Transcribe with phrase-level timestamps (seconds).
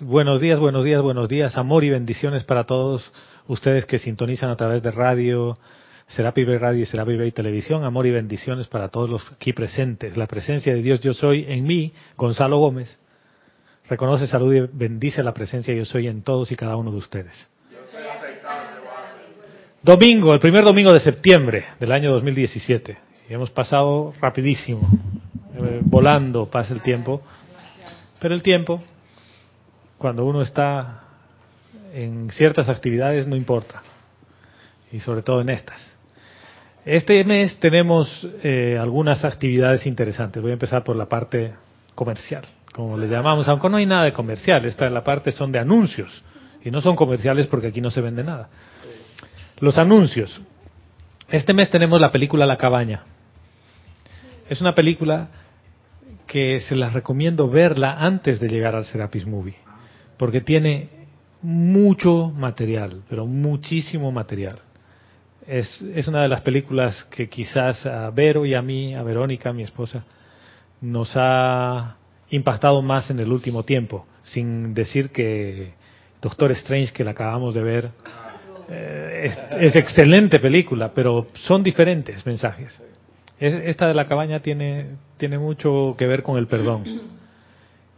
[0.00, 1.56] Buenos días, buenos días, buenos días.
[1.56, 3.12] Amor y bendiciones para todos
[3.46, 5.56] ustedes que sintonizan a través de radio,
[6.08, 7.84] Serapi Bay Radio y Serapi Bay Televisión.
[7.84, 10.16] Amor y bendiciones para todos los aquí presentes.
[10.16, 12.98] La presencia de Dios yo soy en mí, Gonzalo Gómez.
[13.88, 17.48] Reconoce, salud y bendice la presencia yo soy en todos y cada uno de ustedes.
[19.84, 22.98] Domingo, el primer domingo de septiembre del año 2017.
[23.30, 24.80] Y hemos pasado rapidísimo,
[25.54, 27.22] eh, volando pasa el tiempo.
[28.18, 28.82] Pero el tiempo
[29.98, 31.04] cuando uno está
[31.94, 33.82] en ciertas actividades no importa,
[34.92, 35.80] y sobre todo en estas.
[36.84, 40.42] Este mes tenemos eh, algunas actividades interesantes.
[40.42, 41.54] Voy a empezar por la parte
[41.94, 44.64] comercial, como le llamamos, aunque no hay nada de comercial.
[44.66, 46.22] Esta es la parte son de anuncios
[46.62, 48.48] y no son comerciales porque aquí no se vende nada.
[49.60, 50.40] Los anuncios.
[51.28, 53.04] Este mes tenemos la película La Cabaña.
[54.50, 55.28] Es una película
[56.26, 59.63] que se las recomiendo verla antes de llegar al Serapis Movie
[60.16, 60.88] porque tiene
[61.42, 64.60] mucho material, pero muchísimo material.
[65.46, 69.52] Es, es una de las películas que quizás a Vero y a mí, a Verónica,
[69.52, 70.04] mi esposa,
[70.80, 71.96] nos ha
[72.30, 75.74] impactado más en el último tiempo, sin decir que
[76.22, 77.90] Doctor Strange, que la acabamos de ver,
[78.70, 82.82] eh, es, es, excelente película, pero son diferentes mensajes.
[83.38, 86.84] Esta de la cabaña tiene, tiene mucho que ver con el perdón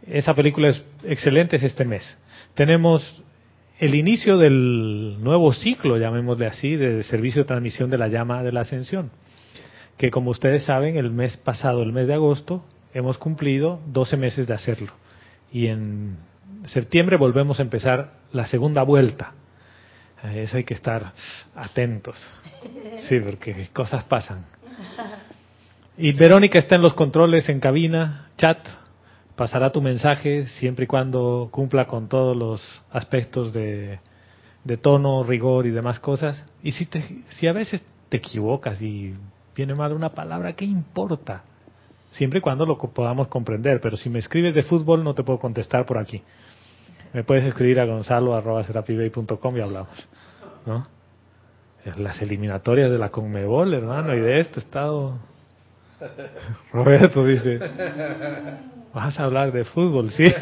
[0.09, 2.17] esa película es excelente, es este mes.
[2.55, 3.21] Tenemos
[3.79, 8.51] el inicio del nuevo ciclo, llamémosle así, de servicio de transmisión de la llama de
[8.51, 9.11] la ascensión,
[9.97, 14.47] que como ustedes saben, el mes pasado, el mes de agosto, hemos cumplido 12 meses
[14.47, 14.93] de hacerlo.
[15.51, 16.17] Y en
[16.65, 19.33] septiembre volvemos a empezar la segunda vuelta.
[20.23, 21.13] A eso hay que estar
[21.55, 22.27] atentos.
[23.07, 24.45] Sí, porque cosas pasan.
[25.97, 28.59] Y Verónica está en los controles en cabina, chat,
[29.37, 33.99] pasará tu mensaje siempre y cuando cumpla con todos los aspectos de,
[34.81, 36.43] tono, rigor y demás cosas.
[36.63, 37.01] Y si, te,
[37.37, 39.13] si a veces te equivocas y
[39.55, 41.43] viene mal una palabra, ¿qué importa?
[42.11, 43.79] Siempre y cuando lo podamos comprender.
[43.79, 46.21] Pero si me escribes de fútbol no te puedo contestar por aquí.
[47.13, 50.09] Me puedes escribir a gonzalo.com y hablamos.
[50.65, 50.87] ¿no?
[51.97, 55.19] Las eliminatorias de la Conmebol, hermano, y de esto he estado...
[56.73, 57.59] Roberto dice...
[58.93, 60.23] Vas a hablar de fútbol, sí.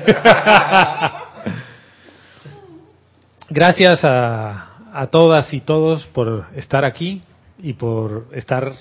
[3.49, 4.71] Gracias a,
[5.11, 7.21] todas y todos por estar aquí
[7.59, 8.71] y por estar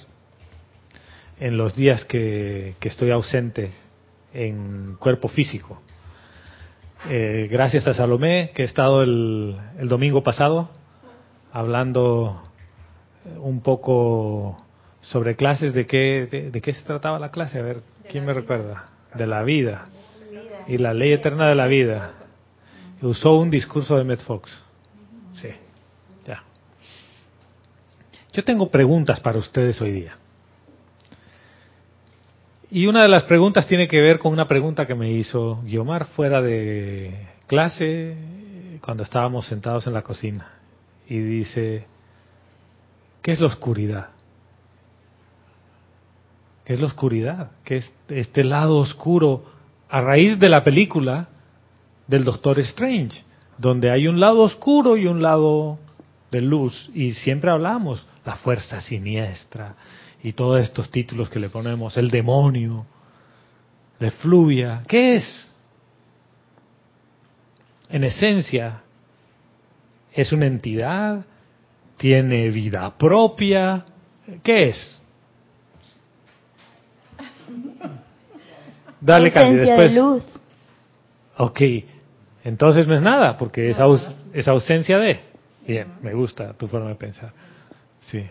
[1.41, 3.73] en los días que, estoy ausente
[4.33, 5.83] en cuerpo físico.
[7.11, 10.71] Eh, gracias a Salomé, que he estado el, domingo pasado
[11.53, 12.43] hablando
[13.39, 14.65] un poco
[15.03, 17.59] sobre clases, de qué, de, de, qué se trataba la clase.
[17.59, 18.94] A ver, ¿quién me recuerda?
[19.15, 19.87] De la vida
[20.67, 22.13] y la ley eterna de la vida.
[23.03, 24.51] Usó un discurso de Matt Fox.
[25.35, 25.51] Sí,
[26.27, 26.43] ya.
[28.33, 30.17] Yo tengo preguntas para ustedes hoy día.
[32.71, 36.07] Y una de las preguntas tiene que ver con una pregunta que me hizo Guiomar
[36.07, 38.17] fuera de clase
[38.81, 40.51] cuando estábamos sentados en la cocina.
[41.07, 41.87] Y dice,
[43.23, 44.14] ¿qué es la oscuridad?
[46.65, 47.51] ¿Qué es la oscuridad?
[47.65, 49.45] ¿Qué es este lado oscuro
[49.89, 51.29] a raíz de la película
[52.07, 53.23] del Doctor Strange,
[53.59, 55.79] donde hay un lado oscuro y un lado
[56.31, 56.91] de luz?
[56.95, 59.77] Y siempre hablamos, la fuerza siniestra
[60.23, 62.87] y todos estos títulos que le ponemos, el demonio,
[64.01, 64.83] de fluvia.
[64.89, 65.51] ¿Qué es?
[67.91, 68.83] En esencia,
[70.13, 71.27] es una entidad,
[71.99, 73.85] tiene vida propia.
[74.43, 75.04] ¿Qué es?
[79.05, 79.93] Dale, Candy, después.
[79.93, 80.23] De luz.
[81.37, 81.61] Ok,
[82.43, 83.77] entonces no es nada, porque es,
[84.33, 85.21] es ausencia de.
[85.67, 87.33] Bien, me gusta tu forma de pensar.
[88.01, 88.25] Sí.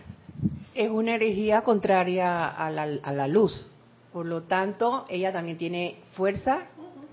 [0.74, 3.68] Es una energía contraria a la, a la luz.
[4.12, 6.64] Por lo tanto, ella también tiene fuerza.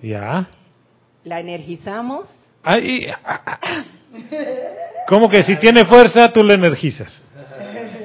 [0.02, 0.50] Ya.
[1.24, 2.28] La energizamos.
[2.64, 3.06] Ay,
[5.08, 7.24] ¿Cómo que si tiene fuerza tú la energizas?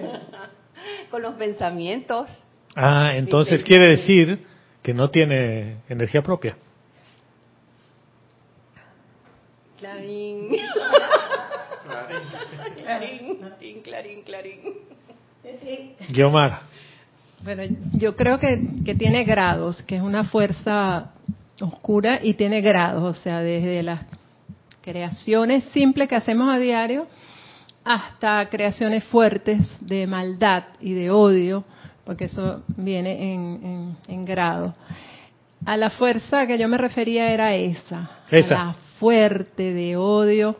[1.10, 2.28] Con los pensamientos.
[2.74, 4.44] Ah, entonces quiere decir
[4.86, 6.56] que no tiene energía propia.
[9.80, 10.48] Clarín.
[12.84, 14.60] Clarín, clarín, clarín,
[16.08, 16.60] Guiomar.
[17.42, 21.10] Bueno, yo creo que, que tiene grados, que es una fuerza
[21.60, 24.06] oscura y tiene grados, o sea, desde las
[24.82, 27.08] creaciones simples que hacemos a diario
[27.82, 31.64] hasta creaciones fuertes de maldad y de odio
[32.06, 33.34] porque eso viene
[34.08, 34.74] en, grado.
[35.66, 38.62] a la fuerza que yo me refería era esa, Esa.
[38.62, 40.56] a la fuerte de odio,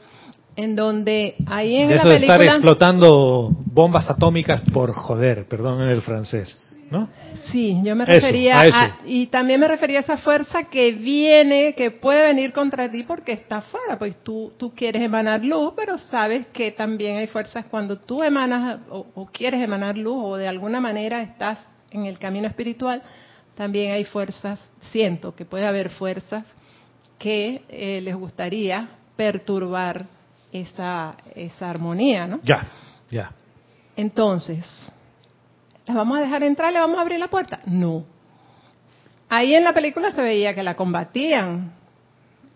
[0.57, 5.47] en donde ahí en De la eso de estar película, explotando bombas atómicas por joder,
[5.47, 7.09] perdón en el francés, ¿no?
[7.51, 8.77] sí, yo me Eso, refería a eso.
[8.77, 13.03] a- y también me refería a esa fuerza que viene, que puede venir contra ti
[13.03, 17.65] porque está afuera, pues tú tú quieres emanar luz, pero sabes que también hay fuerzas
[17.67, 22.19] cuando tú emanas o, o quieres emanar luz o de alguna manera estás en el
[22.19, 23.03] camino espiritual,
[23.55, 24.61] también hay fuerzas,
[24.93, 26.45] siento que puede haber fuerzas
[27.19, 30.07] que eh, les gustaría perturbar
[30.53, 32.41] esa, esa armonía, ¿no?
[32.43, 32.67] Ya,
[33.11, 33.33] ya.
[33.97, 34.65] Entonces,
[35.87, 36.73] ¿las vamos a dejar entrar?
[36.73, 37.61] ¿Le vamos a abrir la puerta?
[37.67, 38.05] No.
[39.29, 41.73] Ahí en la película se veía que la combatían.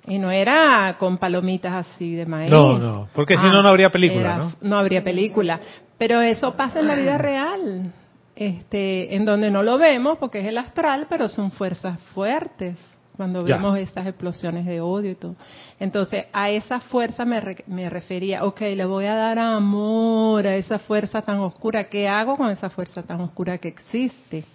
[0.07, 2.51] Y no era con palomitas así de maíz.
[2.51, 4.53] No, no, porque si no, no habría película, era- ¿no?
[4.63, 5.61] No habría película.
[5.99, 7.93] Pero eso pasa en la vida real.
[8.35, 12.79] Este, en donde no lo vemos porque es el astral, pero son fuerzas fuertes
[13.21, 13.57] cuando Ya.
[13.57, 15.37] vemos estas explosiones de odio y todo.
[15.79, 20.55] Entonces, a esa fuerza me, re- me refería, ok, le voy a dar amor a
[20.57, 21.85] esa fuerza tan oscura.
[21.91, 24.47] ¿Qué hago con esa fuerza tan oscura que existe?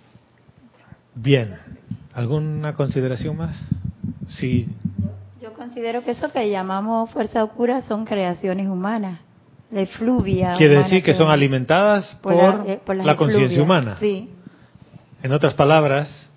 [1.14, 1.56] Bien.
[2.16, 3.56] ¿Alguna consideración más?
[4.30, 4.68] Sí.
[5.40, 9.20] Yo considero que eso que llamamos fuerza oscura son creaciones humanas,
[9.70, 10.56] de fluvia.
[10.58, 13.98] Quiere decir que son alimentadas por, la- eh, por las la conciencia humana.
[14.00, 14.32] Sí,
[15.22, 16.32] En otras palabras,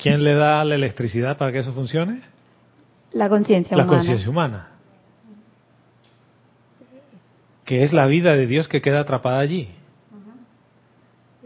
[0.00, 2.22] ¿quién le da la electricidad para que eso funcione?
[3.12, 3.98] la conciencia La humana.
[3.98, 4.68] conciencia humana.
[7.64, 9.68] Que es la vida de Dios que queda atrapada allí.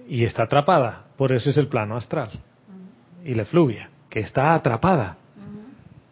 [0.08, 1.04] Y está atrapada.
[1.16, 2.30] Por eso es el plano astral.
[3.24, 5.16] Y la efluvia, que está atrapada.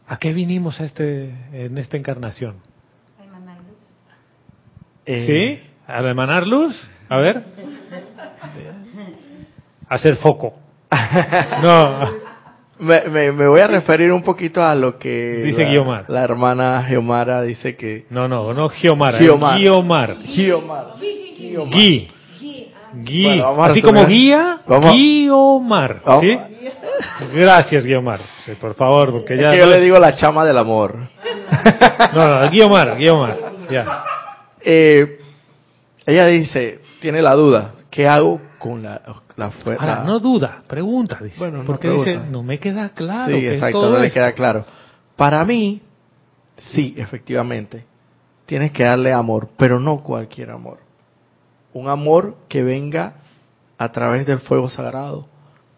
[0.09, 2.56] ¿A qué vinimos a este, en esta encarnación?
[5.05, 5.71] Eh, ¿Sí?
[5.87, 6.81] ¿A emanar luz?
[7.09, 7.43] A ver.
[9.89, 10.55] Hacer foco.
[11.62, 12.21] No.
[12.82, 16.05] Me, me- me voy a referir un poquito a lo que Dice la, Guiomar.
[16.08, 19.14] la hermana Geomara dice que No, no, no Giomar.
[19.19, 19.58] Giomar.
[19.58, 20.17] Giomar.
[20.25, 20.87] Giomar.
[21.70, 22.11] Gui.
[22.94, 23.23] Gui.
[23.25, 24.94] Bueno, Así como guía, Vamos.
[24.94, 26.02] Guiomar.
[26.20, 26.38] ¿Sí?
[27.34, 28.20] Gracias, Guiomar.
[28.44, 29.52] Sí, por favor, porque Es ya.
[29.52, 30.96] que yo no le es- digo la chama del amor.
[32.14, 33.37] No, no, Guiomar, Guiomar.
[33.70, 34.05] Ya.
[34.64, 35.19] Eh,
[36.05, 39.03] ella dice, tiene la duda, ¿qué hago con la,
[39.37, 41.37] la fue- Ahora, no duda, pregunta, dice.
[41.38, 42.11] Bueno, no porque pregunta.
[42.12, 43.35] dice, no me queda claro.
[43.37, 44.64] Sí, es exacto, todo no le queda claro.
[45.17, 45.82] Para mí,
[46.73, 47.85] sí, efectivamente,
[48.47, 50.79] tienes que darle amor, pero no cualquier amor.
[51.73, 53.14] Un amor que venga
[53.79, 55.26] a través del fuego sagrado,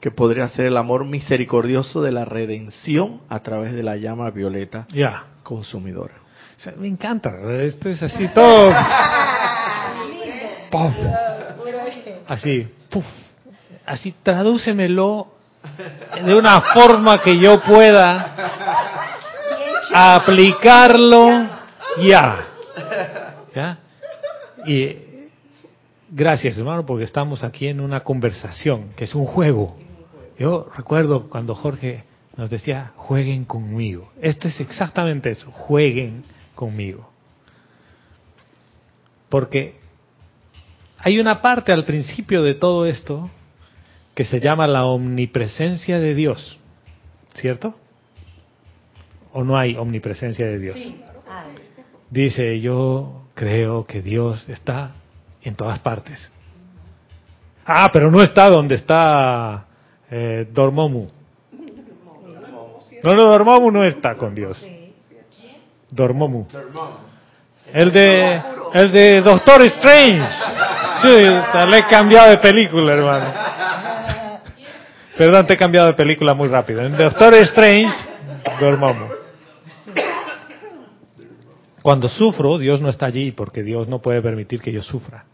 [0.01, 4.87] que podría ser el amor misericordioso de la redención a través de la llama violeta
[4.93, 5.25] Ya.
[5.43, 6.17] consumidora.
[6.57, 7.31] O sea, me encanta.
[7.63, 8.71] Esto es así todo.
[10.71, 10.93] Pum.
[12.27, 12.69] Así.
[12.91, 13.05] puf.
[13.87, 15.29] Así, tradúcemelo
[16.25, 18.35] de una forma que yo pueda
[19.93, 21.29] aplicarlo
[22.03, 22.47] ya.
[23.55, 23.79] ¿Ya?
[24.67, 24.97] Y
[26.11, 29.77] gracias, hermano, porque estamos aquí en una conversación, que es un juego.
[30.39, 32.05] Yo recuerdo cuando Jorge
[32.37, 34.11] nos decía, jueguen conmigo.
[34.21, 36.25] Esto es exactamente eso, jueguen
[36.55, 37.09] conmigo.
[39.29, 39.84] Porque
[41.05, 43.29] hay una parte al principio de todo esto
[44.15, 46.59] que se llama la omnipresencia de Dios,
[47.35, 47.75] ¿cierto?
[49.35, 50.79] ¿O no hay omnipresencia de Dios?
[52.09, 54.93] Dice, yo creo que Dios está
[55.43, 56.33] en todas partes.
[57.67, 59.67] Ah, pero no está donde está
[60.11, 61.09] eh, Dormomu.
[63.03, 64.67] No, no, Dormomu no está con Dios.
[65.91, 66.47] Dormomu.
[67.75, 68.43] El de,
[68.73, 70.84] el de Doctor Strange.
[71.03, 73.33] Sí, le he cambiado de película, hermano.
[75.17, 76.83] Perdón, te he cambiado de película muy rápido.
[76.83, 77.93] En Doctor Strange,
[78.61, 79.07] Dormomu.
[81.83, 85.25] Cuando sufro, Dios no está allí porque Dios no puede permitir que yo sufra.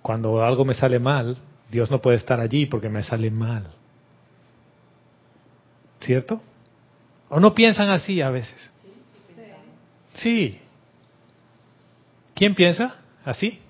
[0.00, 1.36] Cuando algo me sale mal,
[1.70, 3.64] Dios no puede estar allí porque me sale mal.
[6.00, 6.40] ¿Cierto?
[7.28, 8.70] ¿O no piensan así a veces?
[10.14, 10.60] Sí.
[12.34, 12.94] ¿Quién piensa
[13.24, 13.60] así?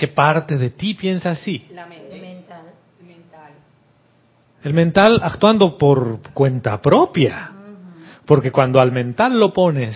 [0.00, 1.66] ¿Qué parte de ti piensa así?
[1.72, 2.18] La mente.
[2.18, 2.62] Mental.
[3.06, 3.52] Mental.
[4.64, 7.50] El mental actuando por cuenta propia.
[8.24, 9.94] Porque cuando al mental lo pones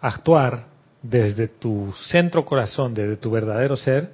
[0.00, 0.66] a actuar
[1.02, 4.12] desde tu centro corazón, desde tu verdadero ser,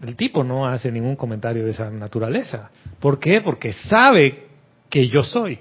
[0.00, 2.70] el tipo no hace ningún comentario de esa naturaleza.
[2.98, 3.42] ¿Por qué?
[3.42, 4.46] Porque sabe
[4.88, 5.58] que yo soy.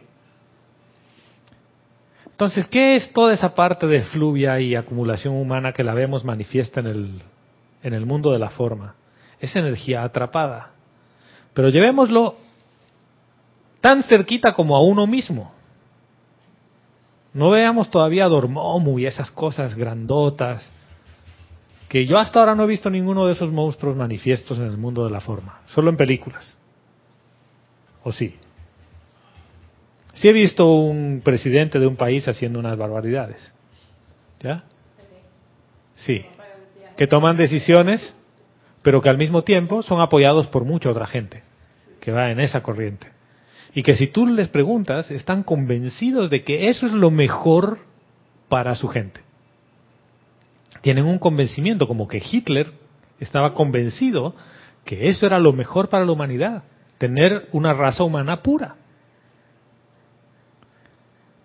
[2.27, 6.79] Entonces, ¿qué es toda esa parte de fluvia y acumulación humana que la vemos manifiesta
[6.79, 7.21] en el,
[7.85, 8.95] en el mundo de la forma?
[9.39, 10.71] Es energía atrapada.
[11.53, 12.35] Pero llevémoslo
[13.79, 15.53] tan cerquita como a uno mismo.
[17.31, 20.67] No veamos todavía a Dormammu y esas cosas grandotas,
[21.87, 25.05] que yo hasta ahora no he visto ninguno de esos monstruos manifiestos en el mundo
[25.05, 26.57] de la forma, solo en películas.
[28.03, 28.35] ¿O sí?
[30.13, 33.53] Sí he visto un presidente de un país haciendo unas barbaridades.
[34.41, 34.63] ¿Ya?
[35.95, 36.25] Sí.
[36.97, 38.15] Que toman decisiones,
[38.81, 41.43] pero que al mismo tiempo son apoyados por mucha otra gente
[41.99, 43.07] que va en esa corriente.
[43.73, 47.79] Y que si tú les preguntas, están convencidos de que eso es lo mejor
[48.47, 49.21] para su gente.
[50.81, 52.71] Tienen un convencimiento, como que Hitler
[53.19, 54.35] estaba convencido
[54.85, 56.63] que eso era lo mejor para la humanidad,
[56.99, 58.75] tener una raza humana pura.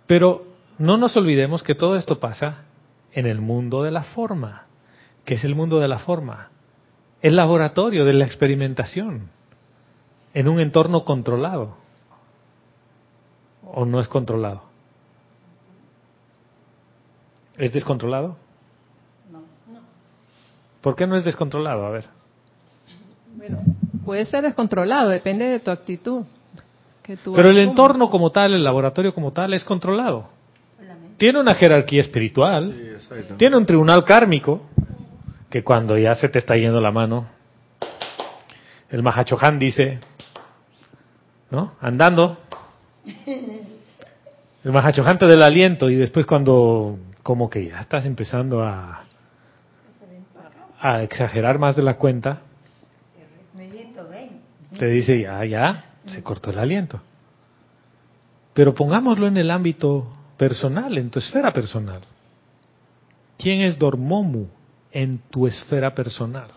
[0.07, 0.47] Pero
[0.79, 2.65] no nos olvidemos que todo esto pasa
[3.13, 4.67] en el mundo de la forma.
[5.25, 6.49] Que es el mundo de la forma?
[7.23, 9.29] El laboratorio de la experimentación,
[10.35, 11.77] en un entorno controlado.
[13.73, 14.63] ¿O no es controlado?
[17.59, 18.37] ¿Es descontrolado?
[19.31, 19.41] No.
[20.81, 21.85] ¿Por qué no es descontrolado?
[21.85, 22.07] A ver.
[23.37, 23.59] Bueno,
[24.05, 26.23] puede ser descontrolado, depende de tu actitud.
[27.03, 30.29] que tú Pero el entorno como tal, el laboratorio como tal, es controlado.
[31.19, 33.35] Tiene una jerarquía espiritual, exacto.
[33.37, 34.63] tiene un tribunal kármico,
[35.51, 37.27] que cuando ya se te está yendo la mano,
[38.89, 39.99] el Mahachohan dice,
[41.51, 41.75] ¿no?
[41.81, 42.39] Andando,
[44.65, 49.03] el Mahachohan te da el aliento y después cuando como que ya estás empezando a,
[50.81, 52.43] a exagerar más de la cuenta,
[54.79, 57.01] te dice, ya, ya, se cortó el aliento.
[58.55, 62.01] Pero pongámoslo en el ámbito personal, en tu esfera personal.
[63.37, 64.47] ¿Quién es Dormomu
[64.93, 66.49] en tu esfera personal?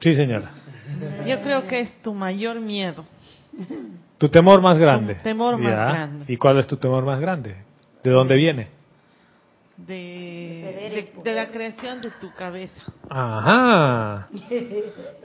[0.00, 0.50] Sí, señora.
[1.26, 3.04] Yo creo que es tu mayor miedo.
[4.18, 5.16] Tu temor más grande.
[5.16, 5.84] Tu temor más Ya.
[5.92, 6.24] grande.
[6.32, 7.56] ¿Y cuál es tu temor más grande?
[8.02, 8.68] ¿De dónde viene?
[9.76, 12.82] De, de, de la creación de tu cabeza.
[13.08, 14.28] Ajá.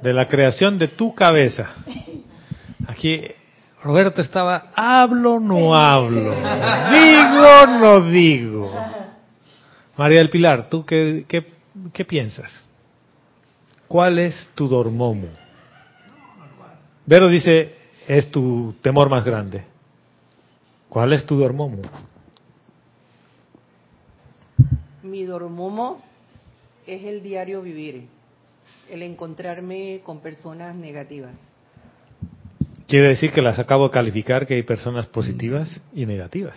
[0.01, 1.69] De la creación de tu cabeza.
[2.87, 3.21] Aquí
[3.85, 6.31] Roberto estaba, hablo, no hablo.
[6.91, 8.73] Digo, no digo.
[9.95, 11.53] María del Pilar, ¿tú qué, qué,
[11.93, 12.65] qué piensas?
[13.87, 15.27] ¿Cuál es tu dormomo?
[17.05, 17.75] Vero dice,
[18.07, 19.63] es tu temor más grande.
[20.89, 21.83] ¿Cuál es tu dormomo?
[25.03, 26.01] Mi dormomo
[26.87, 28.07] es el diario vivir,
[28.89, 31.35] el encontrarme con personas negativas.
[32.87, 36.55] Quiere decir que las acabo de calificar que hay personas positivas y negativas.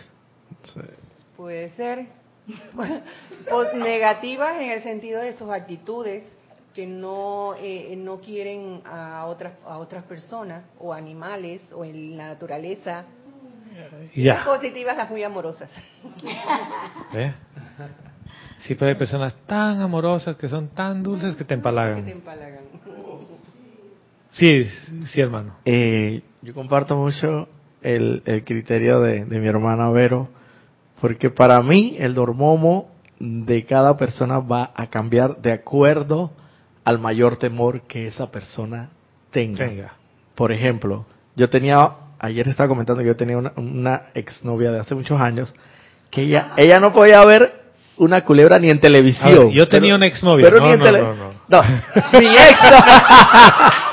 [1.37, 2.07] Puede ser
[2.75, 6.25] pues, negativas en el sentido de sus actitudes
[6.75, 12.29] que no eh, no quieren a otras a otras personas o animales o en la
[12.29, 13.05] naturaleza.
[14.15, 14.45] Y ya.
[14.45, 15.71] Positivas las muy amorosas.
[17.13, 17.35] ¿Ve?
[18.59, 22.59] Sí, pero hay personas tan amorosas que son tan dulces que te que te empalagan.
[24.31, 24.67] Sí,
[25.07, 25.57] sí, hermano.
[25.65, 27.49] Eh, yo comparto mucho
[27.83, 30.29] el, el criterio de, de mi hermana Vero,
[31.01, 36.33] porque para mí el dormomo de cada persona va a cambiar de acuerdo
[36.85, 38.91] al mayor temor que esa persona
[39.31, 39.67] tenga.
[39.67, 39.93] Venga.
[40.35, 41.05] Por ejemplo,
[41.35, 45.53] yo tenía, ayer estaba comentando que yo tenía una, una exnovia de hace muchos años,
[46.11, 47.53] que ella, ella no podía ver
[47.97, 49.49] una culebra ni en televisión.
[49.49, 50.47] Ver, yo tenía una exnovia.
[50.49, 51.31] Pero No, ni en no, no.
[51.49, 51.63] No,
[52.21, 52.59] mi ex.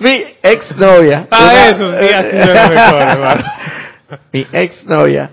[0.00, 1.28] mi exnovia.
[1.30, 2.06] Ah, una- eso sí,
[2.70, 3.44] mejor, hermano.
[4.32, 5.30] mi exnovia,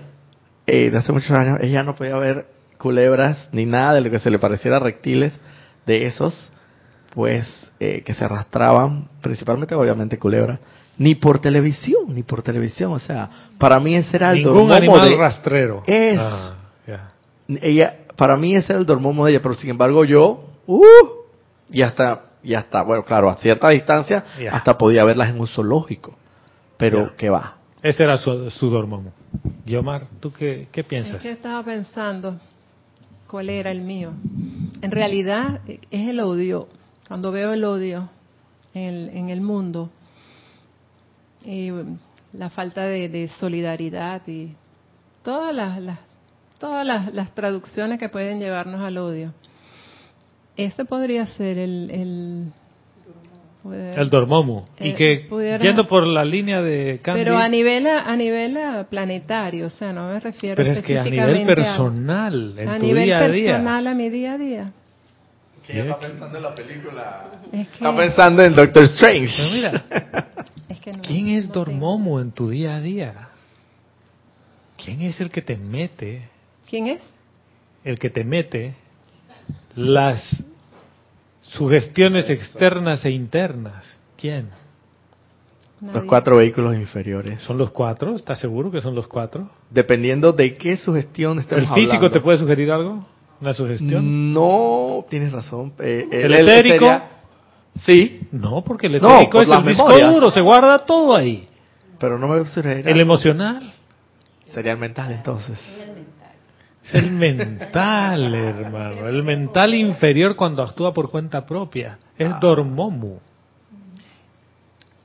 [0.66, 2.46] eh, de hace muchos años, ella no podía ver
[2.78, 5.32] culebras ni nada de lo que se le pareciera reptiles
[5.86, 6.34] de esos,
[7.14, 7.46] pues,
[7.80, 10.60] eh, que se arrastraban, principalmente, obviamente, culebras,
[10.98, 12.92] ni por televisión, ni por televisión.
[12.92, 15.82] O sea, para mí ese era el Ningún dormomo animal de- rastrero.
[15.86, 16.18] Es.
[16.20, 16.54] Ah,
[17.62, 20.82] ella, para mí ese era el dormomo de ella, pero sin embargo yo, uh,
[21.70, 24.52] y hasta, y hasta, bueno, claro, a cierta distancia, Ya.
[24.54, 26.16] hasta podía verlas en un zoológico.
[26.76, 27.16] Pero, Ya.
[27.16, 27.56] ¿qué va?
[27.82, 29.12] Ese era su, su dormomo.
[29.64, 31.22] Yomar, ¿tú qué, qué Es piensas?
[31.22, 32.38] que estaba pensando
[33.28, 34.12] cuál era el mío.
[34.82, 36.68] En realidad eh, es el odio.
[37.06, 38.08] Cuando veo el odio
[38.74, 39.90] en el, en el mundo
[41.44, 41.98] y um,
[42.32, 44.54] la falta de, de solidaridad y
[45.22, 45.98] todas las, las-
[46.58, 49.32] todas las, las traducciones que pueden llevarnos al odio.
[50.58, 52.52] Ese podría ser el, el,
[53.96, 54.68] El dormomo.
[54.80, 58.56] Y Eh, que, pudiera- yendo por la línea de Candy, pero a nivel a nivel
[58.56, 62.68] ah, planetario, o sea, no me refiero pero es que a nivel específicamente personal, en
[62.68, 63.52] a tu nivel día a día.
[63.52, 64.72] personal a mi día a día.
[65.68, 67.26] está pensando en la película.
[67.52, 69.34] Es que, Está pensando en Doctor Strange.
[69.36, 69.84] Pero mira,
[70.70, 71.66] es que no- ¿quién es no tengo.
[71.66, 73.28] Dormomo en tu día a día?
[74.82, 76.22] ¿Quién es el que te mete,
[76.68, 77.02] ¿Quién es?
[77.84, 78.74] el que te mete
[79.78, 80.44] las
[81.42, 83.98] sugestiones externas e internas?
[84.16, 84.48] ¿Quién?
[85.92, 87.40] Los cuatro vehículos inferiores.
[87.42, 88.16] ¿Son los cuatro?
[88.16, 89.48] ¿Estás seguro que son los cuatro?
[89.70, 92.10] Dependiendo de qué sugestión estemos ¿El físico hablando.
[92.10, 93.06] te puede sugerir algo?
[93.40, 94.32] ¿Una sugestión?
[94.32, 95.72] No, tienes razón.
[95.78, 96.74] Eh, ¿El él etérico?
[96.78, 97.08] sería-
[97.86, 100.12] Sí, No, porque el No, etérico por es el disco memorias.
[100.12, 101.44] duro, se guarda todo ahí.
[102.00, 102.90] pero no me sugerirá.
[102.90, 103.72] El emocional.
[104.50, 105.58] Sería el mental entonces.
[106.88, 109.08] Es el mental, hermano.
[109.08, 111.98] El mental inferior cuando actúa por cuenta propia.
[112.16, 113.18] Es Dormomu.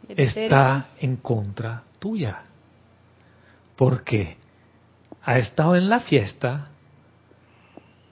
[0.08, 2.44] ¿El Está en contra tuya.
[3.76, 4.38] Porque
[5.24, 6.70] ha estado en la fiesta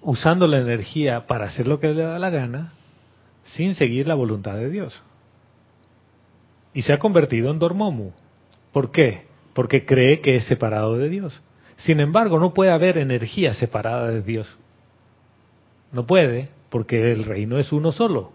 [0.02, 2.74] usando la energía para hacer lo que le da la gana
[3.44, 5.02] sin seguir la voluntad de Dios.
[6.74, 8.12] Y se ha convertido en Dormomu.
[8.74, 9.28] ¿Por qué?
[9.54, 11.42] Porque cree que es separado de Dios.
[11.84, 14.58] Sin embargo, no puede haber energía separada de Dios.
[15.92, 18.32] No puede, porque el reino es uno solo.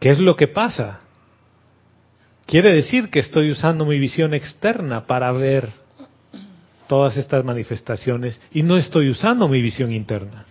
[0.00, 1.00] ¿Qué es lo que pasa?
[2.46, 5.70] Quiere decir que estoy usando mi visión externa para ver
[6.88, 10.44] todas estas manifestaciones y no estoy usando mi visión interna.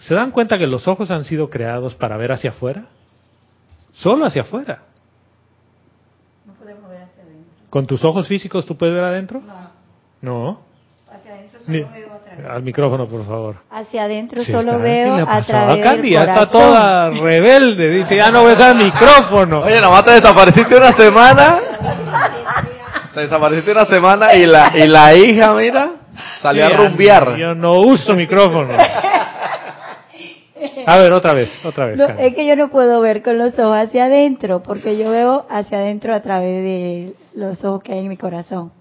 [0.00, 2.88] ¿Se dan cuenta que los ojos han sido creados para ver hacia afuera?
[3.92, 4.82] Solo hacia afuera.
[6.44, 7.61] No podemos ver hacia adentro.
[7.72, 9.40] ¿Con tus ojos físicos tú puedes ver adentro?
[9.40, 9.54] No,
[10.20, 10.60] No.
[11.10, 12.46] hacia adentro Ni- solo veo a través.
[12.50, 13.56] al micrófono, por favor.
[13.70, 16.10] Hacia adentro Sí, solo veo ¿Qué le ha a través Candy?
[16.10, 17.88] Ya está toda rebelde.
[17.88, 19.60] Dice, ya no ves al micrófono.
[19.60, 21.60] Oye, nomás te desapareciste una semana.
[23.14, 25.92] Te desapareciste una semana y la, y la hija, mira,
[26.42, 27.36] salió Sí, a rumbear.
[27.36, 28.74] Yo no uso micrófono.
[30.86, 31.96] A ver, otra vez, otra vez.
[31.96, 35.46] No, es que yo no puedo ver con los ojos hacia adentro, porque yo veo
[35.48, 38.72] hacia adentro a través de los ojos que hay en mi corazón.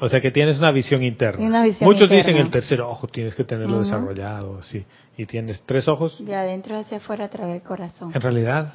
[0.00, 1.44] O sea que tienes una visión interna.
[1.44, 2.24] Una visión Muchos interna.
[2.26, 3.84] dicen el tercer ojo tienes que tenerlo Ujú.
[3.84, 4.84] desarrollado, sí.
[5.16, 6.24] Y tienes tres ojos.
[6.24, 8.10] De adentro hacia afuera a través del corazón.
[8.14, 8.74] En realidad,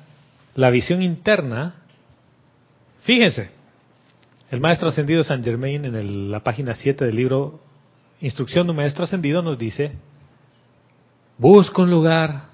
[0.56, 1.76] la visión interna,
[3.02, 3.50] fíjense,
[4.52, 7.60] el maestro ascendido San Germain en el- la página 7 del libro
[8.22, 9.92] Instrucción de un maestro ascendido nos dice,
[11.38, 12.46] busca un lugar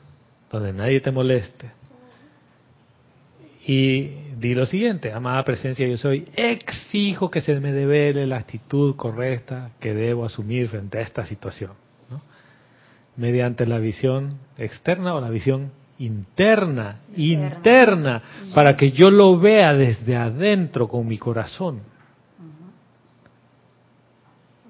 [0.52, 1.72] donde nadie te moleste.
[3.66, 4.10] Y
[4.44, 9.72] di lo siguiente, amada presencia yo soy, exijo que se me devele la actitud correcta
[9.80, 11.72] que debo asumir frente a esta situación.
[12.10, 12.22] ¿no?
[13.16, 18.22] mediante la visión externa o la visión interna, interna,
[18.54, 21.82] para que yo lo vea desde adentro con mi corazón.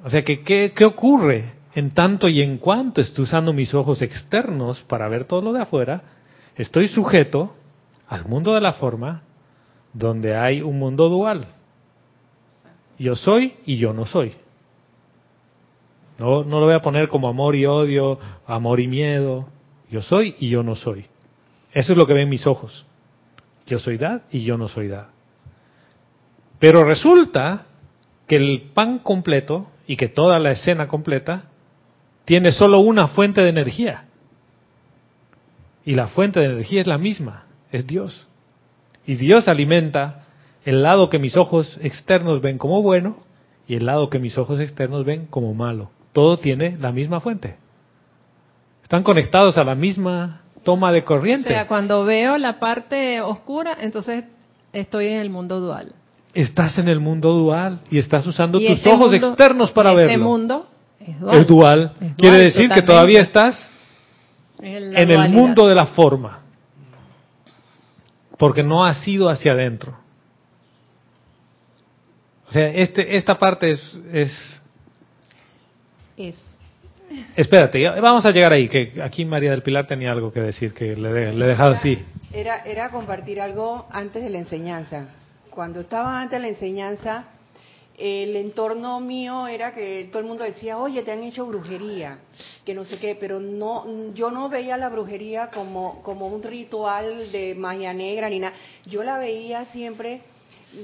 [0.03, 1.53] O sea que, ¿qué, qué ocurre?
[1.73, 5.63] En tanto y en cuanto estoy usando mis ojos externos para ver todo lo de
[5.63, 6.03] afuera,
[6.55, 7.55] estoy sujeto
[8.07, 9.23] al mundo de la forma
[9.93, 11.45] donde hay un mundo dual.
[12.97, 14.33] Yo soy y yo no soy.
[16.17, 19.47] No, no lo voy a poner como amor y odio, amor y miedo.
[19.89, 21.05] Yo soy y yo no soy.
[21.71, 22.85] Eso es lo que ven mis ojos.
[23.65, 25.07] Yo soy dad y yo no soy dad.
[26.59, 27.65] Pero resulta
[28.27, 31.45] que el pan completo y que toda la escena completa
[32.25, 34.05] tiene solo una fuente de energía.
[35.85, 38.27] Y la fuente de energía es la misma, es Dios.
[39.05, 40.21] Y Dios alimenta
[40.65, 43.17] el lado que mis ojos externos ven como bueno
[43.67, 45.89] y el lado que mis ojos externos ven como malo.
[46.13, 47.57] Todo tiene la misma fuente.
[48.83, 51.49] Están conectados a la misma toma de O corriente.
[51.49, 54.25] sea, cuando veo la parte oscura, entonces
[54.71, 55.93] estoy en el mundo dual.
[56.33, 59.91] Estás en el mundo dual y estás usando Y tus este ojos mundo- externos para
[59.91, 60.11] y verlo.
[60.11, 60.67] Este mundo
[60.99, 61.35] es dual.
[61.41, 61.81] es dual.
[61.81, 63.69] Es dual, Quiere decir que todavía estás
[64.61, 66.39] en el mundo de la forma.
[68.37, 69.97] Porque no has ido hacia adentro.
[72.49, 74.61] O sea, este, esta parte es, es
[76.17, 76.45] Es.
[77.35, 80.95] Espérate, vamos a llegar ahí, que aquí María del Pilar tenía algo que decir, que
[80.95, 82.03] le, de- le he dejado así.
[82.31, 85.07] Era, era compartir algo antes de la enseñanza.
[85.51, 87.25] Cuando estaba antes de la enseñanza,
[87.97, 92.19] el entorno mío era que todo el mundo decía, oye, te han hecho brujería,
[92.65, 97.31] que no sé qué, pero no, yo no veía la brujería como, como un ritual
[97.31, 98.55] de magia negra ni nada.
[98.85, 100.21] Yo la veía siempre,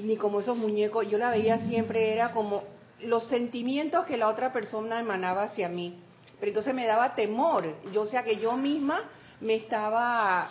[0.04, 2.64] ni como esos muñecos, yo la veía siempre, era como
[3.02, 5.96] los sentimientos que la otra persona emanaba hacia mí.
[6.40, 7.66] Pero entonces me daba temor.
[7.92, 9.02] Yo, o sea, que yo misma
[9.42, 10.50] me estaba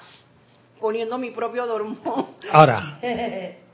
[0.81, 2.27] poniendo mi propio dormón.
[2.51, 2.99] Ahora,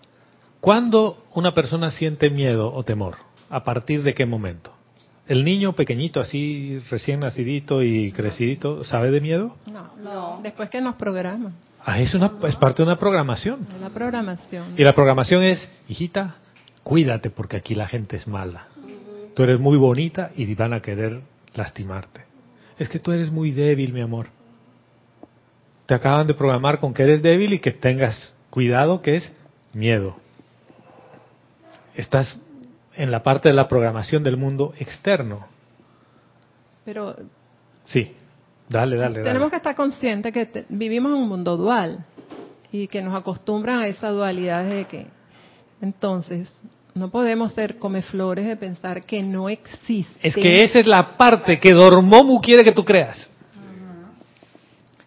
[0.65, 3.17] ¿cuándo una persona siente miedo o temor?
[3.51, 4.73] ¿A partir de qué momento?
[5.29, 9.57] El niño pequeñito, así recién nacidito y crecidito, ¿sabe de miedo?
[9.67, 10.41] No, No.
[10.43, 11.53] Después que nos programan.
[11.85, 13.67] Ah, es, una, es parte de una programación.
[13.75, 14.75] Es la programación.
[14.79, 16.37] Y la programación es, hijita,
[16.83, 18.69] cuídate porque aquí la gente es mala.
[19.35, 21.21] Tú eres muy bonita y van a querer
[21.55, 22.23] lastimarte.
[22.79, 24.29] Es que tú eres muy débil, mi amor.
[25.85, 29.31] Te acaban de programar con que eres débil y que tengas cuidado, que es
[29.75, 30.24] miedo.
[31.97, 32.39] Estás
[32.97, 35.47] en la parte de la programación del mundo externo.
[36.85, 37.15] Pero
[37.85, 38.13] Sí,
[38.69, 39.29] dale, dale, dale.
[39.29, 42.05] tenemos que estar conscientes que te- vivimos en un mundo dual
[42.73, 45.07] y que nos acostumbran a esa dualidad de que
[45.83, 46.53] entonces
[46.95, 50.27] no podemos ser comeflores de pensar que no existe.
[50.27, 53.31] Es que esa es la parte que Dormomu quiere que tú creas.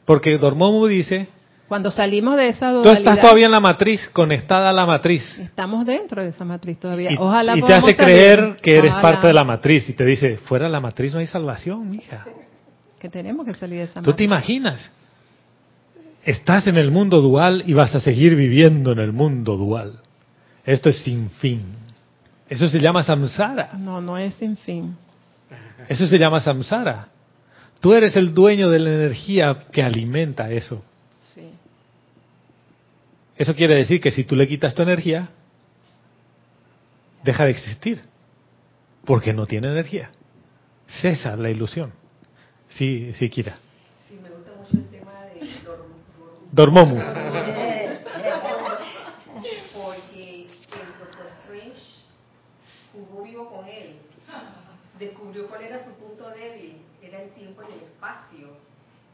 [0.05, 1.27] Porque Dormomu dice,
[1.67, 5.23] Cuando salimos de esa tú dualidad, estás todavía en la matriz, conectada a la matriz.
[5.39, 7.11] estamos dentro de esa matriz todavía.
[7.11, 7.97] Y, Ojalá y te hace salir.
[7.97, 11.13] creer que eres Ojalá parte de la matriz y te dice, fuera de la matriz
[11.13, 12.25] no hay salvación, mija.
[12.99, 14.25] Que tenemos que salir de esa ¿Tú te matriz.
[14.25, 14.91] imaginas?
[16.23, 19.99] Estás en el mundo dual y vas a seguir viviendo en el mundo dual.
[20.65, 21.63] Esto es sin fin.
[22.49, 23.71] Eso se llama samsara.
[23.77, 24.95] No, no es sin fin.
[25.89, 27.09] Eso se llama samsara.
[27.79, 30.83] Tú eres el dueño de la energía que alimenta eso.
[33.37, 35.29] Eso quiere decir que si tú le quitas tu energía,
[37.23, 38.01] deja de existir.
[39.05, 40.11] Porque no tiene energía.
[40.85, 41.93] Cesa la ilusión.
[42.69, 43.57] Sí, sí, Kira.
[44.09, 45.85] Sí, me gusta mucho el tema de dorm-
[46.17, 46.95] dorm- Dormomu.
[49.73, 50.47] porque el
[50.99, 51.81] Doctor Strange
[52.93, 53.95] jugó vivo con él.
[54.99, 58.57] Descubrió cuál era su punto débil, era el tiempo y el espacio.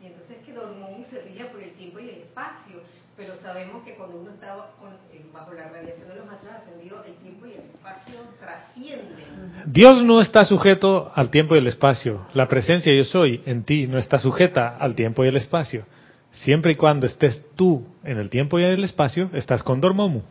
[0.02, 2.82] Y entonces que Dormammu se rige por el tiempo y el espacio,
[3.16, 7.06] pero sabemos que cuando uno está con- eh, bajo la radiación de los maestros ascendidos,
[7.08, 9.64] el tiempo y el espacio trascienden.
[9.66, 12.26] Dios no está sujeto al tiempo y el espacio.
[12.34, 15.86] La presencia yo soy en ti no está sujeta al tiempo y el espacio.
[16.32, 20.22] Siempre y cuando estés tú en el tiempo y en el espacio, estás con Dormomu.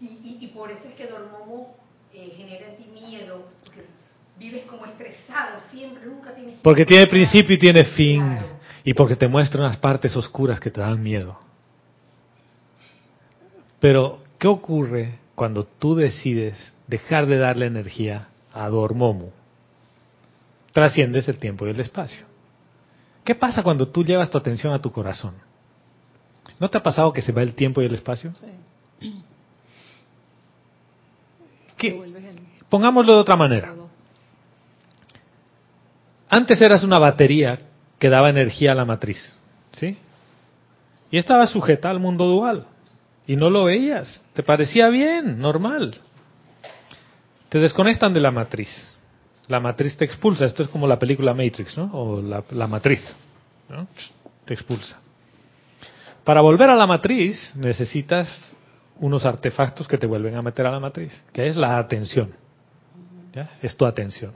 [0.00, 1.66] Y, y- y por eso es que Dormammu
[2.14, 3.84] eh, genera en ti miedo, porque
[4.38, 6.54] vives como estresado siempre, nunca tienes...
[6.62, 8.38] Porque tiene principio y tiene fin.
[8.38, 8.54] Claro.
[8.82, 11.38] Y porque te muestra unas partes oscuras que te dan miedo.
[13.80, 19.30] Pero, ¿qué ocurre cuando tú decides dejar de darle energía a Dormomu?
[20.72, 22.26] Trasciendes el tiempo y el espacio.
[23.24, 25.34] ¿Qué pasa cuando tú llevas tu atención a tu corazón?
[26.58, 28.32] ¿No te ha pasado que se va el tiempo y el espacio?
[29.00, 29.22] Sí.
[32.68, 33.74] Pongámoslo de otra manera.
[36.28, 37.58] Antes eras una batería
[37.98, 39.38] que daba energía a la matriz,
[39.72, 39.96] ¿sí?
[41.10, 42.66] Y estaba sujeta al mundo dual.
[43.30, 44.20] Y no lo veías.
[44.34, 45.94] Te parecía bien, normal.
[47.48, 48.68] Te desconectan de la matriz.
[49.46, 50.46] La matriz te expulsa.
[50.46, 51.92] Esto es como la película Matrix, ¿no?
[51.92, 53.00] O la, matriz.
[54.44, 54.98] Te expulsa.
[56.24, 58.50] Para volver a la matriz necesitas
[58.98, 62.32] unos artefactos que te vuelven a meter a la matriz, que es la atención.
[63.62, 64.32] Es tu atención.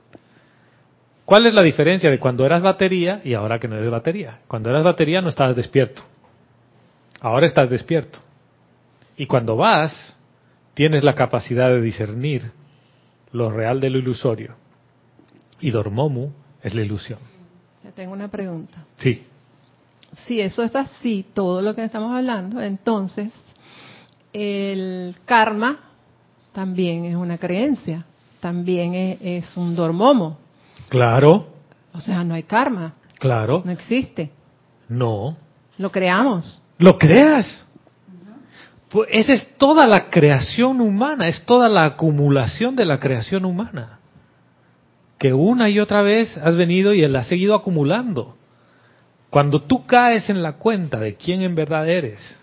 [1.24, 4.38] ¿Cuál es la diferencia de cuando eras batería y ahora que no eres batería?
[4.46, 6.00] Cuando eras batería no estabas despierto.
[7.20, 8.23] Ahora estás despierto.
[9.16, 10.16] Y cuando vas,
[10.74, 12.50] tienes la capacidad de discernir
[13.32, 14.54] lo real de lo ilusorio.
[15.60, 16.30] Y Dormomu
[16.62, 17.18] es la ilusión.
[17.82, 18.84] Te tengo una pregunta.
[18.98, 19.24] Sí.
[20.26, 23.32] Si eso es así, todo lo que estamos hablando, entonces
[24.32, 25.80] el karma
[26.52, 28.04] también es una creencia,
[28.40, 30.38] también es, es un dormomo.
[30.88, 31.48] Claro,
[31.92, 33.62] O sea, no hay karma, claro.
[33.64, 34.30] no existe.
[34.88, 35.36] No.
[35.78, 36.60] Lo creamos.
[36.78, 37.63] Lo creas.
[38.94, 43.98] Pues esa es toda la creación humana, es toda la acumulación de la creación humana.
[45.18, 48.36] Que una y otra vez has venido y la has seguido acumulando.
[49.30, 52.38] Cuando tú caes en la cuenta de quién en verdad eres,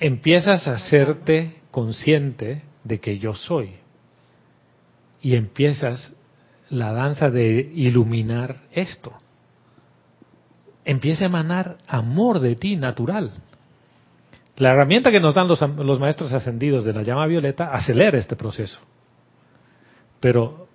[0.00, 3.76] empiezas a hacerte consciente de que yo soy.
[5.22, 6.12] Y empiezas
[6.70, 9.12] la danza de iluminar esto
[10.84, 13.32] empieza a emanar amor de ti natural.
[14.56, 18.36] La herramienta que nos dan los, los maestros ascendidos de la llama violeta acelera este
[18.36, 18.80] proceso.
[20.20, 20.68] Pero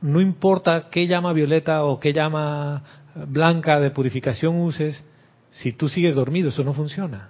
[0.00, 2.82] no importa qué llama violeta o qué llama
[3.14, 5.04] blanca de purificación uses,
[5.50, 7.28] si tú sigues dormido, eso no funciona.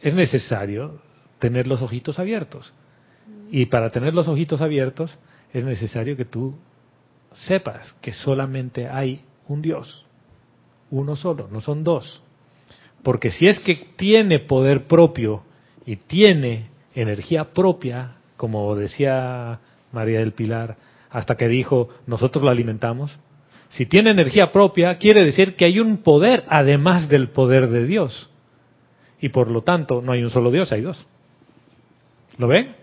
[0.00, 1.00] Es necesario
[1.38, 2.72] tener los ojitos abiertos.
[3.50, 5.16] Y para tener los ojitos abiertos
[5.52, 6.54] es necesario que tú
[7.34, 10.06] sepas que solamente hay un Dios
[10.92, 12.22] uno solo, no son dos.
[13.02, 15.42] Porque si es que tiene poder propio
[15.84, 19.60] y tiene energía propia, como decía
[19.92, 20.76] María del Pilar,
[21.10, 23.18] hasta que dijo, nosotros la alimentamos.
[23.70, 28.30] Si tiene energía propia, quiere decir que hay un poder además del poder de Dios.
[29.20, 31.06] Y por lo tanto, no hay un solo Dios, hay dos.
[32.38, 32.74] ¿Lo ven?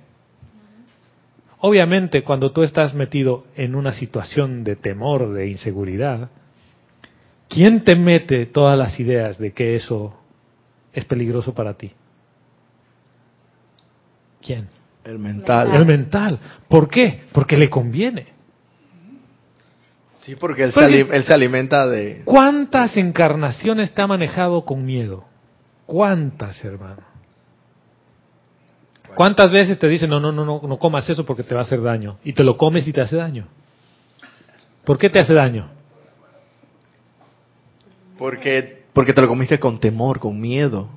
[1.59, 6.29] Obviamente, cuando tú estás metido en una situación de temor, de inseguridad,
[7.49, 10.15] ¿quién te mete todas las ideas de que eso
[10.93, 11.91] es peligroso para ti?
[14.41, 14.69] ¿Quién?
[15.03, 15.75] El mental.
[15.75, 16.39] El mental.
[16.67, 17.23] ¿Por qué?
[17.31, 18.27] Porque le conviene.
[20.21, 22.21] Sí, porque él, se, Porque- ali- él se alimenta de...
[22.25, 25.25] ¿Cuántas encarnaciones te ha manejado con miedo?
[25.85, 27.01] ¿Cuántas, hermano?
[29.15, 31.63] ¿Cuántas veces te dicen, no, no, no, no, no comas eso porque te va a
[31.63, 32.17] hacer daño?
[32.23, 33.47] Y te lo comes y te hace daño.
[34.85, 35.69] ¿Por qué te hace daño?
[38.19, 40.89] Porque, porque te lo comiste con temor, con miedo.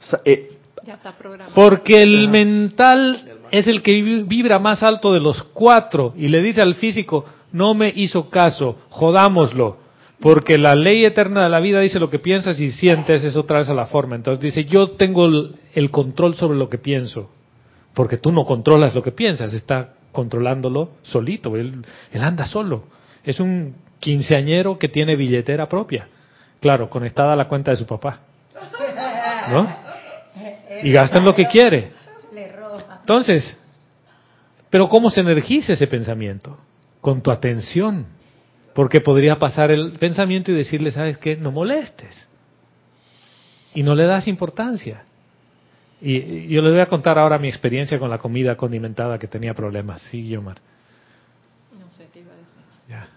[0.00, 0.52] O sea, eh,
[0.86, 1.54] Ya está programado.
[1.54, 6.40] Porque el mental es el que vi- vibra más alto de los cuatro y le
[6.40, 9.78] dice al físico, no me hizo caso, jodámoslo.
[10.20, 13.58] Porque la ley eterna de la vida dice lo que piensas y sientes es otra
[13.60, 14.16] vez a la forma.
[14.16, 17.30] Entonces dice, yo tengo el, el control sobre lo que pienso.
[17.94, 21.56] Porque tú no controlas lo que piensas, está controlándolo solito.
[21.56, 22.84] Él, él anda solo.
[23.24, 26.08] Es un quinceañero que tiene billetera propia.
[26.60, 28.20] Claro, conectada a la cuenta de su papá.
[29.50, 29.68] ¿No?
[30.82, 31.92] Y gasta en lo que quiere.
[33.00, 33.56] Entonces,
[34.68, 36.56] pero ¿cómo se energiza ese pensamiento?
[37.00, 38.06] Con tu atención.
[38.74, 41.36] Porque podría pasar el pensamiento y decirle, ¿sabes qué?
[41.36, 42.28] No molestes.
[43.74, 45.04] Y no le das importancia.
[46.00, 49.26] Y, y yo les voy a contar ahora mi experiencia con la comida condimentada que
[49.26, 50.02] tenía problemas.
[50.02, 50.58] Sí, Guiomar.
[51.78, 52.50] No sé qué iba a decir.
[52.88, 53.08] Ya.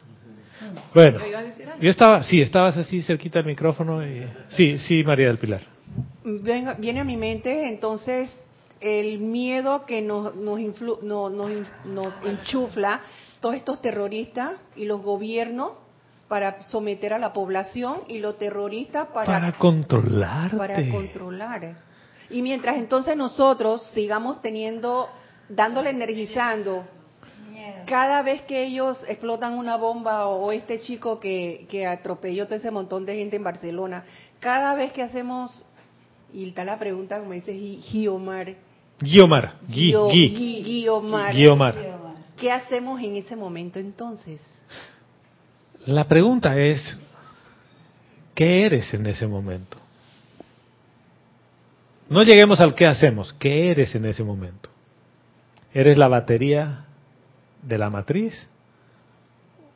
[0.94, 1.53] Bueno, ¿Yo iba a decir?
[1.84, 4.06] Yo estaba, sí, estabas así cerquita del micrófono.
[4.06, 5.62] Y, sí, sí, María del Pilar.
[6.24, 8.30] Venga- viene a mi mente entonces
[8.80, 11.52] el miedo que nos, nos, influ- no- nos,
[11.86, 13.02] nos enchufla
[13.40, 15.74] todos estos terroristas y los gobiernos
[16.28, 20.58] para someter a la población y los terroristas Para para, controlarte.
[20.58, 21.76] para controlar.
[22.30, 25.10] Y mientras entonces nosotros sigamos teniendo,
[25.50, 26.88] dándole energizando,
[27.86, 32.72] cada vez que ellos explotan una bomba o este chico que, que atropelló todo ese
[32.72, 34.04] montón de gente en Barcelona,
[34.40, 35.64] cada vez que hacemos,
[36.34, 38.56] y está la pregunta como dice Guiomar.
[39.68, 40.30] Gui, Gio- Gui.
[40.34, 41.76] Gui- Guiomar, Guiomar.
[42.38, 44.42] ¿qué hacemos en ese momento entonces?
[45.86, 47.00] La pregunta es,
[48.36, 49.78] ¿qué eres en ese momento?
[52.10, 54.70] No lleguemos al qué hacemos, ¿qué eres en ese momento?
[55.74, 56.86] ¿Eres la batería
[57.64, 58.48] de la matriz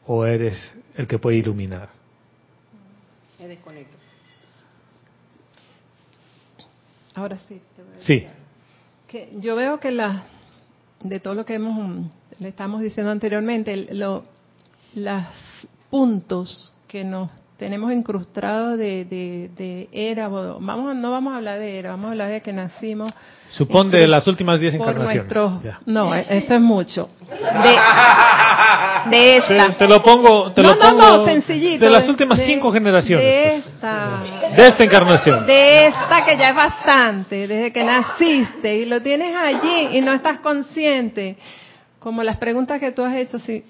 [0.05, 0.57] o eres
[0.95, 1.89] el que puede iluminar?
[3.39, 3.97] Me desconecto.
[7.15, 7.61] Ahora sí.
[7.75, 8.27] te voy a Sí,
[9.07, 10.25] que yo veo que la
[11.01, 14.23] de todo lo que hemos mm, le estamos diciendo anteriormente los
[15.89, 21.79] puntos que nos tenemos incrustados de, de, de era vamos no vamos a hablar de
[21.79, 23.11] era vamos a hablar de que nacimos
[23.49, 25.23] supón de las últimas diez por encarnaciones.
[25.33, 25.79] nuestros Ya.
[25.85, 27.75] no eso es mucho de,
[29.09, 32.07] de Te, esta te lo pongo, te no lo no pongo no sencillito de las
[32.07, 33.25] últimas de- cinco generaciones.
[33.25, 33.65] de pues.
[33.73, 34.19] esta
[34.55, 35.45] de esta encarnación.
[35.45, 40.13] de esta que ya es bastante, desde que naciste y lo tienes allí y no
[40.13, 41.37] estás consciente,
[41.99, 43.63] como las preguntas que tú has hecho, si,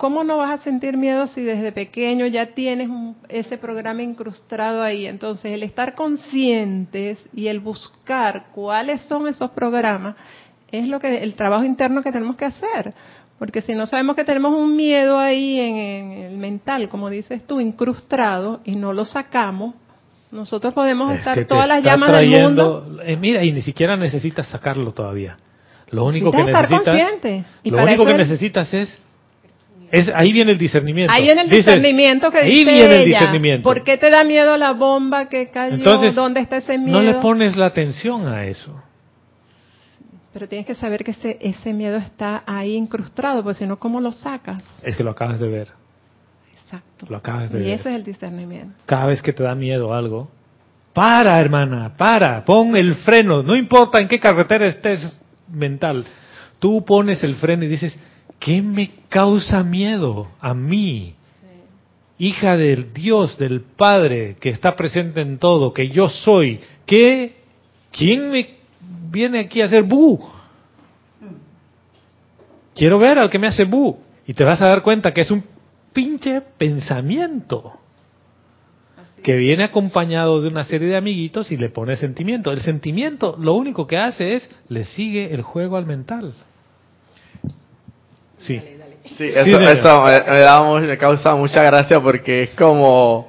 [0.00, 4.82] ¿cómo no vas a sentir miedo si desde pequeño ya tienes un- ese programa incrustado
[4.82, 5.06] ahí?
[5.06, 10.14] Entonces, el estar conscientes y el buscar cuáles son esos programas
[10.72, 12.94] es lo que el trabajo interno que tenemos que hacer.
[13.38, 17.46] Porque si no sabemos que tenemos un miedo ahí en, en el mental, como dices
[17.46, 19.74] tú, incrustado, y no lo sacamos,
[20.30, 23.00] nosotros podemos Es estar todas las llamas del mundo.
[23.04, 25.36] eh, mira, y ni siquiera necesitas sacarlo todavía.
[25.90, 27.44] Lo único que Necesitas estar necesitas, consciente.
[27.64, 28.98] Y lo único que el- necesitas es,
[29.90, 31.12] es, ahí viene el discernimiento.
[31.14, 33.18] Ahí viene el Dices, discernimiento que ahí dice viene el ella.
[33.18, 33.62] discernimiento.
[33.68, 35.74] ¿Por qué te da miedo la bomba que cayó?
[35.74, 36.98] Entonces, ¿Dónde está ese miedo?
[36.98, 38.80] no le pones la atención a eso.
[40.32, 44.00] Pero tienes que saber que ese, ese miedo está ahí incrustado, porque si no, ¿cómo
[44.00, 44.62] lo sacas?
[44.82, 45.68] Es que lo acabas de ver.
[46.62, 47.06] Exacto.
[47.08, 47.80] Lo acabas de Y ver.
[47.80, 48.76] ese es el discernimiento.
[48.86, 50.30] Cada vez que te da miedo algo,
[50.92, 53.42] para, hermana, para, pon el freno.
[53.42, 56.04] No importa en qué carretera estés mental.
[56.60, 57.98] Tú pones el freno y dices,
[58.40, 61.14] ¿qué me causa miedo a mí?
[62.18, 66.60] Hija del Dios, del Padre, que está presente en todo, que yo soy.
[66.84, 67.36] ¿Qué?
[67.92, 68.56] ¿Quién me
[69.10, 70.20] viene aquí a hacer bu?
[72.74, 73.98] Quiero ver al que me hace bu.
[74.26, 75.44] Y te vas a dar cuenta que es un
[75.92, 77.74] pinche pensamiento
[79.22, 82.52] que viene acompañado de una serie de amiguitos y le pone sentimiento.
[82.52, 86.34] El sentimiento lo único que hace es le sigue el juego al mental.
[88.40, 88.56] Sí.
[88.58, 88.96] Dale, dale.
[89.16, 93.28] Sí, eso, Sí, eso me, me da me causa mucha gracia porque es como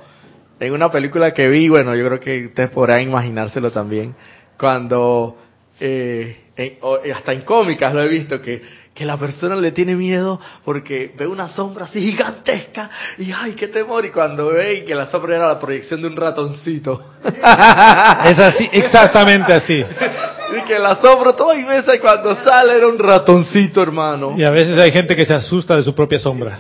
[0.59, 4.15] en una película que vi, bueno, yo creo que ustedes podrán imaginárselo también,
[4.57, 5.37] cuando
[5.79, 9.95] eh, en- o- hasta en cómicas lo he visto que que la persona le tiene
[9.95, 14.93] miedo porque ve una sombra así gigantesca y ay, qué temor y cuando ve que
[14.93, 17.01] la sombra era la proyección de un ratoncito.
[17.23, 19.83] Es así, exactamente así.
[20.57, 24.35] y que la sombra toda inmensa y cuando sale era un ratoncito, hermano.
[24.37, 26.59] Y a veces hay gente que se asusta de su propia sombra.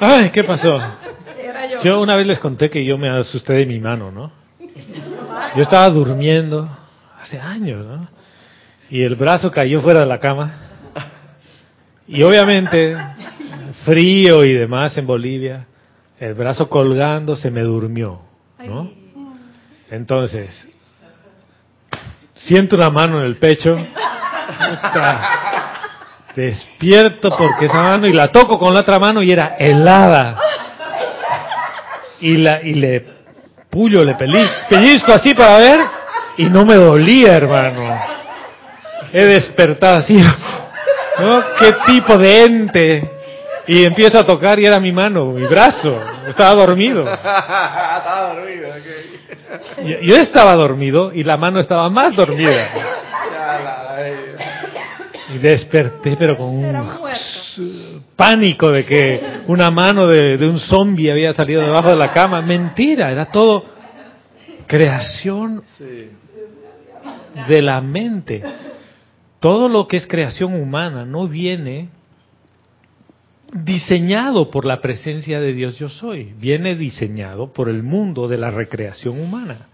[0.00, 0.80] Ay, ¿qué pasó?
[1.84, 4.32] Yo una vez les conté que yo me asusté de mi mano, ¿no?
[5.56, 6.68] Yo estaba durmiendo
[7.20, 8.08] hace años, ¿no?
[8.90, 10.54] Y el brazo cayó fuera de la cama.
[12.06, 12.96] Y obviamente,
[13.84, 15.66] frío y demás en Bolivia,
[16.18, 18.20] el brazo colgando se me durmió,
[18.64, 18.90] ¿no?
[19.90, 20.68] Entonces,
[22.46, 23.76] siento una mano en el pecho.
[26.34, 30.38] Despierto porque esa mano y la toco con la otra mano y era helada.
[32.20, 33.04] Y la y le
[33.70, 35.80] puyo, le pelis- pellizco así para ver
[36.38, 38.00] y no me dolía, hermano.
[39.12, 40.14] He despertado así.
[41.18, 41.42] ¿No?
[41.58, 43.10] ¿Qué tipo de ente?
[43.66, 45.96] Y empiezo a tocar y era mi mano, mi brazo.
[46.28, 47.02] Estaba dormido.
[47.12, 49.84] Estaba dormido, ok.
[49.86, 52.68] Yo, yo estaba dormido y la mano estaba más dormida.
[55.34, 61.32] Y desperté, pero con un pánico de que una mano de, de un zombie había
[61.32, 62.42] salido debajo de la cama.
[62.42, 63.64] Mentira, era todo
[64.66, 66.10] creación Sí.
[67.48, 68.42] de la mente.
[69.40, 71.88] Todo lo que es creación humana no viene
[73.52, 78.50] diseñado por la presencia de Dios yo soy, viene diseñado por el mundo de la
[78.50, 79.68] recreación humana,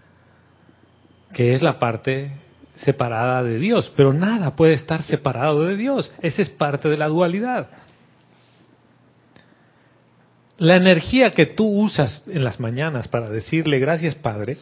[1.33, 2.31] que es la parte
[2.75, 7.07] separada de Dios, pero nada puede estar separado de Dios, esa es parte de la
[7.07, 7.69] dualidad.
[10.57, 14.57] La energía que tú usas en las mañanas para decirle gracias Padre,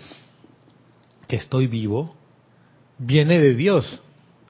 [1.27, 2.15] que estoy vivo,
[2.99, 4.03] viene de Dios.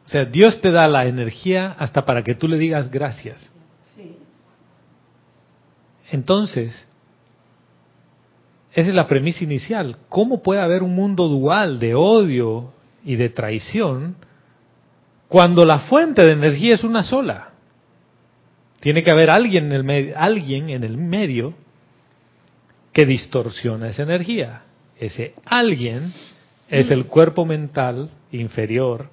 [0.05, 3.51] O sea, Dios te da la energía hasta para que tú le digas gracias.
[6.11, 6.85] Entonces,
[8.73, 9.97] esa es la premisa inicial.
[10.09, 14.15] ¿Cómo puede haber un mundo dual de odio y de traición
[15.27, 17.51] cuando la fuente de energía es una sola?
[18.79, 21.55] Tiene que haber alguien en el alguien en el medio
[22.93, 24.61] que distorsiona esa energía.
[24.99, 26.11] Ese alguien
[26.69, 29.09] es el cuerpo mental inferior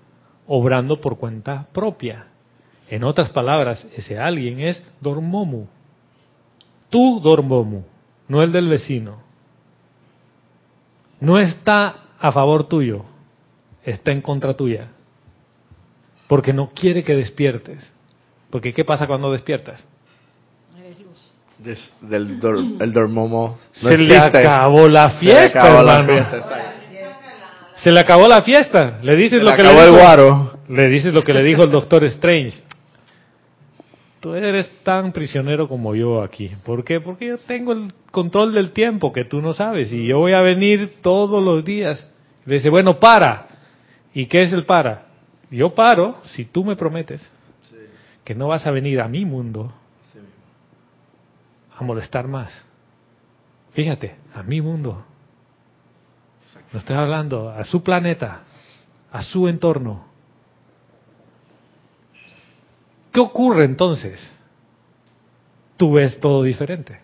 [0.46, 2.26] obrando por cuenta propia.
[2.88, 5.66] En otras palabras, ese alguien es Dormomu.
[6.94, 7.82] Tú Dormomu,
[8.28, 9.16] no el del vecino.
[11.18, 13.04] No está a favor tuyo,
[13.84, 14.90] está en contra tuya.
[16.28, 17.92] Porque no quiere que despiertes.
[18.48, 19.84] Porque ¿qué pasa cuando despiertas?
[21.58, 25.98] Des- del dor- el dormomo no Se le acabó la Se le fiesta, acabó la
[25.98, 26.12] hermano.
[26.12, 26.70] fiesta, exacto.
[27.82, 28.98] Se le acabó la fiesta.
[29.02, 30.00] Le dices Se lo le que acabó le el dijo.
[30.04, 30.58] guaro.
[30.68, 32.62] Le dices lo que le dijo el doctor Strange.
[34.24, 36.50] Tú eres tan prisionero como yo aquí.
[36.64, 36.98] ¿Por qué?
[36.98, 40.40] Porque yo tengo el control del tiempo que tú no sabes y yo voy a
[40.40, 42.06] venir todos los días.
[42.46, 43.46] Le dice, bueno, para.
[44.14, 45.08] ¿Y qué es el para?
[45.50, 47.30] Yo paro si tú me prometes
[48.24, 49.74] que no vas a venir a mi mundo
[51.76, 52.66] a molestar más.
[53.72, 55.04] Fíjate, a mi mundo.
[56.72, 58.40] No estoy hablando a su planeta,
[59.12, 60.13] a su entorno.
[63.14, 64.20] ¿Qué ocurre entonces?
[65.76, 66.98] Tú ves todo diferente.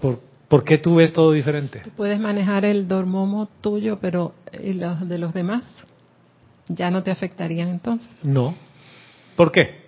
[0.00, 1.82] ¿Por, por qué tú ves todo diferente?
[1.84, 5.62] Tú puedes manejar el dormomo tuyo, pero ¿y los de los demás?
[6.66, 8.10] Ya no te afectarían entonces.
[8.24, 8.56] No.
[9.36, 9.82] ¿Por qué?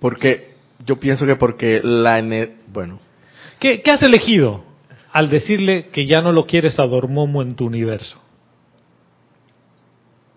[0.00, 2.20] Porque yo pienso que porque la
[2.72, 2.98] bueno,
[3.60, 4.64] ¿Qué, qué has elegido
[5.12, 8.20] al decirle que ya no lo quieres a Dormomo en tu universo?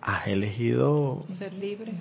[0.01, 1.93] Has elegido Ser libre.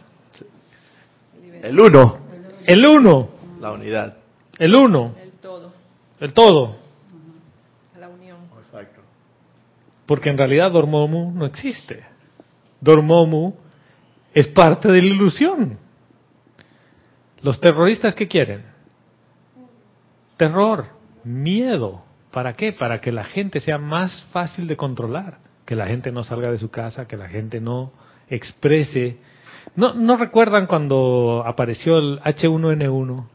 [1.62, 2.18] el uno,
[2.66, 3.28] El uno,
[3.60, 4.16] la unidad.
[4.58, 5.72] el uno, El todo.
[6.20, 6.76] el todo.
[7.98, 8.38] La unión.
[8.66, 9.00] Exacto.
[10.06, 12.04] Porque en realidad Dormomu no existe.
[12.80, 13.54] Dormomu
[14.32, 15.78] es parte de la ilusión.
[17.42, 18.64] Los terroristas, ¿qué quieren?
[20.36, 20.86] Terror,
[21.24, 22.02] miedo.
[22.30, 22.72] ¿Para qué?
[22.72, 25.38] Para que la gente sea más fácil de controlar.
[25.68, 27.92] Que la gente no salga de su casa, que la gente no
[28.30, 29.18] exprese.
[29.76, 33.26] ¿No, no recuerdan cuando apareció el H1N1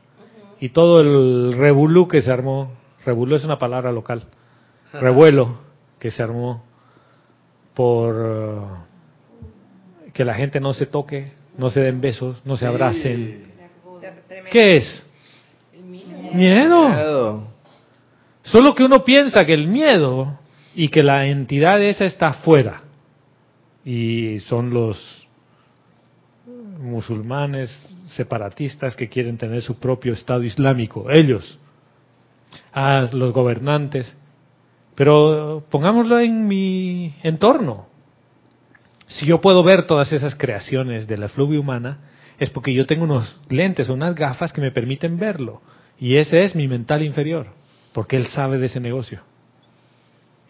[0.60, 2.72] y todo el revolú que se armó?
[3.06, 4.24] Revolú es una palabra local.
[4.94, 5.60] Revuelo
[6.00, 6.64] que se armó
[7.76, 13.52] por eh, que la gente no se toque no se den besos, no se abracen.
[14.52, 15.06] ¿Qué es?
[16.34, 16.90] Miedo.
[16.90, 17.48] Miedo.
[18.42, 20.40] Solo que uno piensa que el miedo
[20.76, 22.82] y que la entidad esa está afuera.
[23.86, 25.28] Y son los
[26.80, 27.70] musulmanes
[28.08, 31.10] separatistas que quieren tener su propio Estado Islámico.
[31.10, 31.60] Ellos.
[32.74, 34.18] Ah, los gobernantes.
[34.96, 37.88] Pero pongámoslo en mi entorno.
[39.08, 42.00] Si yo puedo ver todas esas creaciones de la fluvia humana,
[42.40, 45.62] es porque yo tengo unos lentes, unas gafas que me permiten verlo.
[46.00, 47.48] Y ese es mi mental inferior,
[47.94, 49.22] porque él sabe de ese negocio.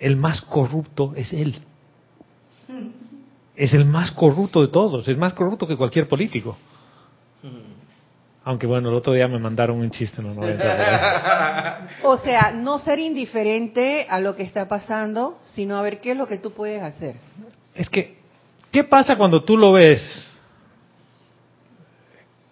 [0.03, 1.61] El más corrupto es él.
[3.55, 6.57] Es el más corrupto de todos, es más corrupto que cualquier político.
[8.43, 11.87] Aunque bueno, el otro día me mandaron un chiste, no, no voy a entrar.
[12.03, 16.17] O sea, no ser indiferente a lo que está pasando, sino a ver qué es
[16.17, 17.15] lo que tú puedes hacer.
[17.73, 18.17] Es que,
[18.73, 20.37] ¿qué pasa cuando tú lo ves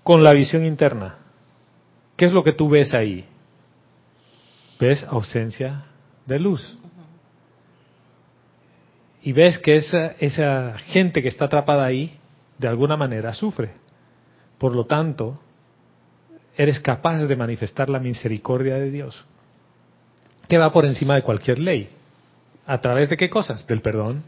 [0.03, 1.17] con la visión interna?
[2.15, 3.25] ¿Qué es lo que tú ves ahí?
[4.79, 5.83] Ves ausencia
[6.25, 6.77] de luz.
[9.21, 12.17] Y ves que esa, esa gente que está atrapada ahí,
[12.57, 13.71] de alguna manera sufre.
[14.57, 15.39] Por lo tanto,
[16.57, 19.25] eres capaz de manifestar la misericordia de Dios,
[20.47, 21.89] que va por encima de cualquier ley.
[22.65, 23.65] ¿A través de qué cosas?
[23.67, 24.23] Del perdón.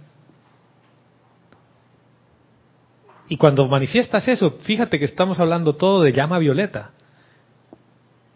[3.30, 6.92] Y cuando manifiestas eso, fíjate que estamos hablando todo de llama violeta.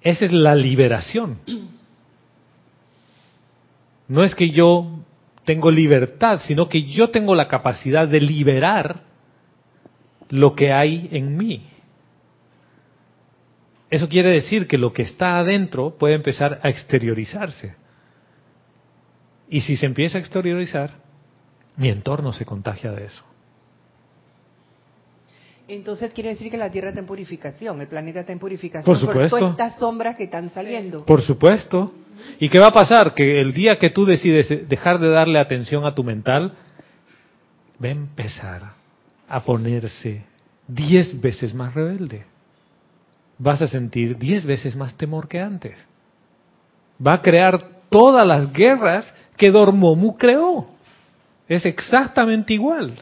[0.01, 1.39] Esa es la liberación.
[4.07, 4.96] No es que yo
[5.47, 8.99] tengo libertad, sino que yo tengo la capacidad de liberar
[10.27, 11.65] lo que hay en mí.
[13.89, 17.75] Eso quiere decir que lo que está adentro puede empezar a exteriorizarse.
[19.47, 20.95] Y si se empieza a exteriorizar,
[21.77, 23.23] mi entorno se contagia de eso.
[25.69, 28.97] Entonces quiere decir que la Tierra está en purificación, el planeta está en purificación Por
[28.99, 29.37] supuesto.
[29.37, 31.05] todas estas sombras que están saliendo.
[31.05, 31.93] Por supuesto.
[32.39, 33.13] ¿Y qué va a pasar?
[33.13, 36.53] Que el día que tú decides dejar de darle atención a tu mental,
[37.83, 38.61] va a empezar
[39.27, 40.23] a ponerse
[40.67, 42.25] diez veces más rebelde.
[43.37, 45.77] Vas a sentir diez veces más temor que antes.
[47.05, 50.67] Va a crear todas las guerras que Dormomu creó.
[51.47, 52.93] Es exactamente igual.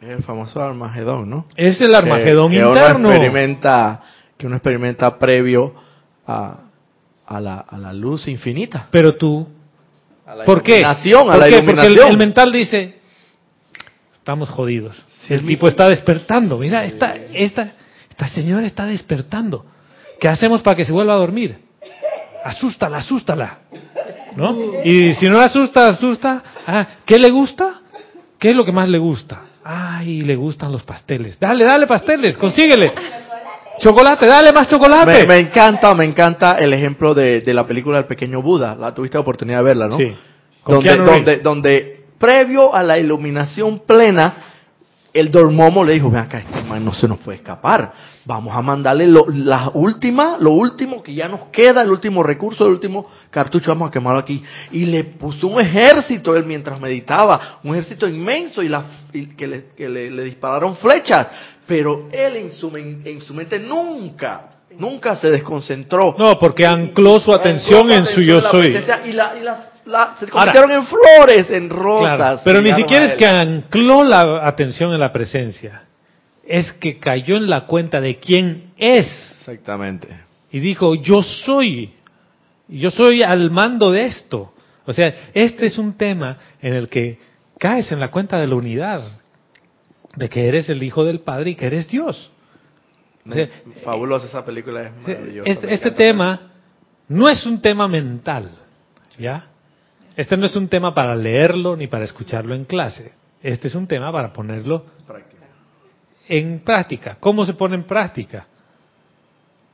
[0.00, 1.46] Es el famoso Armagedón, ¿no?
[1.56, 3.08] Es el Armagedón que, que interno.
[3.08, 4.00] Uno experimenta,
[4.38, 5.74] que uno experimenta previo
[6.26, 6.69] a,
[7.30, 8.88] a, la, a la luz infinita.
[8.90, 9.46] Pero tú,
[10.26, 10.82] A la ¿por qué?
[10.82, 11.62] ¿Por a la qué?
[11.62, 12.10] Porque el, iluminación.
[12.10, 12.96] el mental dice,
[14.14, 15.00] estamos jodidos.
[15.26, 16.58] Sí, el tipo está despertando.
[16.58, 17.72] Mira, esta, esta,
[18.10, 19.64] esta señora está despertando.
[20.18, 21.56] ¿Qué hacemos para que se vuelva a dormir?
[22.44, 23.60] Asústala, asústala.
[24.34, 24.56] ¿No?
[24.84, 26.42] Y si no la asusta, asusta.
[26.66, 27.80] Ah, ¿Qué le gusta?
[28.38, 29.44] ¿Qué es lo que más le gusta?
[29.62, 31.38] Ay, le gustan los pasteles.
[31.38, 32.92] Dale, dale pasteles, consíguele.
[33.80, 35.20] Chocolate, dale más chocolate.
[35.20, 38.74] Me, me encanta, me encanta el ejemplo de, de la película El Pequeño Buda.
[38.74, 39.96] La tuviste la oportunidad de verla, ¿no?
[39.96, 40.14] Sí.
[40.66, 44.34] Donde, donde, donde previo a la iluminación plena,
[45.12, 47.92] el dormomo le dijo, ven acá, este man no se nos puede escapar.
[48.26, 52.66] Vamos a mandarle lo, la última, lo último que ya nos queda, el último recurso,
[52.66, 54.44] el último cartucho, vamos a quemarlo aquí.
[54.70, 59.46] Y le puso un ejército él mientras meditaba, un ejército inmenso y, la, y que,
[59.48, 61.26] le, que le- le dispararon flechas.
[61.70, 66.16] Pero él en su, en su mente nunca, nunca se desconcentró.
[66.18, 68.66] No, porque ancló su atención en su yo la soy.
[69.06, 72.16] Y, la, y la- la- se Ahora- convirtieron en flores, en rosas.
[72.16, 75.84] Claro, pero ni siquiera es que ancló la atención en la presencia,
[76.46, 79.06] es que cayó en la cuenta de quién es
[79.38, 80.08] Exactamente.
[80.50, 81.92] y dijo, yo soy,
[82.66, 84.52] yo soy al mando de esto.
[84.86, 87.18] O sea, este es un tema en el que
[87.58, 89.02] caes en la cuenta de la unidad,
[90.16, 92.30] de que eres el Hijo del Padre y que eres Dios.
[93.28, 93.48] O sea,
[93.84, 95.50] Fabulosa esa película, es maravillosa.
[95.50, 96.52] este, este tema
[97.08, 98.50] no es un tema mental,
[99.18, 99.46] ¿ya?
[100.16, 103.12] Este no es un tema para leerlo ni para escucharlo en clase.
[103.42, 105.46] Este es un tema para ponerlo Práctica.
[106.28, 107.16] en práctica.
[107.20, 108.46] ¿Cómo se pone en práctica?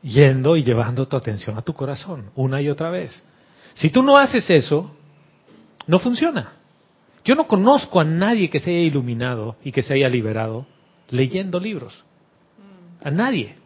[0.03, 3.22] Yendo y llevando tu atención a tu corazón una y otra vez.
[3.74, 4.95] Si tú no haces eso,
[5.87, 6.53] no funciona.
[7.27, 10.64] Yo no conozco a nadie que se haya iluminado y que se haya liberado
[11.11, 12.05] leyendo libros.
[13.03, 13.57] A nadie.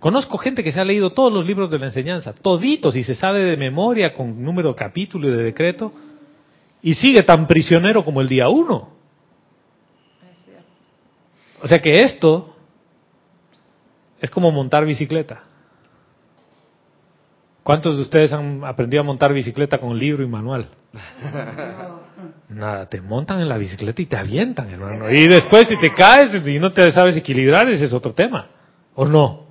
[0.00, 3.14] Conozco gente que se ha leído todos los libros de la enseñanza, toditos, y se
[3.14, 5.92] sabe de memoria con número de capítulo y de decreto,
[6.82, 8.90] y sigue tan prisionero como el día uno.
[11.62, 12.56] O sea que esto
[14.20, 15.44] es como montar bicicleta.
[17.68, 20.70] ¿Cuántos de ustedes han aprendido a montar bicicleta con libro y manual?
[22.48, 25.10] Nada, te montan en la bicicleta y te avientan, hermano.
[25.10, 28.46] Y después si te caes y no te sabes equilibrar, ese es otro tema.
[28.94, 29.42] ¿O no?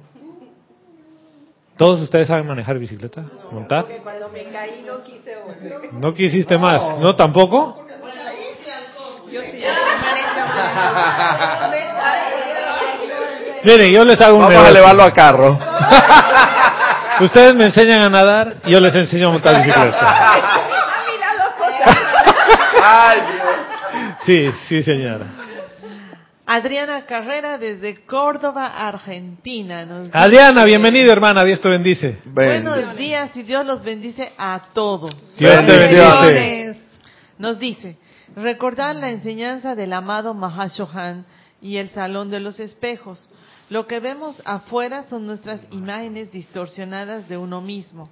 [1.77, 3.23] ¿Todos ustedes saben manejar bicicleta?
[3.51, 3.83] ¿Montar?
[3.83, 5.93] Porque cuando me caí no quise volver.
[5.93, 6.97] ¿No quisiste más?
[6.99, 7.85] ¿No tampoco?
[9.31, 9.61] Yo sí,
[13.63, 14.71] Miren, yo les hago un Vamos a negocio.
[14.71, 15.59] elevarlo a carro.
[17.21, 19.97] Ustedes me enseñan a nadar y yo les enseño a montar bicicleta.
[20.01, 21.95] Ah, mira, dos cosas.
[22.83, 24.17] Ay, Dios.
[24.25, 25.25] Sí, sí, señora.
[26.45, 29.85] Adriana Carrera desde Córdoba, Argentina.
[29.85, 31.43] Nos dice- Adriana, bienvenida, hermana.
[31.43, 32.19] Dios te bendice.
[32.25, 35.13] Buenos días y Dios los bendice a todos.
[35.37, 36.79] Dios te bendice.
[37.37, 37.97] Nos dice,
[38.35, 41.25] recordar la enseñanza del amado Mahashohan
[41.61, 43.27] y el salón de los espejos.
[43.69, 48.09] Lo que vemos afuera son nuestras imágenes distorsionadas de uno mismo.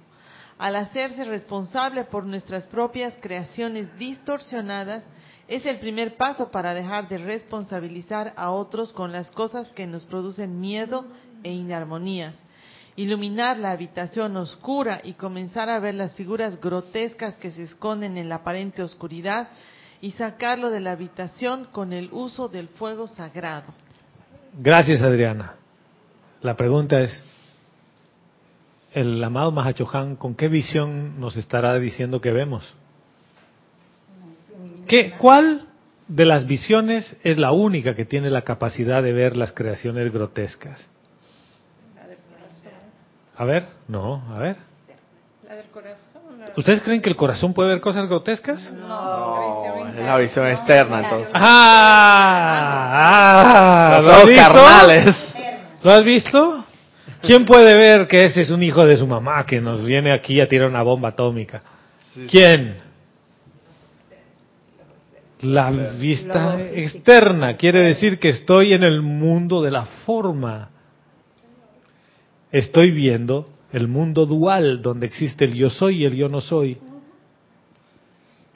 [0.58, 5.04] Al hacerse responsable por nuestras propias creaciones distorsionadas,
[5.48, 10.04] es el primer paso para dejar de responsabilizar a otros con las cosas que nos
[10.04, 11.06] producen miedo
[11.42, 12.34] e inarmonías.
[12.96, 18.28] Iluminar la habitación oscura y comenzar a ver las figuras grotescas que se esconden en
[18.28, 19.48] la aparente oscuridad
[20.02, 23.72] y sacarlo de la habitación con el uso del fuego sagrado.
[24.58, 25.54] Gracias, Adriana.
[26.42, 27.22] La pregunta es,
[28.94, 32.74] el amado Mahachohan, ¿con qué visión nos estará diciendo que vemos?
[34.86, 35.62] ¿Qué, ¿Cuál
[36.08, 40.88] de las visiones es la única que tiene la capacidad de ver las creaciones grotescas?
[43.36, 44.56] A ver, no, a ver.
[45.46, 46.38] La del corazón.
[46.40, 48.72] la- ¿Ustedes creen que el corazón puede ver cosas grotescas?
[48.72, 49.65] No,
[49.98, 51.30] es la visión externa entonces.
[51.34, 54.42] Ah, ah, Los ¿lo has visto?
[54.42, 55.14] carnales.
[55.82, 56.64] ¿Lo has visto?
[57.22, 60.40] ¿Quién puede ver que ese es un hijo de su mamá que nos viene aquí
[60.40, 61.62] a tirar una bomba atómica?
[62.30, 62.76] ¿Quién?
[65.42, 70.70] La vista externa quiere decir que estoy en el mundo de la forma.
[72.50, 76.78] Estoy viendo el mundo dual donde existe el yo soy y el yo no soy.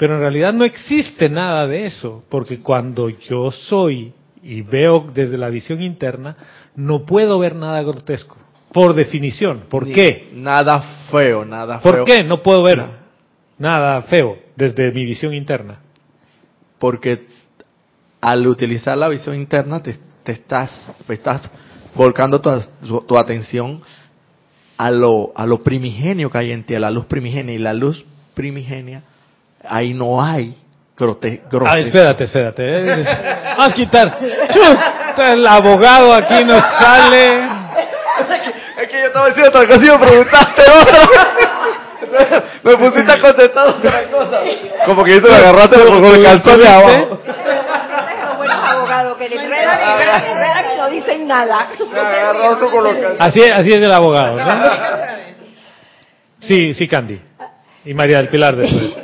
[0.00, 5.36] Pero en realidad no existe nada de eso, porque cuando yo soy y veo desde
[5.36, 6.34] la visión interna,
[6.74, 8.38] no puedo ver nada grotesco,
[8.72, 9.64] por definición.
[9.68, 10.30] ¿Por Ni- qué?
[10.34, 10.80] Nada
[11.10, 12.04] feo, nada ¿Por feo.
[12.06, 12.82] qué no puedo ver
[13.58, 15.80] nada feo desde mi visión interna?
[16.78, 17.26] Porque
[18.22, 20.70] al utilizar la visión interna te, te estás,
[21.10, 21.42] estás
[21.94, 22.50] volcando tu,
[22.88, 23.82] tu- tu atención
[24.78, 27.54] a lo, a lo primigenio que hay en ti, a la luz primigenia.
[27.54, 29.02] Y la luz primigenia,
[29.68, 30.56] ahí no hay
[30.96, 31.78] grote, Ah, grotesco.
[31.78, 32.62] espérate, espérate.
[32.64, 33.04] eh,
[33.58, 34.18] Vamos a quitar.
[35.18, 37.30] El abogado aquí nos sale.
[38.80, 42.44] Es que yo estaba diciendo otra cosa y me preguntaste otra.
[42.62, 44.40] me pusiste a contestar otra cosa.
[44.86, 47.18] Como que yo te lo agarraste con el calzón de abajo.
[47.26, 51.68] Los buenos abogados que le enredan y no dicen nada.
[53.18, 54.64] Así, así es el abogado, ¿no?
[56.40, 57.20] Sí, sí, Candy.
[57.84, 58.96] Y María del Pilar después.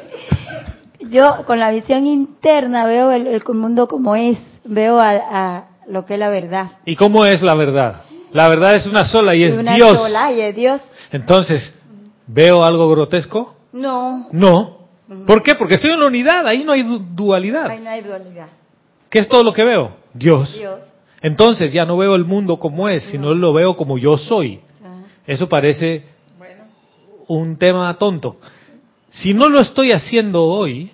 [1.11, 6.05] Yo con la visión interna veo el, el mundo como es, veo a, a lo
[6.07, 6.73] que es la verdad.
[6.85, 8.03] ¿Y cómo es la verdad?
[8.33, 9.93] La verdad es una sola y es una Dios.
[9.93, 10.81] sola y es Dios.
[11.13, 11.75] Entonces,
[12.27, 13.55] ¿veo algo grotesco?
[13.73, 14.77] No, No.
[15.27, 15.55] ¿Por qué?
[15.55, 17.69] Porque estoy en la unidad, ahí no hay du- dualidad.
[17.71, 18.49] ahí no hay dualidad.
[19.09, 19.93] ¿Qué es todo lo que veo?
[20.13, 20.53] Dios.
[20.59, 20.81] Dios.
[21.23, 24.61] Entonces ya no veo el mundo como es, sino lo veo como yo soy.
[25.27, 26.05] Eso parece
[27.29, 28.37] un tema tonto.
[29.11, 30.91] Si no lo estoy haciendo hoy,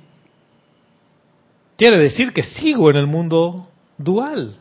[1.82, 3.68] quiere decir que sigo en el mundo
[3.98, 4.54] dual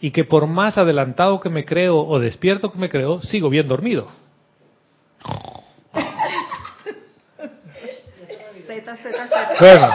[0.00, 3.66] y que por más adelantado que me creo o despierto que me creo, sigo bien
[3.66, 4.06] dormido.
[9.58, 9.88] Bueno,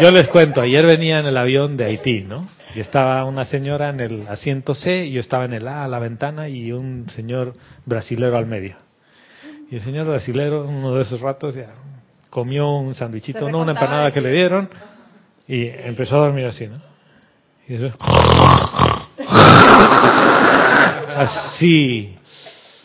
[0.00, 2.46] yo les cuento, ayer venía en el avión de Haití, ¿no?
[2.74, 5.88] Y estaba una señora en el asiento C, y yo estaba en el A, a
[5.88, 7.54] la ventana, y un señor
[7.86, 8.76] brasilero al medio.
[9.70, 11.72] Y el señor brasilero, uno de esos ratos, ya
[12.28, 14.68] comió un sandwichito, no una empanada que le dieron,
[15.48, 16.80] y empezó a dormir así, ¿no?
[17.68, 17.90] Y eso...
[21.16, 22.16] Así.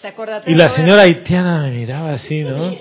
[0.02, 2.72] ¿Te acordaste Y la señora haitiana me miraba así, ¿no?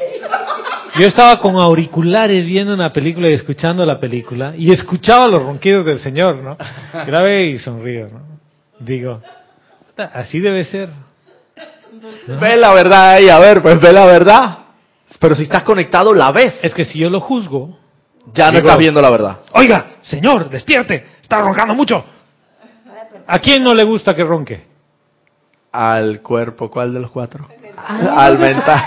[0.98, 5.84] Yo estaba con auriculares viendo una película y escuchando la película y escuchaba los ronquidos
[5.84, 6.56] del señor, ¿no?
[7.06, 8.22] Grave y sonrío, ¿no?
[8.78, 9.20] Digo,
[10.12, 10.88] así debe ser.
[12.26, 14.58] Ve la verdad ahí, a ver, pues ve la verdad.
[15.20, 16.58] Pero si estás conectado, la ves.
[16.62, 17.78] Es que si yo lo juzgo,
[18.32, 19.38] Ya no Digo- estás viendo la verdad.
[19.54, 22.04] oiga, señor, despierte, está roncando mucho.
[23.26, 24.64] ¿A quién no le gusta que ronque?
[25.72, 27.46] Al cuerpo, ¿cuál de los cuatro?
[28.16, 28.82] Al mental.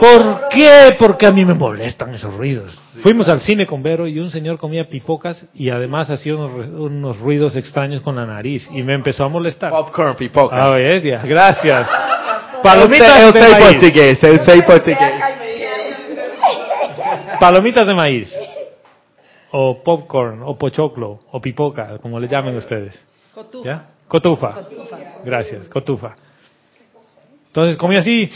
[0.00, 0.96] ¿Por qué?
[0.98, 2.78] Porque a mí me molestan esos ruidos.
[3.02, 7.18] Fuimos al cine con Vero y un señor comía pipocas y además hacía unos, unos
[7.18, 9.70] ruidos extraños con la nariz y me empezó a molestar.
[9.70, 10.56] Popcorn, pipoca.
[10.56, 10.78] Ah.
[10.78, 11.88] Ya, gracias.
[12.62, 13.40] Palomitas sei, eu de
[17.40, 18.32] Palomitas de maíz.
[19.50, 23.00] O popcorn, o pochoclo, o pipoca, como le llamen ustedes.
[23.64, 23.86] ¿Ya?
[24.08, 24.66] Cotufa.
[25.24, 26.16] Gracias, cotufa.
[27.48, 28.30] Entonces comí así.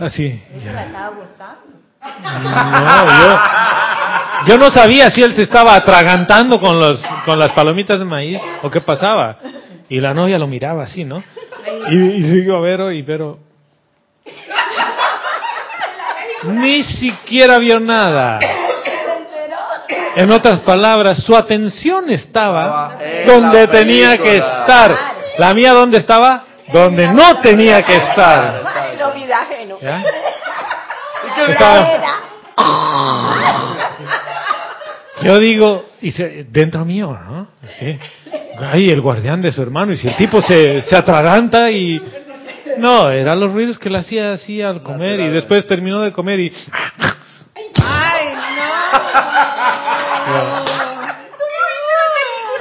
[0.00, 0.42] Así.
[0.64, 1.10] ya.
[2.22, 3.38] No, yo,
[4.48, 8.40] yo no sabía si él se estaba atragantando con, los, con las palomitas de maíz
[8.62, 9.38] o qué pasaba.
[9.88, 11.22] Y la novia lo miraba así, ¿no?
[11.90, 13.38] Y, y siguió a Vero y Vero...
[16.46, 18.38] Ni siquiera vio nada.
[20.16, 24.94] En otras palabras, su atención estaba donde tenía que estar.
[25.38, 26.44] ¿La mía dónde estaba?
[26.72, 28.62] Donde no tenía que estar.
[35.22, 37.48] Yo digo, y se- dentro mío, ¿no?
[37.78, 37.98] Sí.
[38.72, 42.00] Ay, el guardián de su hermano, y si el tipo se, se atraganta y...
[42.78, 46.40] No, eran los ruidos que le hacía así al comer y después terminó de comer
[46.40, 46.52] y...
[47.82, 48.34] Ay,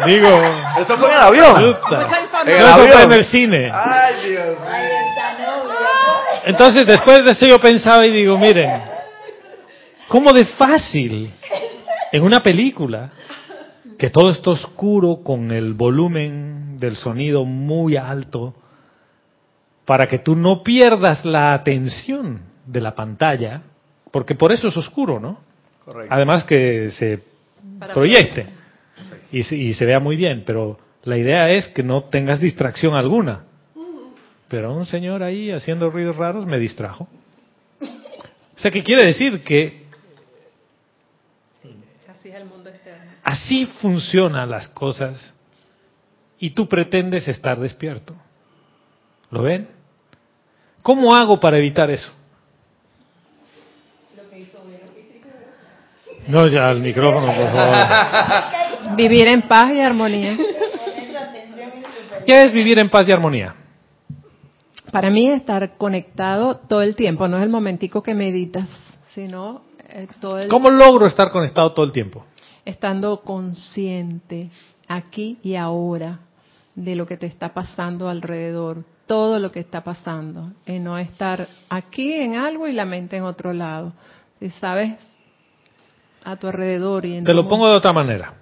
[0.06, 0.28] Digo...
[0.80, 1.54] Esto fue en el avión.
[1.56, 2.02] No.
[2.42, 3.72] En el eso fue en el cine.
[3.74, 4.58] Ay, Dios.
[6.46, 8.70] Entonces, después de eso yo pensaba y digo, miren,
[10.10, 11.32] ¿cómo de fácil
[12.12, 13.12] en una película
[13.98, 18.54] que todo está oscuro con el volumen del sonido muy alto
[19.86, 23.62] para que tú no pierdas la atención de la pantalla,
[24.12, 25.40] porque por eso es oscuro, ¿no?
[25.84, 26.14] Correcto.
[26.14, 27.24] Además que se
[27.94, 28.48] proyecte
[29.32, 32.96] y se, y se vea muy bien, pero la idea es que no tengas distracción
[32.96, 33.44] alguna.
[34.48, 37.08] Pero un señor ahí haciendo ruidos raros me distrajo.
[37.82, 39.44] O sea, ¿qué quiere decir?
[39.44, 39.84] Que
[42.08, 43.12] Así es el mundo externo.
[43.24, 45.34] así funcionan las cosas
[46.40, 48.16] y tú pretendes estar despierto.
[49.34, 49.68] ¿Lo ven?
[50.84, 52.12] ¿Cómo hago para evitar eso?
[56.28, 58.96] No, ya el micrófono, por favor.
[58.96, 60.38] Vivir en paz y armonía.
[62.26, 63.56] ¿Qué es vivir en paz y armonía?
[64.92, 68.70] Para mí estar conectado todo el tiempo, no es el momentico que meditas,
[69.16, 72.24] sino eh, todo el ¿Cómo logro estar conectado todo el tiempo?
[72.66, 74.50] estando consciente
[74.88, 76.20] aquí y ahora
[76.76, 81.48] de lo que te está pasando alrededor, todo lo que está pasando, y no estar
[81.70, 83.94] aquí en algo y la mente en otro lado.
[84.40, 84.98] Si sabes
[86.24, 88.34] a tu alrededor y en Te lo pongo de otra manera.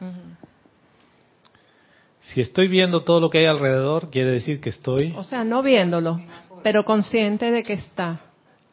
[2.20, 5.14] Si estoy viendo todo lo que hay alrededor, quiere decir que estoy...
[5.18, 6.22] O sea, no viéndolo,
[6.64, 8.20] pero consciente de que está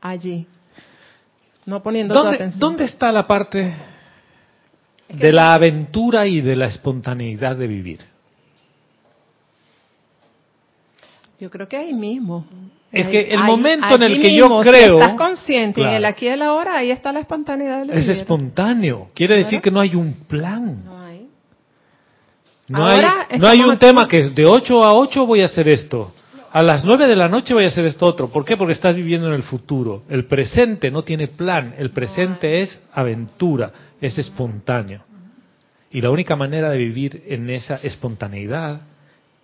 [0.01, 0.47] allí.
[1.65, 2.61] No poniendo ¿Dónde, atención.
[2.61, 3.75] dónde está la parte
[5.09, 8.01] de la aventura y de la espontaneidad de vivir?
[11.41, 12.47] Yo creo que ahí mismo.
[12.91, 15.81] Es Ahí- que el ahí- momento en el que yo mismo, si creo- estás consciente
[15.81, 16.13] y en el Claro.
[16.15, 19.09] aquí y el ahora, ahí está la espontaneidad del Es espontáneo.
[19.15, 19.63] Quiere decir Claro.
[19.63, 20.85] que no hay un plan.
[20.85, 21.27] No hay.
[22.69, 23.79] No Ahora hay, no hay un aquí.
[23.79, 26.13] tema que de 8 a 8 voy a hacer esto.
[26.51, 28.29] A las 9 de la noche voy a hacer esto otro.
[28.31, 28.57] ¿Por qué?
[28.57, 30.03] Porque estás viviendo en el futuro.
[30.09, 31.75] El presente no tiene plan.
[31.79, 33.71] El presente es aventura,
[34.01, 35.03] es espontáneo.
[35.91, 38.81] Y la única manera de vivir en esa espontaneidad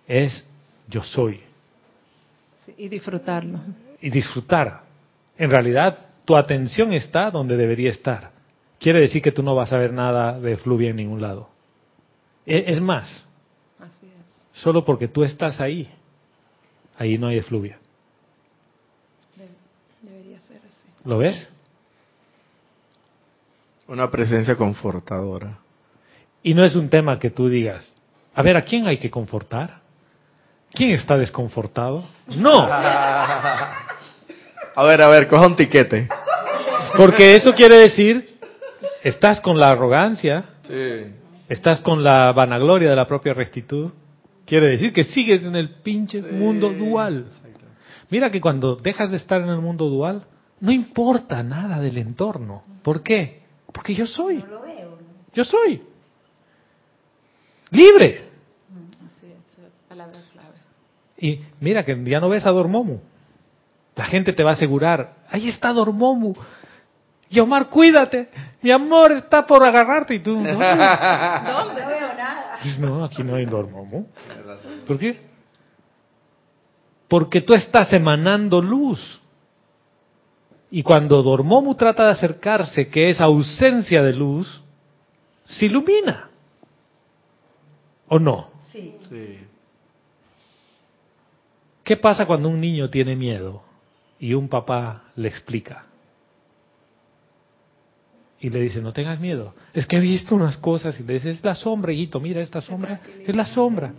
[0.07, 0.45] es
[0.89, 1.41] yo soy.
[2.77, 3.59] Y disfrutarlo.
[4.01, 4.83] y disfrutar.
[5.37, 8.31] En realidad, tu atención está donde debería estar.
[8.79, 11.49] Quiere decir que tú no vas a ver nada de fluvia en ningún lado.
[12.45, 13.27] E- Es más,
[13.79, 14.61] Así es.
[14.61, 15.89] solo porque tú estás ahí,
[16.97, 17.77] ahí no hay efluvia.
[20.01, 20.89] Debería ser así.
[21.09, 21.49] ¿Lo ves?
[23.87, 25.59] Una presencia confortadora.
[26.43, 27.91] Y no es un tema que tú digas,
[28.33, 29.81] a ver, ¿a quién hay que confortar?
[30.75, 32.03] ¿Quién está desconfortado?
[32.27, 32.67] No,
[34.77, 36.07] A ver, a ver, coja un tiquete.
[36.97, 38.37] porque eso quiere decir,
[39.03, 41.05] estás con la arrogancia, Sí.
[41.47, 43.91] estás con la vanagloria de la propia rectitud.
[44.45, 47.25] Quiere decir que sigues en el pinche mundo dual.
[48.09, 50.23] Mira que cuando dejas de estar en el mundo dual,
[50.59, 52.63] no importa nada del entorno.
[52.83, 53.43] ¿Por qué?
[53.71, 54.43] Porque yo soy.
[55.33, 55.81] Yo soy.
[57.71, 58.29] Libre.
[59.05, 59.37] Así es.
[59.89, 60.57] Palabra clave.
[61.17, 62.99] Y mira que ya no ves a Dormomu.
[63.95, 66.35] La gente te va a asegurar, ahí está Dormomu.
[67.29, 68.29] Y Omar, cuídate.
[68.61, 70.15] Mi amor está por agarrarte.
[70.15, 70.57] Y tú, no,
[72.61, 74.05] Pues no, aquí no hay Dormomu.
[74.85, 75.19] ¿Por qué?
[77.07, 79.21] Porque tú estás emanando luz.
[80.69, 84.61] Y cuando Dormomu trata de acercarse, que es ausencia de luz,
[85.45, 86.29] se ilumina.
[88.07, 88.49] ¿O no?
[88.71, 88.97] Sí.
[89.09, 89.39] Sí.
[91.85, 93.61] ¿Qué pasa cuando un niño tiene miedo
[94.19, 95.85] y un papá le explica?
[98.39, 99.53] Y le dice, no tengas miedo.
[99.71, 102.59] Es que he visto unas cosas y le dice, es la sombra, hijito, mira esta
[102.59, 103.93] sombra, es la sombra.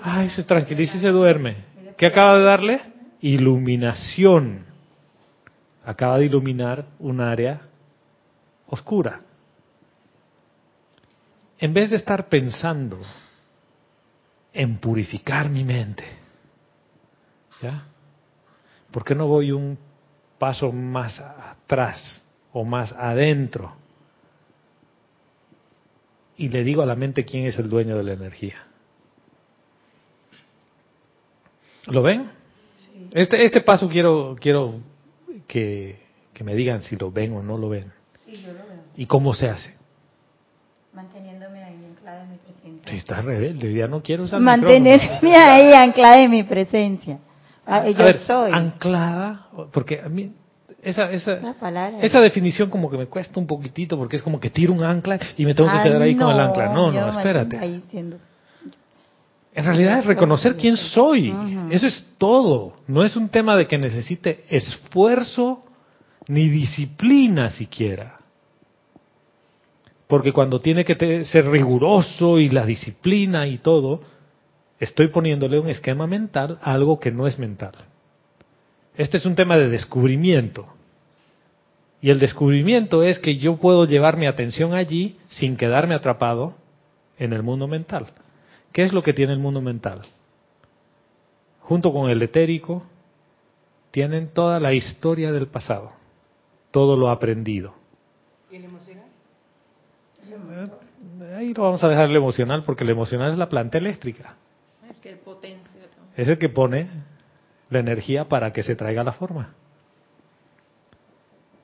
[0.00, 1.64] Ay, se tranquiliza y se duerme.
[1.96, 2.80] ¿Qué acaba de darle?
[3.22, 4.64] Iluminación.
[5.84, 7.62] Acaba de iluminar un área
[8.68, 9.22] oscura.
[11.58, 13.00] En vez de estar pensando
[14.52, 16.04] en purificar mi mente,
[17.62, 17.84] ¿ya?
[18.90, 19.78] ¿Por qué no voy un
[20.38, 23.76] paso más atrás o más adentro?
[26.36, 28.56] Y le digo a la mente quién es el dueño de la energía.
[31.86, 32.30] ¿Lo ven?
[33.12, 34.80] Este, este paso quiero, quiero
[35.46, 36.00] que,
[36.32, 37.92] que me digan si lo ven o no lo ven.
[38.24, 38.82] Sí, yo lo veo.
[38.96, 39.74] ¿Y cómo se hace?
[40.92, 42.90] Manteniéndome ahí anclada en mi presencia.
[42.92, 44.40] Si está rebelde, ya no quiero usar.
[44.40, 47.18] Mantenerme ahí anclada en mi presencia.
[47.70, 48.50] Ah, A yo ver, soy.
[48.52, 50.32] anclada, porque a mí
[50.82, 51.38] esa, esa,
[52.00, 55.18] esa definición como que me cuesta un poquitito porque es como que tiro un ancla
[55.36, 56.68] y me tengo que Ah, quedar ahí con el no, ancla.
[56.72, 57.58] No, no, espérate.
[57.58, 57.82] ahí
[59.54, 61.34] En realidad es reconocer quién soy.
[61.70, 62.74] Eso es todo.
[62.86, 65.64] No es un tema de que necesite esfuerzo
[66.28, 68.14] ni disciplina siquiera.
[70.06, 74.00] Porque cuando tiene que ser riguroso y la disciplina y todo,
[74.80, 77.72] estoy poniéndole un esquema mental a algo que no es mental.
[78.96, 80.66] Este es un tema de descubrimiento.
[82.00, 86.54] Y el descubrimiento es que yo puedo llevar mi atención allí sin quedarme atrapado
[87.18, 88.06] en el mundo mental.
[88.72, 90.02] ¿Qué es lo que tiene el mundo mental?
[91.60, 92.84] Junto con el etérico,
[93.90, 95.92] tienen toda la historia del pasado,
[96.70, 97.74] todo lo aprendido.
[98.50, 99.06] ¿Y el emocional?
[100.30, 104.36] Eh, Ahí lo vamos a dejar el emocional porque el emocional es la planta eléctrica.
[104.88, 105.82] Es que potencia.
[106.16, 106.88] Es el que pone
[107.70, 109.54] la energía para que se traiga la forma.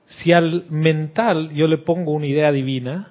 [0.06, 3.10] Si al mental yo le pongo una idea divina,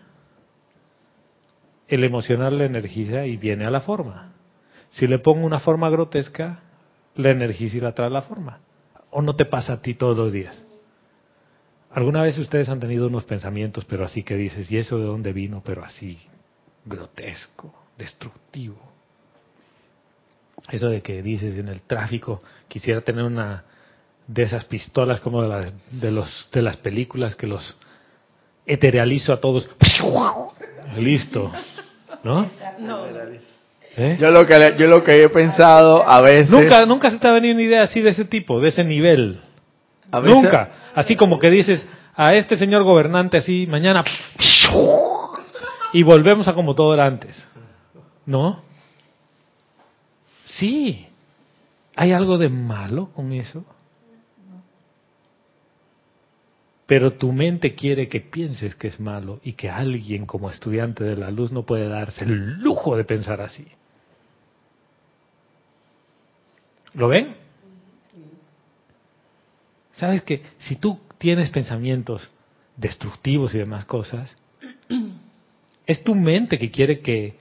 [1.87, 4.33] el emocional la energiza y viene a la forma.
[4.91, 6.61] Si le pongo una forma grotesca,
[7.15, 8.59] la energiza y la trae a la forma.
[9.09, 10.63] ¿O no te pasa a ti todos los días?
[11.91, 15.33] ¿Alguna vez ustedes han tenido unos pensamientos, pero así que dices, ¿y eso de dónde
[15.33, 15.61] vino?
[15.63, 16.19] Pero así,
[16.85, 18.92] grotesco, destructivo.
[20.71, 23.63] Eso de que dices en el tráfico, quisiera tener una
[24.27, 27.75] de esas pistolas como de las, de los, de las películas que los
[28.65, 29.67] eterealizo a todos.
[30.97, 31.51] Listo.
[32.23, 32.49] ¿No?
[33.95, 34.17] ¿Eh?
[34.19, 37.31] Yo lo que yo lo que he pensado a veces Nunca, nunca se te ha
[37.31, 39.41] venido una idea así de ese tipo, de ese nivel.
[40.11, 40.69] a veces- Nunca.
[40.95, 41.85] Así como que dices
[42.15, 44.03] a este señor gobernante así, mañana
[45.93, 47.47] y volvemos a como todo era antes.
[48.25, 48.61] ¿No?
[50.45, 51.07] Sí.
[51.95, 53.65] ¿Hay algo de malo con eso?
[56.85, 61.15] Pero tu mente quiere que pienses que es malo y que alguien como estudiante de
[61.15, 63.67] la luz no puede darse el lujo de pensar así.
[66.93, 67.35] ¿Lo ven?
[69.93, 72.29] Sabes que si tú tienes pensamientos
[72.75, 74.35] destructivos y demás cosas,
[75.85, 77.37] es tu mente que quiere que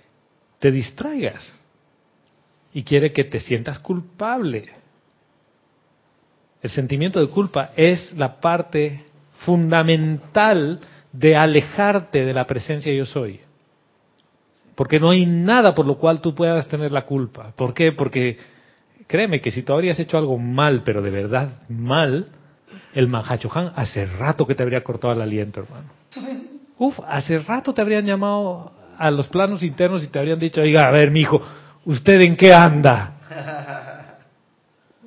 [0.59, 1.62] te distraigas
[2.75, 4.71] y quiere que te sientas culpable.
[6.63, 9.05] El sentimiento de culpa es la parte
[9.45, 10.81] fundamental
[11.13, 13.41] de alejarte de la presencia yo soy.
[14.75, 17.53] Porque no hay nada por lo cual tú puedas tener la culpa.
[17.57, 17.93] ¿Por qué?
[17.93, 18.39] Porque
[19.07, 22.29] créeme que si tú habrías hecho algo mal, pero de verdad mal,
[22.95, 25.89] el Mahachohan hace rato que te habría cortado el aliento, hermano.
[26.79, 30.85] Uf, hace rato te habrían llamado a los planos internos y te habrían dicho, oiga,
[30.85, 31.43] a ver, mijo,
[31.85, 33.15] ¿usted en qué anda?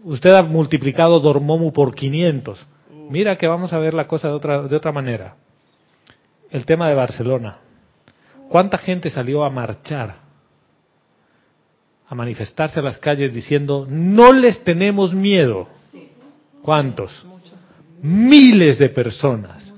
[0.03, 2.67] Usted ha multiplicado Dormomu por 500.
[3.09, 5.35] Mira que vamos a ver la cosa de otra, de otra manera.
[6.51, 7.57] El tema de Barcelona.
[8.49, 10.15] ¿Cuánta gente salió a marchar,
[12.07, 15.67] a manifestarse a las calles diciendo, no les tenemos miedo?
[16.61, 17.25] ¿Cuántos?
[18.01, 19.73] Miles de personas.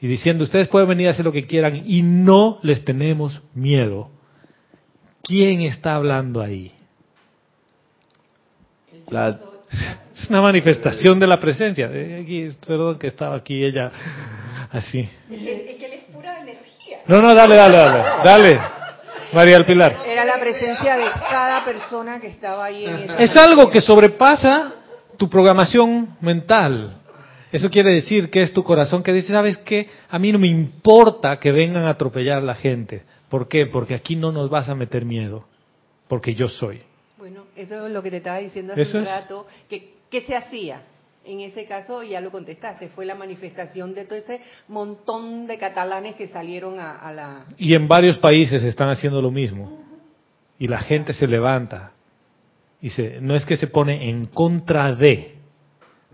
[0.00, 4.10] Y diciendo, ustedes pueden venir a hacer lo que quieran y no les tenemos miedo.
[5.26, 6.72] ¿Quién está hablando ahí?
[9.08, 9.38] la-
[10.16, 11.90] Es una manifestación de la presencia.
[11.92, 13.90] Eh, aquí, perdón que estaba aquí ella
[14.72, 15.00] así.
[15.00, 15.08] Es
[15.42, 16.98] que, es que él es pura energía.
[17.06, 18.02] No, no, dale, dale, dale.
[18.24, 18.60] Dale,
[19.32, 19.96] María del Pilar.
[20.06, 24.74] Era la presencia de cada persona que estaba ahí en esa Es algo que sobrepasa
[25.18, 26.92] tu programación mental.
[27.52, 29.88] Eso quiere decir que es tu corazón que dice, ¿sabes qué?
[30.08, 33.02] A mí no me importa que vengan a atropellar a la gente.
[33.36, 33.66] ¿Por qué?
[33.66, 35.44] Porque aquí no nos vas a meter miedo.
[36.08, 36.80] Porque yo soy.
[37.18, 39.10] Bueno, eso es lo que te estaba diciendo hace Eso un es.
[39.10, 39.46] rato.
[39.68, 40.84] Que, ¿Qué se hacía?
[41.22, 46.16] En ese caso ya lo contestaste, fue la manifestación de todo ese montón de catalanes
[46.16, 47.44] que salieron a, a la...
[47.58, 49.84] Y en varios países están haciendo lo mismo.
[50.58, 51.92] Y la gente se levanta.
[52.80, 55.34] Y se, no es que se pone en contra de.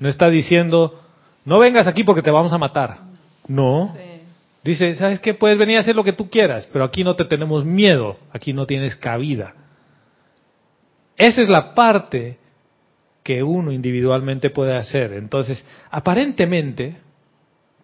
[0.00, 1.00] No está diciendo,
[1.44, 2.98] no vengas aquí porque te vamos a matar.
[3.46, 3.94] No.
[4.64, 5.34] Dice, ¿sabes qué?
[5.34, 8.18] Puedes venir a hacer lo que tú quieras, pero aquí no te tenemos miedo.
[8.32, 9.54] Aquí no tienes cabida.
[11.16, 12.38] Esa es la parte
[13.22, 15.12] que uno individualmente puede hacer.
[15.14, 16.96] Entonces, aparentemente,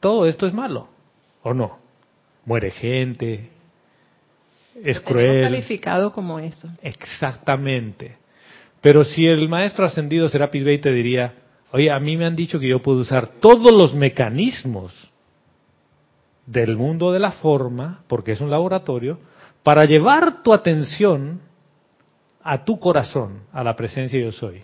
[0.00, 0.88] todo esto es malo,
[1.42, 1.78] ¿o no?
[2.44, 3.50] Muere gente,
[4.84, 5.42] es cruel.
[5.42, 6.68] calificado como eso.
[6.82, 8.16] Exactamente.
[8.80, 11.34] Pero si el maestro ascendido Serapis Bey te diría,
[11.72, 15.10] oye, a mí me han dicho que yo puedo usar todos los mecanismos
[16.48, 19.18] del mundo de la forma, porque es un laboratorio,
[19.62, 21.40] para llevar tu atención
[22.42, 24.62] a tu corazón, a la presencia yo soy.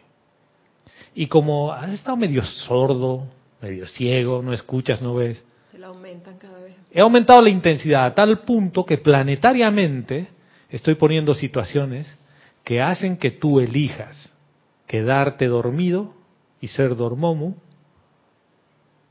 [1.14, 3.26] Y como has estado medio sordo,
[3.60, 6.74] medio ciego, no escuchas, no ves, Se la aumentan cada vez.
[6.90, 10.28] He aumentado la intensidad a tal punto que planetariamente
[10.70, 12.16] estoy poniendo situaciones
[12.62, 14.32] que hacen que tú elijas
[14.86, 16.14] quedarte dormido
[16.60, 17.56] y ser dormomu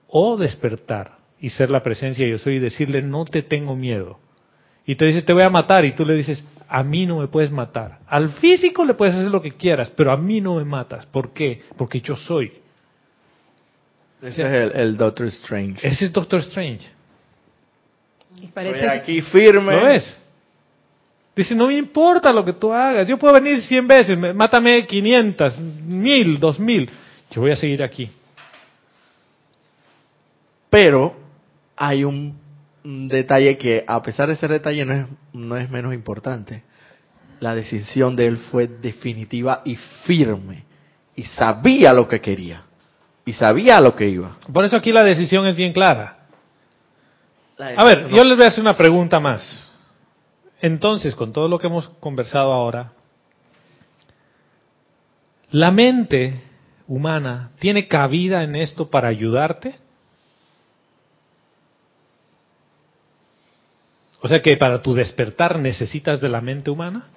[0.08, 4.18] o despertar y ser la presencia yo soy y decirle no te tengo miedo.
[4.86, 7.28] Y te dice te voy a matar y tú le dices a mí no me
[7.28, 8.00] puedes matar.
[8.08, 11.06] Al físico le puedes hacer lo que quieras, pero a mí no me matas.
[11.06, 11.64] ¿Por qué?
[11.78, 12.54] Porque yo soy.
[14.22, 15.86] Ese es el, el Doctor Strange.
[15.86, 16.88] Ese es Doctor Strange.
[18.32, 19.76] Y Estoy parece aquí firme.
[19.76, 20.18] ¿Lo ves?
[21.36, 23.06] Dice, no me importa lo que tú hagas.
[23.06, 26.90] Yo puedo venir 100 veces, me- mátame 500, 1000, 2000.
[27.32, 28.10] Yo voy a seguir aquí.
[30.70, 31.23] Pero
[31.76, 32.38] hay un,
[32.84, 36.64] un detalle que, a pesar de ser detalle, no es, no es menos importante.
[37.40, 40.64] La decisión de él fue definitiva y firme.
[41.16, 42.64] Y sabía lo que quería.
[43.26, 44.38] Y sabía lo que iba.
[44.52, 46.28] Por eso aquí la decisión es bien clara.
[47.58, 49.72] La A ver, yo les voy a hacer una pregunta más.
[50.62, 52.94] Entonces, con todo lo que hemos conversado ahora,
[55.52, 56.42] ¿la mente
[56.88, 59.76] humana tiene cabida en esto para ayudarte?
[64.24, 67.08] O sea que para tu despertar necesitas de la mente humana?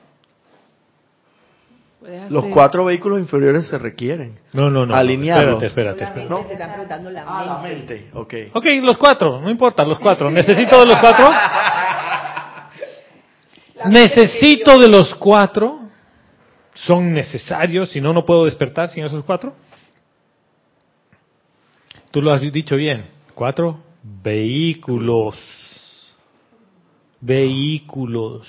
[2.30, 4.40] Los cuatro vehículos inferiores se requieren.
[4.52, 4.86] No, no, no.
[4.86, 4.96] no.
[4.96, 5.62] Alinearlos.
[5.62, 6.48] Espérate, espérate, espérate.
[6.48, 7.32] Se preguntando la mente.
[7.32, 8.11] Ah, la mente.
[8.12, 8.34] Ok.
[8.54, 10.30] Ok, los cuatro, no importa, los cuatro.
[10.32, 11.30] ¿Necesito de los cuatro?
[13.84, 15.78] ¿Necesito de los cuatro?
[16.74, 17.90] ¿Son necesarios?
[17.90, 19.54] Si no, no puedo despertar sin esos cuatro.
[22.11, 23.07] Tú lo has dicho bien.
[23.32, 25.75] Cuatro vehículos.
[27.20, 28.46] Vehículos.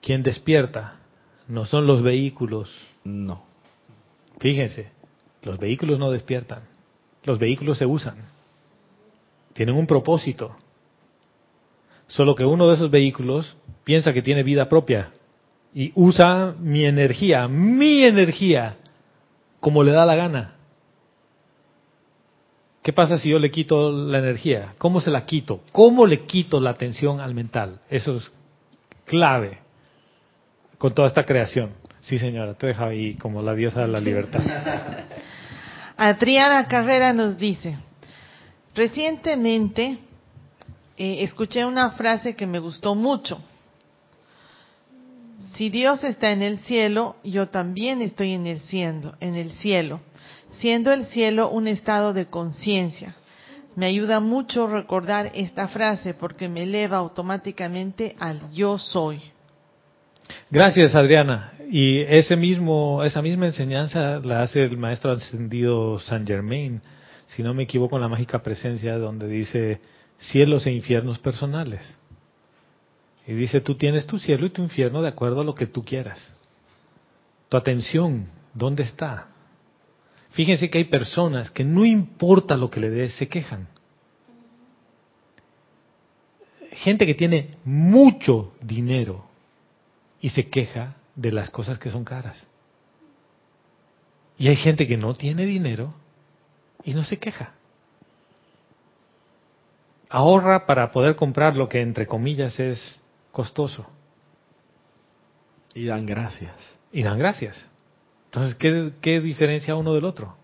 [0.00, 0.96] ¿Quién despierta?
[1.48, 2.70] No son los vehículos.
[3.04, 3.44] No.
[4.38, 4.90] Fíjense,
[5.42, 6.62] los vehículos no despiertan.
[7.24, 8.16] Los vehículos se usan.
[9.52, 10.56] Tienen un propósito.
[12.06, 15.12] Solo que uno de esos vehículos piensa que tiene vida propia
[15.74, 18.76] y usa mi energía, mi energía,
[19.60, 20.54] como le da la gana.
[22.82, 24.74] ¿Qué pasa si yo le quito la energía?
[24.78, 25.60] ¿Cómo se la quito?
[25.72, 27.80] ¿Cómo le quito la atención al mental?
[27.90, 28.32] Eso es
[29.04, 29.58] clave
[30.78, 31.72] con toda esta creación.
[32.00, 34.40] Sí, señora, te deja ahí como la diosa de la libertad.
[35.96, 37.76] Adriana Carrera nos dice,
[38.74, 39.98] recientemente
[40.96, 43.38] eh, escuché una frase que me gustó mucho.
[45.54, 50.00] Si Dios está en el cielo, yo también estoy en el cielo, en el cielo,
[50.58, 53.16] siendo el cielo un estado de conciencia.
[53.76, 59.20] Me ayuda mucho recordar esta frase porque me eleva automáticamente al yo soy.
[60.50, 61.52] Gracias, Adriana.
[61.70, 66.82] Y ese mismo, esa misma enseñanza la hace el maestro ascendido Saint Germain,
[67.28, 69.80] si no me equivoco, en la mágica presencia, donde dice
[70.18, 71.80] cielos e infiernos personales.
[73.26, 75.84] Y dice, tú tienes tu cielo y tu infierno de acuerdo a lo que tú
[75.84, 76.32] quieras.
[77.48, 79.29] Tu atención, ¿dónde está?
[80.30, 83.68] Fíjense que hay personas que no importa lo que le des, se quejan.
[86.70, 89.26] Gente que tiene mucho dinero
[90.20, 92.46] y se queja de las cosas que son caras.
[94.38, 95.94] Y hay gente que no tiene dinero
[96.84, 97.54] y no se queja.
[100.08, 103.02] Ahorra para poder comprar lo que entre comillas es
[103.32, 103.86] costoso.
[105.74, 106.54] Y dan gracias.
[106.92, 107.66] Y dan gracias.
[108.32, 108.54] Entonces,
[109.00, 110.36] ¿qué, diferencia uno del otro?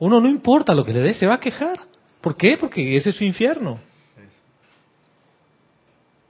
[0.00, 1.78] Uno no importa lo que le dé, se va a quejar.
[2.20, 2.56] ¿Por qué?
[2.58, 3.78] Porque ese es su infierno.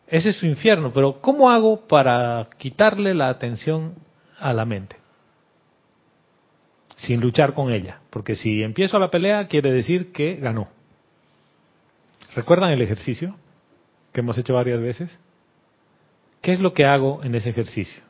[0.07, 0.93] Ese es su infierno.
[0.93, 3.95] Pero ¿cómo hago para quitarle la atención
[4.39, 4.97] a la mente?
[6.97, 8.01] Sin luchar con ella.
[8.11, 10.69] Porque si empiezo la pelea, quiere decir que ganó.
[12.35, 13.37] ¿Recuerdan el ejercicio
[14.13, 15.19] que hemos hecho varias veces?
[16.43, 18.06] ¿Qué es lo que hago en ese ejercicio?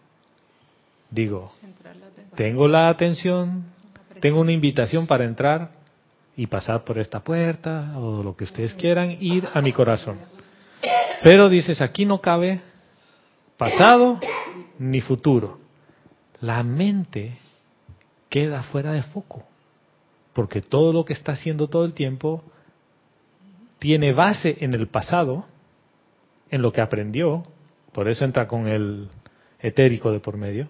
[1.11, 1.53] Digo,
[2.35, 3.65] tengo la atención,
[4.21, 5.71] tengo una invitación para entrar
[6.37, 10.19] y pasar por esta puerta o lo que ustedes quieran, ir a mi corazón.
[11.23, 12.61] Pero dices, aquí no cabe
[13.57, 14.21] pasado
[14.79, 15.59] ni futuro.
[16.41, 17.39] La mente
[18.29, 19.45] queda fuera de foco,
[20.35, 22.43] porque todo lo que está haciendo todo el tiempo
[23.79, 25.47] tiene base en el pasado,
[26.51, 27.43] en lo que aprendió,
[27.93, 29.09] por eso entra con el
[29.59, 30.69] etérico de por medio,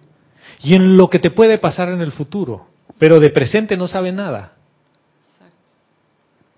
[0.63, 2.67] y en lo que te puede pasar en el futuro,
[2.97, 4.53] pero de presente no sabe nada.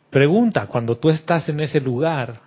[0.09, 2.41] Pregunta, cuando tú estás en ese lugar,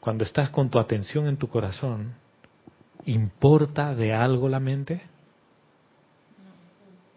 [0.00, 2.14] cuando estás con tu atención en tu corazón,
[3.04, 5.02] ¿importa de algo la mente?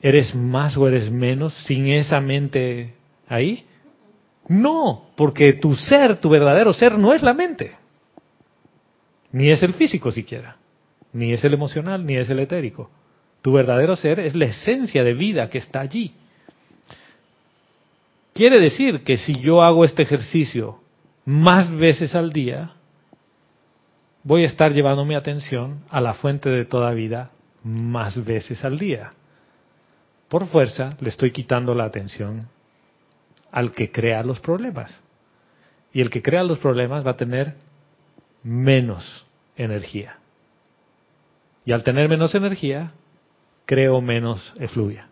[0.01, 2.93] ¿Eres más o eres menos sin esa mente
[3.27, 3.65] ahí?
[4.47, 7.75] No, porque tu ser, tu verdadero ser, no es la mente.
[9.31, 10.57] Ni es el físico siquiera.
[11.13, 12.89] Ni es el emocional, ni es el etérico.
[13.47, 16.13] Tu verdadero ser es la esencia de vida que está allí.
[18.33, 20.81] Quiere decir que si yo hago este ejercicio
[21.23, 22.71] más veces al día,
[24.23, 27.31] voy a estar llevando mi atención a la fuente de toda vida
[27.63, 29.13] más veces al día.
[30.27, 32.49] Por fuerza le estoy quitando la atención
[33.49, 34.99] al que crea los problemas.
[35.93, 37.55] Y el que crea los problemas va a tener
[38.43, 39.25] menos
[39.55, 40.17] energía.
[41.63, 42.91] Y al tener menos energía,
[43.67, 45.09] creo menos efluvia.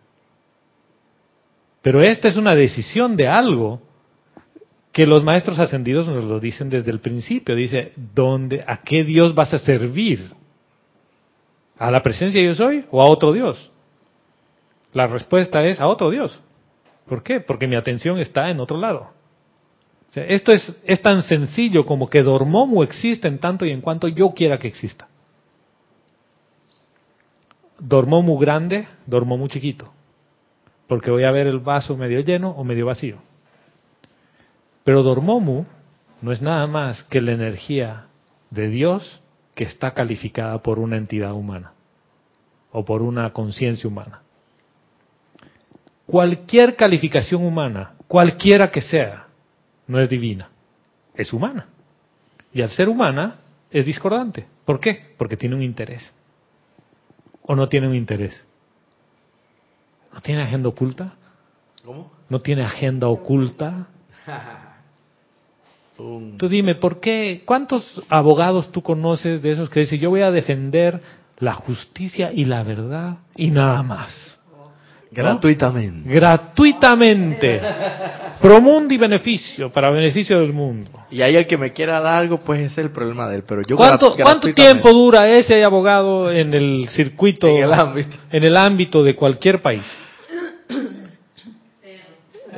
[1.82, 3.80] Pero esta es una decisión de algo
[4.90, 7.54] que los maestros ascendidos nos lo dicen desde el principio.
[7.54, 10.32] Dice, ¿dónde, ¿a qué Dios vas a servir?
[11.78, 13.70] ¿A la presencia yo soy o a otro Dios?
[14.94, 16.40] La respuesta es a otro Dios.
[17.06, 17.40] ¿Por qué?
[17.40, 19.10] Porque mi atención está en otro lado.
[20.14, 24.30] esto es, es tan sencillo como que Dormomu existe en tanto y en cuanto yo
[24.30, 25.08] quiera que exista.
[27.78, 29.92] Dormomu grande, Dormomu chiquito.
[30.86, 33.18] Porque voy a ver el vaso medio lleno o medio vacío.
[34.84, 35.64] Pero Dormomu
[36.22, 38.06] no es nada más que la energía
[38.50, 39.20] de Dios
[39.54, 41.72] que está calificada por una entidad humana
[42.70, 44.20] o por una conciencia humana.
[46.06, 49.26] Cualquier calificación humana, cualquiera que sea,
[49.88, 50.50] no es divina,
[51.14, 51.66] es humana.
[52.52, 53.36] Y al ser humana
[53.70, 54.46] es discordante.
[54.64, 55.14] ¿Por qué?
[55.16, 56.12] Porque tiene un interés.
[57.46, 58.44] ¿O no tiene un interés?
[60.12, 61.14] ¿No tiene agenda oculta?
[61.84, 62.10] ¿Cómo?
[62.28, 63.86] ¿No tiene agenda oculta?
[65.96, 67.42] Tú dime, ¿por qué?
[67.46, 71.00] ¿Cuántos abogados tú conoces de esos que dicen, yo voy a defender
[71.38, 74.35] la justicia y la verdad y nada más?
[75.16, 76.08] Gratuitamente.
[76.14, 77.60] Gratuitamente.
[78.40, 80.90] Promundo y beneficio, para beneficio del mundo.
[81.10, 83.44] Y hay el que me quiera dar algo, pues ese es el problema de él.
[83.48, 84.62] Pero yo ¿Cuánto, grat- ¿cuánto gratuitamente.
[84.82, 88.16] tiempo dura ese abogado en el circuito, En el ámbito.
[88.30, 89.84] en el ámbito de cualquier país?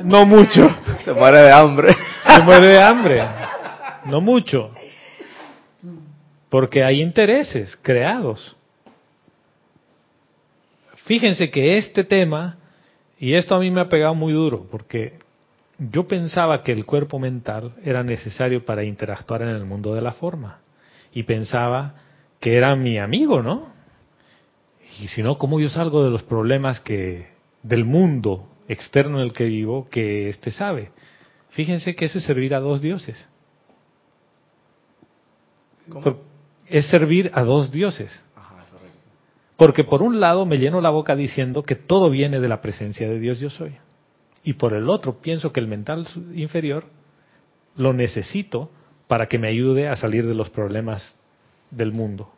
[0.03, 0.67] No mucho.
[1.05, 1.95] Se muere de hambre.
[2.27, 3.23] Se muere de hambre.
[4.05, 4.71] No mucho.
[6.49, 8.55] Porque hay intereses creados.
[11.09, 12.59] Fíjense que este tema,
[13.17, 15.17] y esto a mí me ha pegado muy duro, porque
[15.79, 20.11] yo pensaba que el cuerpo mental era necesario para interactuar en el mundo de la
[20.11, 20.59] forma.
[21.11, 21.95] Y pensaba
[22.39, 23.73] que era mi amigo, ¿no?
[25.01, 27.29] Y si no, ¿cómo yo salgo de los problemas que
[27.63, 30.91] del mundo externo en el que vivo que éste sabe?
[31.49, 33.27] Fíjense que eso es servir a dos dioses.
[36.67, 38.23] Es servir a dos dioses.
[39.59, 43.09] Porque por un lado me lleno la boca diciendo que todo viene de la presencia
[43.09, 43.73] de Dios yo soy.
[44.41, 46.85] Y por el otro pienso que el mental inferior
[47.75, 48.71] lo necesito
[49.07, 51.13] para que me ayude a salir de los problemas
[51.71, 52.31] del mundo.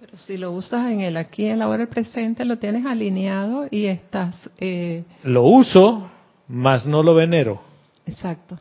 [0.00, 3.86] Pero si lo usas en el aquí, en la hora, presente, lo tienes alineado y
[3.86, 4.50] estás...
[4.58, 6.10] eh, Lo uso,
[6.46, 7.62] mas no lo venero.
[8.06, 8.58] exacto.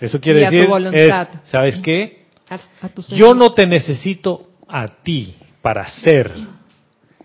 [0.00, 1.28] Eso quiere Y a tu decir, voluntad.
[1.44, 2.26] es, ¿sabes qué?
[2.48, 5.36] A, a tu Yo no te necesito a ti
[5.66, 6.32] para ser,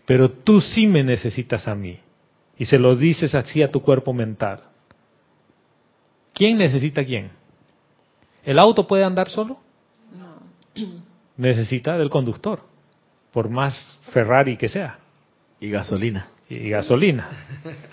[0.04, 2.00] pero tú sí me necesitas a mí.
[2.58, 4.62] Y se lo dices así a tu cuerpo mental.
[6.34, 7.30] ¿Quién necesita a quién?
[8.44, 9.60] ¿El auto puede andar solo?
[11.38, 12.64] Necesita del conductor,
[13.32, 14.98] por más Ferrari que sea.
[15.60, 16.30] Y gasolina.
[16.50, 17.30] y gasolina.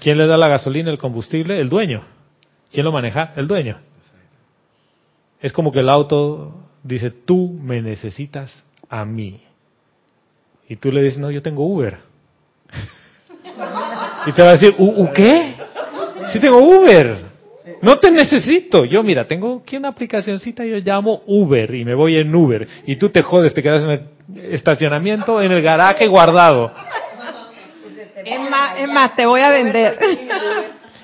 [0.01, 1.61] ¿Quién le da la gasolina, el combustible?
[1.61, 2.05] El dueño.
[2.72, 3.34] ¿Quién lo maneja?
[3.36, 3.80] El dueño.
[5.42, 9.42] Es como que el auto dice, tú me necesitas a mí.
[10.69, 11.99] Y tú le dices, no, yo tengo Uber.
[14.27, 15.55] Y te va a decir, ¿U, ¿U qué?
[16.33, 17.29] Sí tengo Uber.
[17.81, 18.85] No te necesito.
[18.85, 22.69] Yo, mira, tengo aquí una aplicacioncita, yo llamo Uber y me voy en Uber.
[22.87, 26.73] Y tú te jodes, te quedas en el estacionamiento, en el garaje guardado.
[28.25, 29.99] Es más, es más, te voy a vender.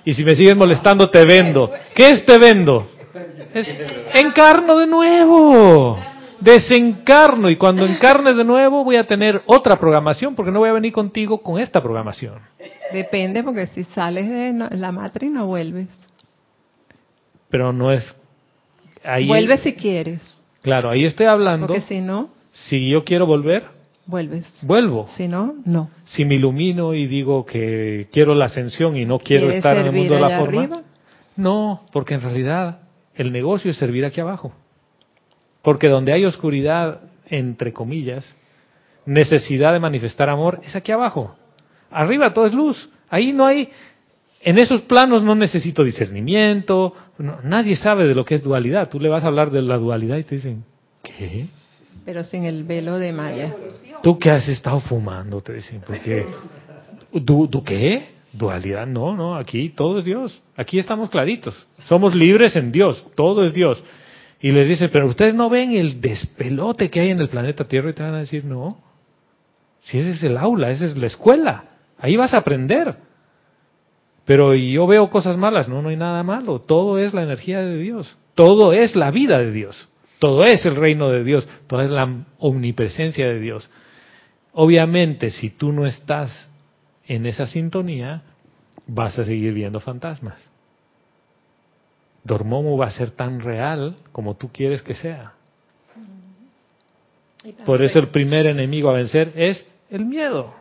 [0.04, 1.72] Y si me sigues molestando, te vendo.
[1.94, 2.90] ¿Qué es te vendo?
[3.54, 3.68] Es
[4.14, 6.13] encarno de nuevo.
[6.44, 7.48] Desencarno.
[7.50, 10.92] Y cuando encarne de nuevo, voy a tener otra programación, porque no voy a venir
[10.92, 12.34] contigo con esta programación.
[12.92, 15.88] Depende, porque si sales de la matriz no vuelves.
[17.48, 18.14] Pero no es.
[19.02, 21.66] Ahí, Vuelves si quieres, Claro, ahí estoy hablando.
[21.66, 23.64] porque si no, Si yo quiero volver,
[24.06, 24.46] vuelves.
[24.62, 25.06] vuelvo.
[25.08, 25.90] Si no, no.
[26.04, 29.86] Si me ilumino y digo que quiero la ascensión y no quiero ¿Quieres estar en
[29.86, 30.82] el mundo de la forma, arriba?
[31.36, 32.78] no, porque en realidad
[33.14, 34.52] el negocio es servir aquí abajo.
[35.64, 38.32] Porque donde hay oscuridad, entre comillas,
[39.06, 41.34] necesidad de manifestar amor, es aquí abajo.
[41.90, 42.88] Arriba todo es luz.
[43.08, 43.70] Ahí no hay,
[44.42, 48.88] en esos planos no necesito discernimiento, no- nadie sabe de lo que es dualidad.
[48.88, 50.64] Tú le vas a hablar de la dualidad y te dicen,
[51.02, 51.46] ¿qué?
[52.04, 53.54] Pero sin el velo de Maya.
[54.02, 55.40] ¿Tú qué has estado fumando?
[55.40, 56.26] Te dicen, porque
[57.24, 58.12] ¿tú, ¿tú qué?
[58.32, 60.42] Dualidad, no, no, aquí todo es Dios.
[60.56, 61.54] Aquí estamos claritos.
[61.86, 63.82] Somos libres en Dios, todo es Dios.
[64.44, 67.88] Y les dice, pero ustedes no ven el despelote que hay en el planeta Tierra
[67.88, 68.78] y te van a decir, no.
[69.84, 71.64] Si ese es el aula, esa es la escuela,
[71.96, 72.94] ahí vas a aprender.
[74.26, 76.60] Pero yo veo cosas malas, no, no hay nada malo.
[76.60, 78.18] Todo es la energía de Dios.
[78.34, 79.88] Todo es la vida de Dios.
[80.18, 81.48] Todo es el reino de Dios.
[81.66, 83.70] Toda es la omnipresencia de Dios.
[84.52, 86.50] Obviamente, si tú no estás
[87.06, 88.24] en esa sintonía,
[88.86, 90.36] vas a seguir viendo fantasmas.
[92.24, 95.34] Dormomu va a ser tan real como tú quieres que sea.
[97.66, 100.54] Por eso el primer enemigo a vencer es el miedo.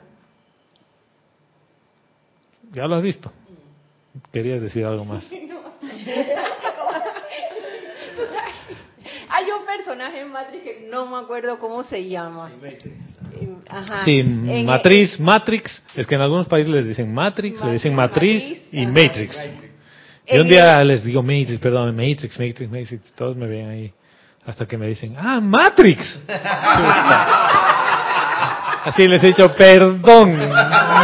[2.74, 3.32] Ya lo has visto.
[4.32, 5.26] Querías decir algo más.
[9.30, 12.52] Hay un personaje en Matrix que no me acuerdo cómo se llama.
[13.68, 14.06] Ajá.
[14.06, 18.44] Sí, En- matriz, Matrix, es que en algunos países les dicen Matrix, le dicen matriz
[18.44, 18.92] Matriz, y ajá.
[18.92, 19.50] Matrix.
[20.26, 23.94] Y un día el- les digo Matrix, perdón, Matrix, Matrix, Matrix, todos me ven ahí,
[24.46, 26.20] hasta que me dicen, ah, Matrix.
[28.86, 30.32] Así les he dicho, perdón,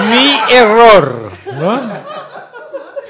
[0.10, 2.10] mi error, ¿no?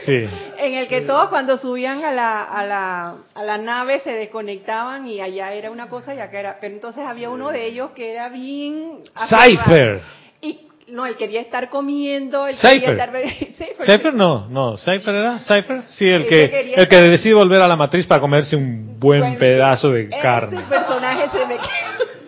[0.06, 4.12] Sí, En el que todos cuando subían a la, a la, a la nave se
[4.14, 6.58] desconectaban y allá era una cosa y acá era.
[6.62, 9.00] Pero entonces había uno de ellos que era bien.
[9.30, 10.02] Cypher.
[10.42, 10.60] Y
[10.92, 12.80] no, él quería estar comiendo, él Cypher.
[12.82, 13.12] quería estar.
[13.58, 13.86] Cypher.
[13.86, 14.48] ¿Cypher no?
[14.50, 15.40] No, ¿Cypher era?
[15.40, 15.84] ¿Cypher?
[15.88, 19.22] Sí, el Ese que, el que decide volver a la matriz para comerse un buen
[19.22, 20.62] Bueno, pedazo de ese carne.
[20.70, 21.58] personaje se me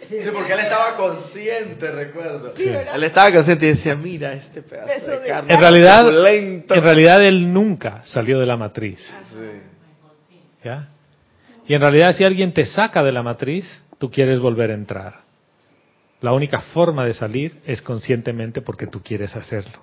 [0.10, 2.54] Sí, porque él estaba consciente, recuerdo.
[2.58, 2.68] Sí.
[2.68, 5.54] Él estaba consciente y decía, mira este pedazo Eso de carne.
[5.54, 6.76] En realidad, suculento".
[6.76, 9.00] en realidad él nunca salió de la matriz.
[9.30, 9.62] Sí.
[10.66, 10.90] ¿ya?
[11.66, 13.66] Y en realidad si alguien te saca de la matriz,
[14.00, 15.21] tú quieres volver a entrar.
[16.22, 19.80] La única forma de salir es conscientemente porque tú quieres hacerlo.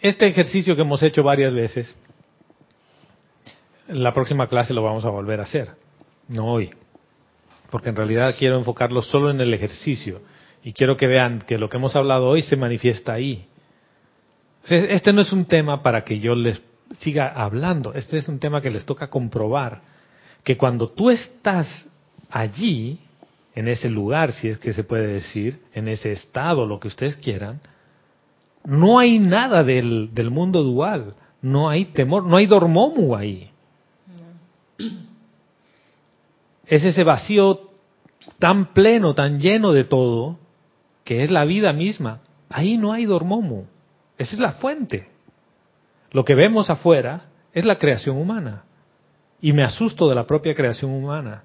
[0.00, 1.96] Este ejercicio que hemos hecho varias veces,
[3.88, 5.70] en la próxima clase lo vamos a volver a hacer,
[6.28, 6.70] no hoy,
[7.70, 10.20] porque en realidad quiero enfocarlo solo en el ejercicio.
[10.64, 13.46] Y quiero que vean que lo que hemos hablado hoy se manifiesta ahí.
[14.68, 16.62] Este no es un tema para que yo les
[16.98, 19.80] siga hablando, este es un tema que les toca comprobar,
[20.44, 21.86] que cuando tú estás
[22.30, 23.00] allí,
[23.54, 27.16] en ese lugar, si es que se puede decir, en ese estado, lo que ustedes
[27.16, 27.60] quieran,
[28.64, 33.50] no hay nada del, del mundo dual, no hay temor, no hay dormomu ahí.
[36.66, 37.70] Es ese vacío
[38.38, 40.38] tan pleno, tan lleno de todo,
[41.04, 42.20] que es la vida misma.
[42.48, 43.64] Ahí no hay dormomu.
[44.16, 45.10] Esa es la fuente.
[46.10, 48.64] Lo que vemos afuera es la creación humana.
[49.40, 51.42] Y me asusto de la propia creación humana.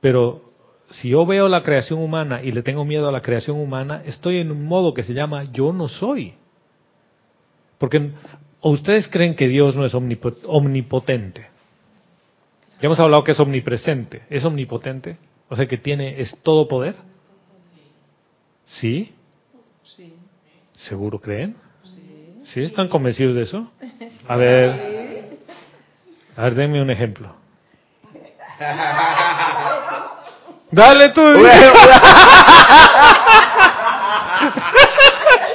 [0.00, 0.51] Pero
[0.92, 4.38] si yo veo la creación humana y le tengo miedo a la creación humana, estoy
[4.38, 6.34] en un modo que se llama yo no soy.
[7.78, 8.10] Porque
[8.60, 11.48] ¿o ustedes creen que Dios no es omnipo- omnipotente.
[12.80, 14.22] Ya hemos hablado que es omnipresente.
[14.30, 15.16] ¿Es omnipotente?
[15.48, 16.94] O sea que tiene, es todo poder.
[18.66, 19.12] ¿Sí?
[19.84, 20.14] Sí.
[20.74, 21.56] ¿Seguro creen?
[22.44, 22.60] ¿Sí?
[22.62, 23.70] ¿Están convencidos de eso?
[24.28, 24.70] A ver,
[26.36, 27.34] a ver, denme un ejemplo.
[30.72, 31.20] Dale tú.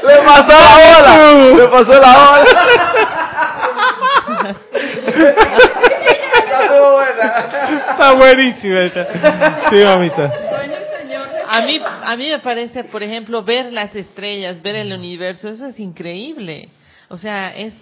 [0.07, 1.13] Le pasó la ola.
[1.57, 2.45] Le pasó la ola.
[6.69, 7.27] Buena.
[7.91, 9.07] Está buenísima esa.
[9.69, 10.31] Sí, mamita.
[11.49, 15.65] A mí, a mí me parece, por ejemplo, ver las estrellas, ver el universo, eso
[15.65, 16.69] es increíble.
[17.09, 17.73] O sea, es,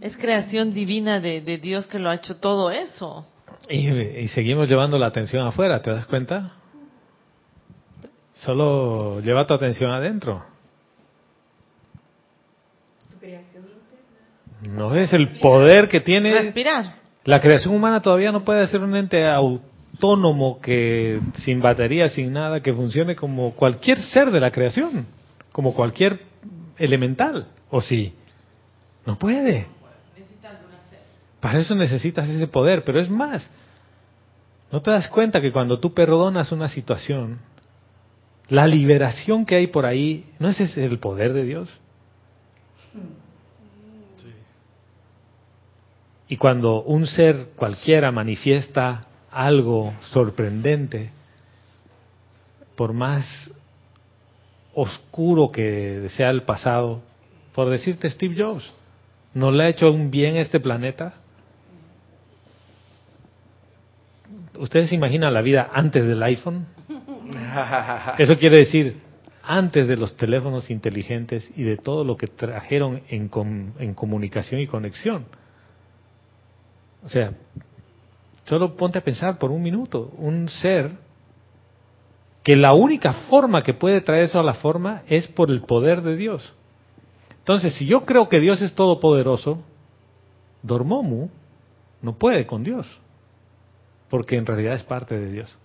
[0.00, 3.26] es creación divina de, de Dios que lo ha hecho todo eso.
[3.68, 6.50] Y, y seguimos llevando la atención afuera, ¿te das cuenta?
[8.34, 10.44] Solo lleva tu atención adentro.
[14.68, 16.32] No es el poder que tiene.
[16.32, 16.96] Respirar.
[17.24, 22.60] La creación humana todavía no puede ser un ente autónomo que sin batería, sin nada,
[22.60, 25.06] que funcione como cualquier ser de la creación,
[25.52, 26.20] como cualquier
[26.78, 27.48] elemental.
[27.70, 28.14] ¿O sí?
[29.06, 29.66] No puede.
[31.40, 33.50] Para eso necesitas ese poder, pero es más.
[34.72, 37.38] ¿No te das cuenta que cuando tú perdonas una situación,
[38.48, 41.80] la liberación que hay por ahí, ¿no es ese el poder de Dios?
[46.28, 51.10] Y cuando un ser cualquiera manifiesta algo sorprendente,
[52.76, 53.52] por más
[54.74, 57.02] oscuro que sea el pasado,
[57.54, 58.72] por decirte Steve Jobs,
[59.32, 61.14] ¿no le ha hecho un bien a este planeta?
[64.58, 66.66] ¿Ustedes se imaginan la vida antes del iPhone?
[68.18, 69.00] Eso quiere decir
[69.42, 74.60] antes de los teléfonos inteligentes y de todo lo que trajeron en, com- en comunicación
[74.60, 75.26] y conexión.
[77.04, 77.32] O sea,
[78.44, 80.90] solo ponte a pensar por un minuto, un ser
[82.42, 86.02] que la única forma que puede traer eso a la forma es por el poder
[86.02, 86.54] de Dios.
[87.38, 89.62] Entonces, si yo creo que Dios es todopoderoso,
[90.62, 91.28] Dormomu
[92.00, 92.86] no puede con Dios,
[94.08, 95.58] porque en realidad es parte de Dios.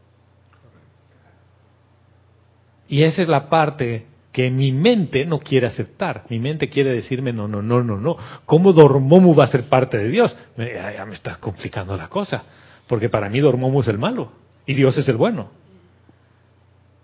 [2.89, 6.25] Y esa es la parte que mi mente no quiere aceptar.
[6.29, 8.17] Mi mente quiere decirme, no, no, no, no, no.
[8.45, 10.35] ¿Cómo Dormomu va a ser parte de Dios?
[10.57, 12.43] Ya me estás complicando la cosa.
[12.87, 14.31] Porque para mí Dormomu es el malo
[14.65, 15.49] y Dios es el bueno.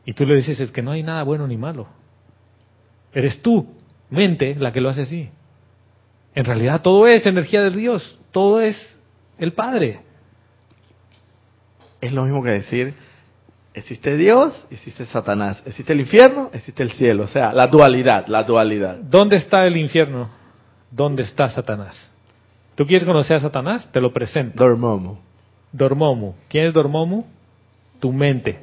[0.06, 1.88] Y tú le dices, es que no hay nada bueno ni malo.
[3.14, 3.68] Eres tú,
[4.10, 5.30] mente, la que lo hace así.
[6.36, 8.98] En realidad todo es energía de Dios, todo es
[9.38, 10.02] el Padre.
[12.02, 12.94] Es lo mismo que decir,
[13.76, 17.24] existe Dios, existe Satanás, existe el infierno, existe el cielo.
[17.24, 18.98] O sea, la dualidad, la dualidad.
[18.98, 20.30] ¿Dónde está el infierno?
[20.90, 22.10] ¿Dónde está Satanás?
[22.76, 23.90] ¿Tú quieres conocer a Satanás?
[23.92, 24.64] Te lo presento.
[24.64, 25.20] Dormomo.
[25.72, 26.36] Dormomu.
[26.48, 27.26] ¿Quién es Dormomu?
[28.00, 28.60] Tu mente.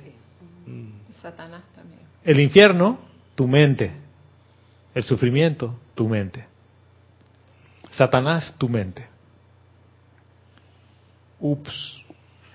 [1.20, 2.00] Satanás también.
[2.24, 2.98] El infierno,
[3.34, 3.92] tu mente.
[4.94, 6.46] El sufrimiento, tu mente.
[7.90, 9.06] Satanás, tu mente.
[11.38, 12.01] Ups.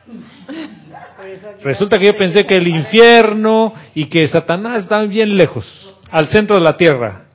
[1.63, 6.55] Resulta que yo pensé que el infierno y que Satanás estaban bien lejos, al centro
[6.55, 7.25] de la tierra,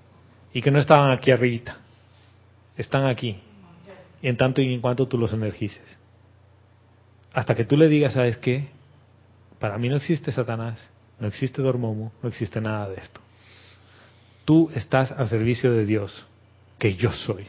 [0.52, 1.78] y que no estaban aquí arribita.
[2.76, 3.38] Están aquí,
[4.22, 5.98] en tanto y en cuanto tú los energices.
[7.32, 8.68] Hasta que tú le digas, ¿sabes qué?
[9.58, 10.86] Para mí no existe Satanás,
[11.18, 13.20] no existe Dormomu, no existe nada de esto.
[14.44, 16.26] Tú estás al servicio de Dios,
[16.78, 17.46] que yo soy.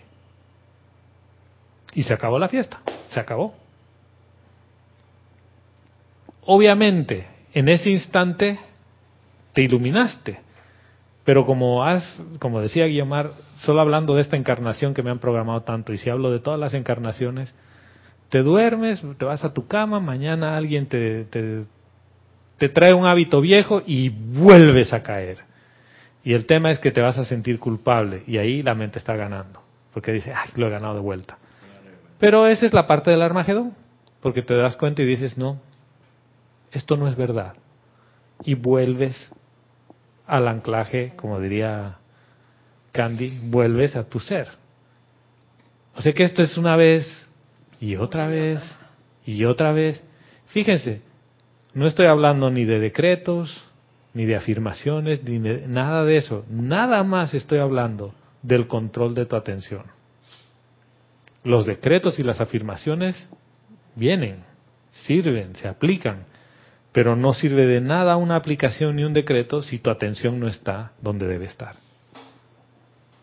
[1.93, 2.81] Y se acabó la fiesta,
[3.11, 3.62] se acabó.
[6.45, 8.60] Obviamente, en ese instante
[9.53, 10.40] te iluminaste,
[11.24, 15.61] pero como has, como decía Guiomar, solo hablando de esta encarnación que me han programado
[15.61, 17.56] tanto, y si hablo de todas las encarnaciones,
[18.30, 21.65] te duermes, te vas a tu cama, mañana alguien te, te,
[22.57, 25.40] te trae un hábito viejo y vuelves a caer.
[26.26, 29.15] Y el tema es que te vas a sentir culpable, y ahí la mente está
[29.15, 29.61] ganando,
[29.94, 31.38] porque dice, ay, lo he ganado de vuelta.
[32.20, 33.74] Pero esa es la parte del Armagedón,
[34.22, 35.60] porque te das cuenta y dices, no,
[36.73, 37.53] esto no es verdad.
[38.43, 39.31] Y vuelves
[40.25, 41.99] al anclaje, como diría
[42.91, 44.47] Candy, vuelves a tu ser.
[45.95, 47.29] O sea que esto es una vez
[47.79, 48.59] y otra vez
[49.25, 50.03] y otra vez.
[50.47, 51.01] Fíjense,
[51.73, 53.63] no estoy hablando ni de decretos,
[54.13, 56.45] ni de afirmaciones, ni de nada de eso.
[56.49, 59.83] Nada más estoy hablando del control de tu atención.
[61.43, 63.29] Los decretos y las afirmaciones
[63.95, 64.43] vienen,
[64.91, 66.25] sirven, se aplican,
[66.94, 70.94] pero no sirve de nada una aplicación ni un decreto si tu atención no está
[71.02, 71.76] donde debe estar.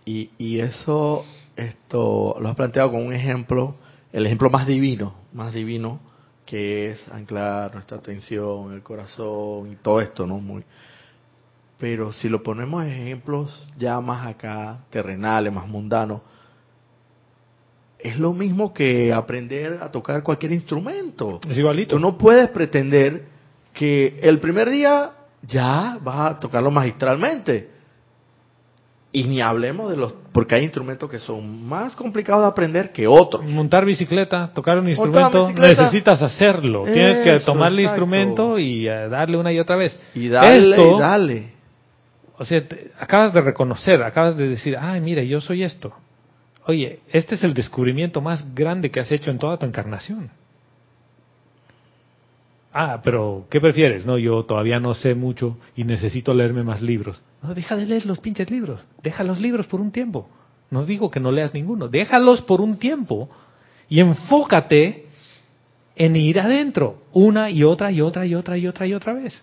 [0.04, 1.24] Y, y eso
[1.56, 3.76] esto lo has planteado con un ejemplo,
[4.12, 6.00] el ejemplo más divino, más divino,
[6.44, 10.38] que es anclar nuestra atención, el corazón y todo esto, ¿no?
[10.38, 10.64] Muy.
[11.78, 16.22] Pero si lo ponemos en ejemplos ya más acá, terrenales, más mundanos,
[17.98, 21.40] es lo mismo que aprender a tocar cualquier instrumento.
[21.48, 21.96] Es igualito.
[21.96, 23.26] Tú no puedes pretender
[23.72, 25.10] que el primer día
[25.46, 27.70] ya vas a tocarlo magistralmente.
[29.12, 33.08] Y ni hablemos de los, porque hay instrumentos que son más complicados de aprender que
[33.08, 33.44] otros.
[33.44, 35.82] Montar bicicleta, tocar un instrumento, bicicleta.
[35.82, 36.84] necesitas hacerlo.
[36.84, 39.98] Tienes que tomar el instrumento y eh, darle una y otra vez.
[40.14, 41.52] Y dale, Esto, y dale.
[42.38, 45.92] o sea, te- acabas de reconocer, acabas de decir, ay, mira, yo soy esto.
[46.66, 50.30] Oye, este es el descubrimiento más grande que has hecho en toda tu encarnación.
[52.72, 54.06] Ah, pero ¿qué prefieres?
[54.06, 57.20] No, yo todavía no sé mucho y necesito leerme más libros.
[57.42, 58.86] No, deja de leer los pinches libros.
[59.02, 60.28] Deja los libros por un tiempo.
[60.70, 61.88] No digo que no leas ninguno.
[61.88, 63.28] Déjalos por un tiempo
[63.88, 65.06] y enfócate
[65.96, 69.42] en ir adentro una y otra y otra y otra y otra y otra vez.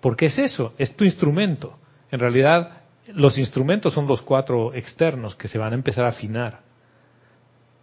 [0.00, 1.76] Porque es eso, es tu instrumento.
[2.10, 6.60] En realidad, los instrumentos son los cuatro externos que se van a empezar a afinar.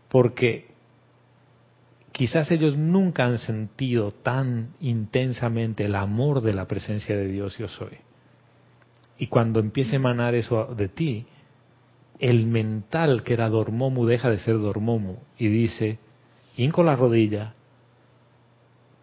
[0.08, 0.71] Porque
[2.12, 7.68] quizás ellos nunca han sentido tan intensamente el amor de la presencia de Dios yo
[7.68, 7.98] soy.
[9.18, 11.26] Y cuando empiece a emanar eso de ti,
[12.20, 16.00] el mental que era Dormomu deja de ser Dormomu y dice,
[16.58, 17.54] hinco la rodilla,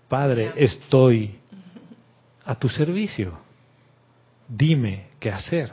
[0.08, 1.38] Padre, estoy
[2.44, 3.38] a tu servicio.
[4.48, 5.70] Dime qué hacer.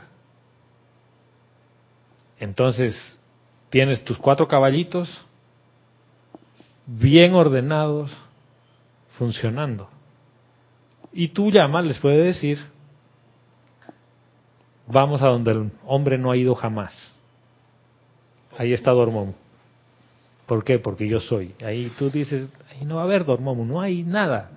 [2.38, 3.18] Entonces,
[3.70, 5.26] tienes tus cuatro caballitos
[6.86, 8.16] bien ordenados,
[9.18, 9.90] funcionando.
[11.12, 12.60] Y tú llamas, les puedes decir,
[14.88, 16.94] vamos a donde el hombre no ha ido jamás.
[18.58, 19.34] Ahí está Dormomu.
[20.46, 20.80] ¿Por qué?
[20.80, 21.56] Porque yo soy.
[21.66, 24.52] Ahí tú dices, ahí no va a haber Dormomu, no hay nada.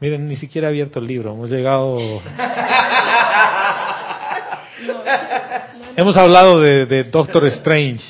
[0.00, 1.98] Miren, ni siquiera he abierto el libro, hemos llegado...
[5.98, 8.04] Hemos hablado de, de Doctor Strange.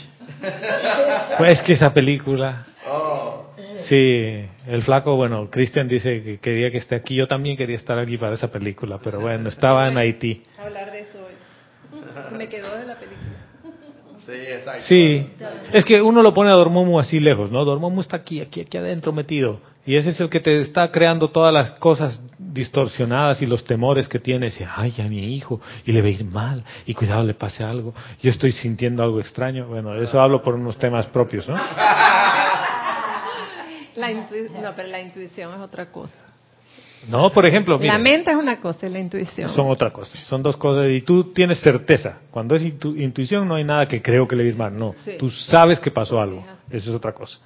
[1.38, 2.66] Pues es que esa película...
[3.88, 7.14] Sí, el flaco, bueno, Christian dice que quería que esté aquí.
[7.14, 10.42] Yo también quería estar aquí para esa película, pero bueno, estaba en Haití.
[10.58, 12.36] Hablar de eso hoy.
[12.36, 13.46] Me quedó de la película.
[14.26, 14.82] Sí, exacto.
[14.86, 15.26] Sí,
[15.72, 17.64] es que uno lo pone a Dormomu así lejos, ¿no?
[17.64, 19.60] Dormomu está aquí, aquí, aquí adentro metido.
[19.86, 24.08] Y ese es el que te está creando todas las cosas distorsionadas y los temores
[24.08, 24.60] que tienes.
[24.60, 27.94] Y, ay, a mi hijo, y le ir mal, y cuidado le pase algo.
[28.20, 29.68] Yo estoy sintiendo algo extraño.
[29.68, 31.54] Bueno, eso hablo por unos temas propios, ¿no?
[33.96, 36.14] La intui- no, pero la intuición es otra cosa.
[37.08, 39.48] No, por ejemplo, mira, La mente es una cosa y la intuición.
[39.50, 40.18] son otra cosa.
[40.24, 40.88] Son dos cosas.
[40.90, 42.18] Y tú tienes certeza.
[42.30, 44.76] Cuando es intu- intuición no hay nada que creo que le ir mal.
[44.76, 45.12] No, Sí.
[45.18, 46.44] tú sabes que pasó algo.
[46.70, 47.38] Eso es otra cosa.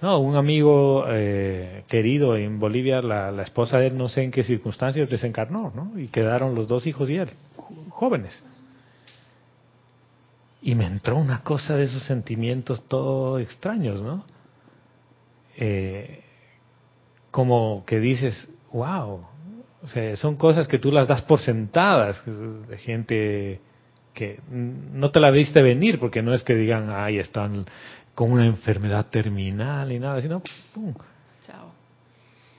[0.00, 4.30] No, un amigo eh, querido en Bolivia, la, la esposa de él, no sé en
[4.30, 5.96] qué circunstancias, desencarnó, ¿no?
[5.98, 7.28] Y quedaron los dos hijos y él,
[7.90, 8.42] jóvenes.
[10.62, 14.24] Y me entró una cosa de esos sentimientos todo extraños, ¿no?
[15.56, 16.22] Eh,
[17.30, 19.26] como que dices, wow,
[19.82, 23.60] o sea, son cosas que tú las das por sentadas, de gente
[24.14, 27.66] que no te la viste venir, porque no es que digan, ay, están
[28.14, 30.42] con una enfermedad terminal y nada, sino,
[30.74, 30.94] pum,
[31.46, 31.72] Chao.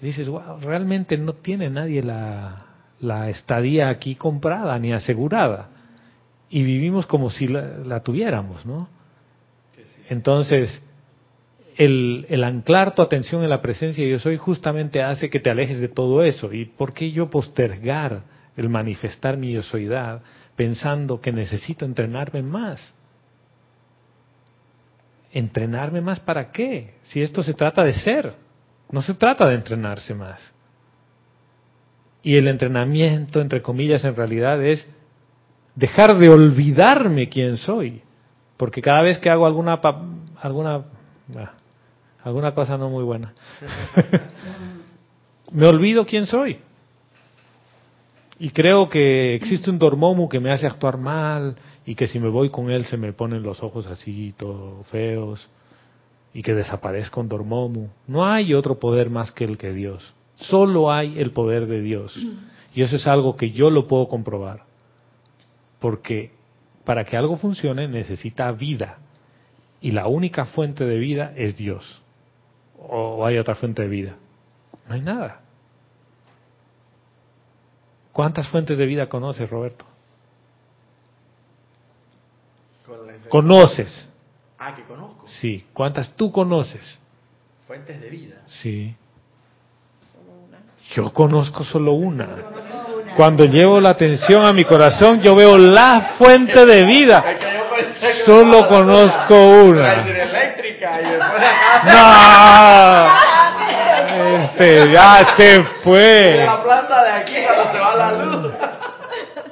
[0.01, 2.65] dices, wow, realmente no tiene nadie la,
[2.99, 5.69] la estadía aquí comprada ni asegurada.
[6.49, 8.89] Y vivimos como si la, la tuviéramos, ¿no?
[10.09, 10.83] Entonces,
[11.77, 15.79] el, anclar tu atención en la presencia de yo soy justamente hace que te alejes
[15.79, 16.53] de todo eso.
[16.53, 18.23] ¿Y por qué yo postergar
[18.55, 20.21] el manifestar mi yo soydad
[20.55, 22.93] pensando que necesito entrenarme más?
[25.31, 26.95] ¿Entrenarme más para qué?
[27.03, 28.33] Si esto se trata de ser,
[28.91, 30.53] no se trata de entrenarse más.
[32.21, 34.87] Y el entrenamiento, entre comillas, en realidad es
[35.75, 38.01] dejar de olvidarme quién soy.
[38.57, 39.81] Porque cada vez que hago alguna
[40.39, 40.85] alguna
[41.35, 41.53] ah,
[42.23, 43.33] alguna cosa no muy buena,
[45.51, 46.59] me olvido quién soy.
[48.39, 51.55] Y creo que existe un dormomu que me hace actuar mal
[51.85, 55.49] y que si me voy con él se me ponen los ojos así, todo feos
[56.33, 57.87] y que desaparezca un dormomu.
[58.07, 60.13] No hay otro poder más que el que Dios.
[60.35, 62.17] Solo hay el poder de Dios.
[62.73, 64.65] Y eso es algo que yo lo puedo comprobar.
[65.79, 66.31] Porque
[66.83, 68.97] para que algo funcione necesita vida.
[69.79, 72.02] Y la única fuente de vida es Dios.
[72.83, 74.15] ¿O hay otra fuente de vida?
[74.87, 75.41] No hay nada.
[78.11, 79.85] ¿Cuántas fuentes de vida conoces, Roberto?
[83.29, 84.09] ¿Conoces?
[84.59, 85.25] Ah, que conozco.
[85.27, 85.65] Sí.
[85.73, 86.99] ¿Cuántas tú conoces?
[87.65, 88.35] Fuentes de vida.
[88.47, 88.95] Sí.
[90.93, 92.27] Yo conozco solo una.
[93.15, 97.23] Cuando llevo la atención a mi corazón, yo veo la fuente de vida.
[98.25, 99.35] Solo conozco
[99.65, 100.22] una.
[100.83, 103.07] Hidroeléctrica y después acá.
[103.07, 104.43] ¡No!
[104.43, 105.07] Este ya
[105.37, 106.43] se de fue.
[106.45, 108.51] la planta de aquí cuando se va la luz.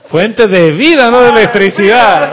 [0.10, 2.30] Fuente de vida, no de electricidad.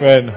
[0.00, 0.32] bueno,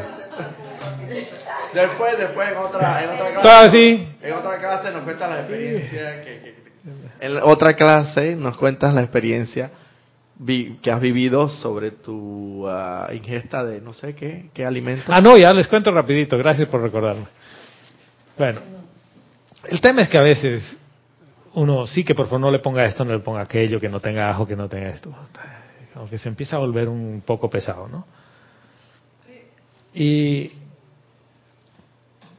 [1.74, 4.08] Después, después en otra, en otra todo clase, así.
[4.22, 6.56] en otra clase nos cuentas la experiencia que, que-
[7.20, 9.72] en otra clase nos cuentas la experiencia
[10.40, 15.04] vi- que has vivido sobre tu ah, ingesta de no sé qué, qué alimento.
[15.08, 17.26] Ah, no, ya les cuento rapidito, gracias por recordarme.
[18.38, 18.62] Bueno,
[19.70, 20.80] el tema es que a veces
[21.54, 24.00] uno sí que por favor no le ponga esto, no le ponga aquello, que no
[24.00, 25.14] tenga ajo, que no tenga esto.
[25.94, 28.06] Como que se empieza a volver un poco pesado, ¿no?
[29.94, 30.52] Y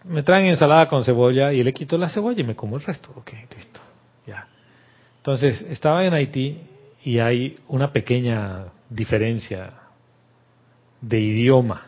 [0.04, 3.10] me traen ensalada con cebolla y le quito la cebolla y me como el resto.
[3.16, 3.80] Ok, listo,
[4.26, 4.46] ya.
[5.16, 6.60] Entonces, estaba en Haití
[7.06, 9.74] y hay una pequeña diferencia
[11.00, 11.86] de idioma.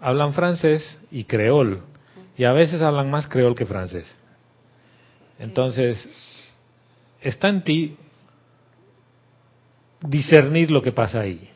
[0.00, 1.82] Hablan francés y creol,
[2.34, 4.16] y a veces hablan más creol que francés.
[5.38, 6.08] Entonces,
[7.20, 7.98] está en ti
[10.00, 11.50] discernir lo que pasa ahí.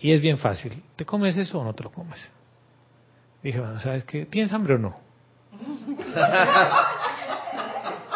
[0.00, 0.82] Y es bien fácil.
[0.96, 2.18] ¿Te comes eso o no te lo comes?
[3.40, 4.26] Dije, bueno, ¿sabes qué?
[4.26, 4.98] ¿Tienes hambre o no?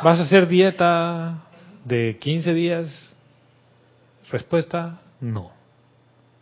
[0.02, 1.44] ¿Vas a hacer dieta
[1.84, 3.16] de 15 días?
[4.30, 5.50] Respuesta, no.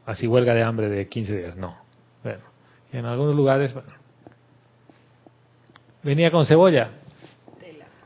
[0.06, 1.76] Así huelga de hambre de 15 días, no.
[2.22, 2.40] Bueno,
[2.92, 3.90] y en algunos lugares, bueno.
[6.02, 6.90] Venía con cebolla.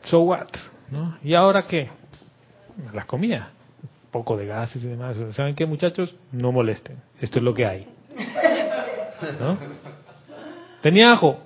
[0.04, 0.48] So what?
[0.90, 1.16] ¿No?
[1.22, 1.88] ¿Y ahora qué?
[2.92, 3.50] Las comía.
[3.82, 5.16] Un poco de gases y demás.
[5.30, 6.14] ¿Saben qué, muchachos?
[6.32, 7.00] No molesten.
[7.20, 7.86] Esto es lo que hay.
[9.40, 9.58] ¿No?
[10.82, 11.40] ¿Tenía ajo?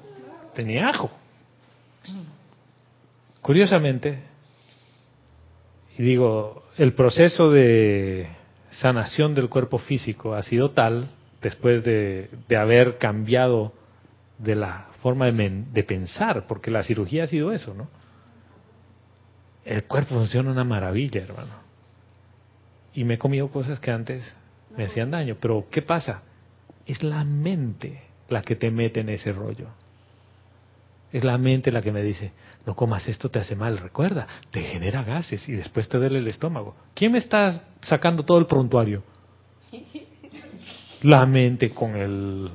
[0.55, 1.10] Tenía ajo.
[3.40, 4.19] Curiosamente,
[5.99, 8.29] y digo, el proceso de
[8.70, 11.11] sanación del cuerpo físico ha sido tal,
[11.43, 13.73] después de, de haber cambiado
[14.39, 17.89] de la forma de, men- de pensar, porque la cirugía ha sido eso, ¿no?
[19.65, 21.53] El cuerpo funciona una maravilla, hermano.
[22.95, 24.35] Y me he comido cosas que antes
[24.77, 26.23] me hacían daño, pero ¿qué pasa?
[26.87, 29.69] Es la mente la que te mete en ese rollo.
[31.12, 32.32] Es la mente la que me dice,
[32.66, 33.78] no comas esto, te hace mal.
[33.78, 36.76] Recuerda, te genera gases y después te duele el estómago.
[36.94, 39.02] ¿Quién me está sacando todo el prontuario?
[41.02, 42.51] La mente con el,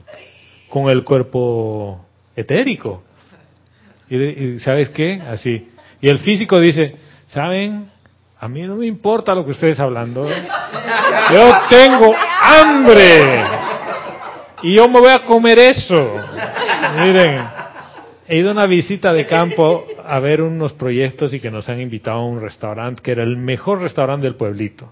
[0.70, 2.06] con el cuerpo
[2.36, 3.04] etérico.
[4.10, 5.20] Y, ¿sabes qué?
[5.22, 5.70] Así.
[6.02, 6.96] Y el físico dice,
[7.28, 7.90] ¿saben?
[8.40, 10.28] A mí no me importa lo que ustedes hablando.
[10.28, 13.46] Yo tengo hambre.
[14.62, 16.18] Y yo me voy a comer eso.
[16.98, 17.46] Miren,
[18.34, 21.80] he ido a una visita de campo a ver unos proyectos y que nos han
[21.80, 24.92] invitado a un restaurante que era el mejor restaurante del pueblito.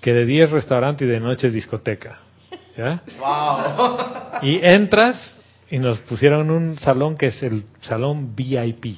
[0.00, 2.18] Que de día es restaurante y de noche es discoteca.
[2.76, 3.02] ¿Ya?
[4.42, 5.40] Y entras
[5.70, 8.96] y nos pusieron un salón que es el salón VIP.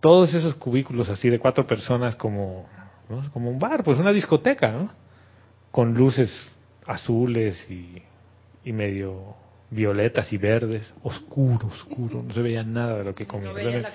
[0.00, 2.68] Todos esos cubículos así de cuatro personas como,
[3.08, 3.22] ¿no?
[3.32, 4.90] como un bar, pues una discoteca, ¿no?
[5.70, 6.30] Con luces
[6.86, 8.02] azules y,
[8.64, 9.34] y medio
[9.74, 13.50] violetas y verdes, oscuro, oscuro, no se veía nada de lo que comía.
[13.50, 13.86] Entonces,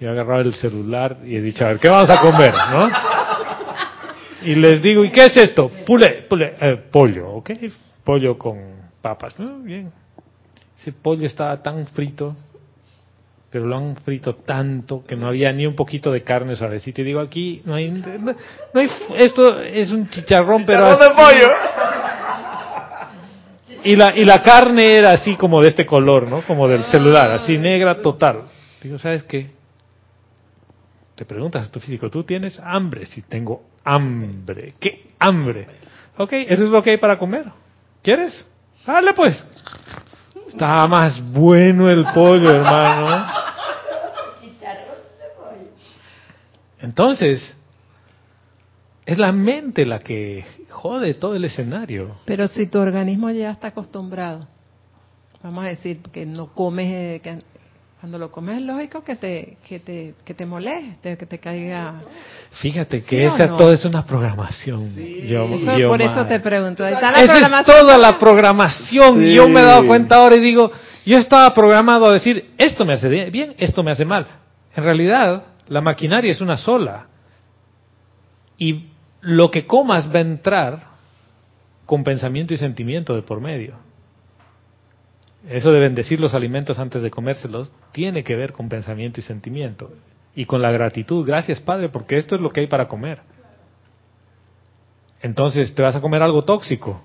[0.00, 2.52] Yo he agarrado el celular y he dicho, a ver, ¿qué vamos a comer?
[2.70, 2.88] ¿no?
[4.42, 5.70] Y les digo, ¿y qué es esto?
[5.84, 7.50] Pule, pule, eh, pollo, ¿ok?
[8.04, 8.58] Pollo con
[9.02, 9.38] papas.
[9.38, 9.58] ¿no?
[9.58, 9.92] Bien.
[10.80, 12.34] Ese pollo estaba tan frito,
[13.50, 17.02] pero lo han frito tanto que no había ni un poquito de carne suavecita.
[17.02, 18.34] Y digo, aquí no hay, no,
[18.72, 21.48] no hay, esto es un chicharrón, pero ¡Chicharrón de pollo!
[23.88, 26.42] Y la, y la carne era así como de este color, ¿no?
[26.42, 28.42] Como del celular, así negra total.
[28.82, 29.50] Digo, ¿sabes qué?
[31.14, 33.06] Te preguntas a tu físico, ¿tú tienes hambre?
[33.06, 34.74] Si tengo hambre.
[34.78, 35.66] ¿Qué hambre?
[36.18, 37.46] Ok, eso es lo que hay para comer.
[38.02, 38.46] ¿Quieres?
[38.86, 39.42] Dale pues.
[40.48, 43.26] Estaba más bueno el pollo, hermano.
[46.82, 47.56] Entonces,
[49.08, 52.14] es la mente la que jode todo el escenario.
[52.26, 54.46] Pero si tu organismo ya está acostumbrado,
[55.42, 57.38] vamos a decir que no comes, eh, que
[58.00, 61.94] cuando lo comes es lógico que te, que te, que te moleste, que te caiga.
[62.60, 63.56] Fíjate ¿Sí que esa no?
[63.56, 64.94] todo es una programación.
[65.26, 66.84] Yo- Eso- yo por eso te pregunto.
[66.84, 69.22] Ahí está la Esa es toda la programación.
[69.24, 69.36] Y Sí.
[69.36, 70.70] yo me he dado cuenta ahora y digo,
[71.06, 74.26] yo estaba programado a decir, esto me hace bien, esto me hace mal.
[74.76, 77.06] En realidad, la maquinaria es una sola.
[78.58, 78.86] Y
[79.28, 80.86] lo que comas va a entrar
[81.86, 83.76] con pensamiento y sentimiento de por medio.
[85.48, 89.92] Eso de bendecir los alimentos antes de comérselos tiene que ver con pensamiento y sentimiento.
[90.34, 91.26] Y con la gratitud.
[91.26, 93.20] Gracias, Padre, porque esto es lo que hay para comer.
[95.22, 97.02] Entonces, ¿te vas a comer algo tóxico?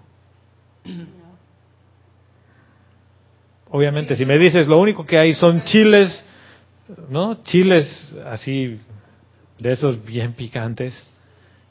[3.70, 6.24] Obviamente, si me dices lo único que hay son chiles
[7.10, 7.44] ¿no?
[7.44, 8.80] Chiles así,
[9.60, 10.94] de esos bien picantes,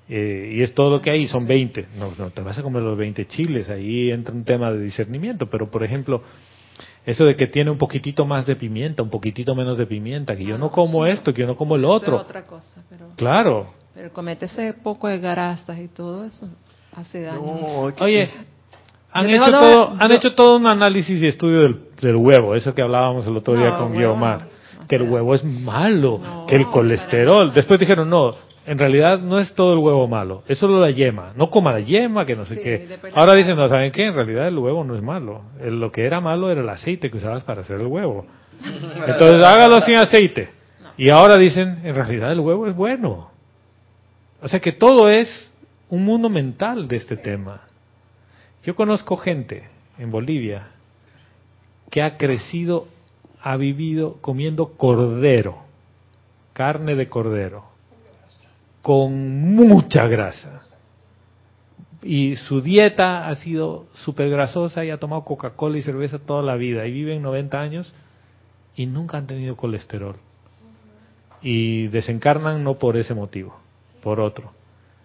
[0.08, 1.86] eh, y es todo lo que hay, son 20.
[1.98, 5.46] No, no te vas a comer los 20 chiles, ahí entra un tema de discernimiento,
[5.48, 6.22] pero por ejemplo,
[7.06, 10.44] eso de que tiene un poquitito más de pimienta, un poquitito menos de pimienta, que
[10.44, 12.16] yo no como esto, que yo no como el Eso otro.
[12.16, 13.66] es otra cosa, pero, Claro.
[13.94, 16.48] pero comete ese poco de grasas y todo eso
[16.94, 17.40] hace daño.
[17.40, 18.30] No, es que- Oye,
[19.12, 22.74] han hecho todo, han yo- hecho todo un análisis y estudio del, del huevo, eso
[22.74, 24.48] que hablábamos el otro día con Guiomar,
[24.88, 27.52] que el huevo es malo, no, que el colesterol.
[27.52, 28.34] Después dijeron, no,
[28.66, 31.80] en realidad no es todo el huevo malo, es solo la yema, no coma la
[31.80, 32.98] yema, que no sé Sí, qué.
[33.14, 34.06] Ahora dicen, no, ¿saben qué?
[34.06, 37.10] En realidad el huevo no es malo, El- lo que era malo era el aceite
[37.10, 38.26] que usabas para hacer el huevo.
[39.06, 40.50] Entonces hágalo sin aceite.
[40.96, 43.30] Y ahora dicen, en realidad el huevo es bueno.
[44.40, 45.52] O sea que todo es
[45.88, 47.62] un mundo mental de este tema.
[48.64, 49.68] Yo conozco gente
[49.98, 50.68] en Bolivia
[51.90, 52.86] que ha crecido,
[53.42, 55.58] ha vivido comiendo cordero,
[56.52, 57.64] carne de cordero,
[58.82, 60.60] con mucha grasa.
[62.02, 66.56] Y su dieta ha sido súper grasosa y ha tomado Coca-Cola y cerveza toda la
[66.56, 67.94] vida y viven 90 años
[68.74, 70.16] y nunca han tenido colesterol.
[71.40, 73.56] Y desencarnan no por ese motivo,
[74.02, 74.52] por otro.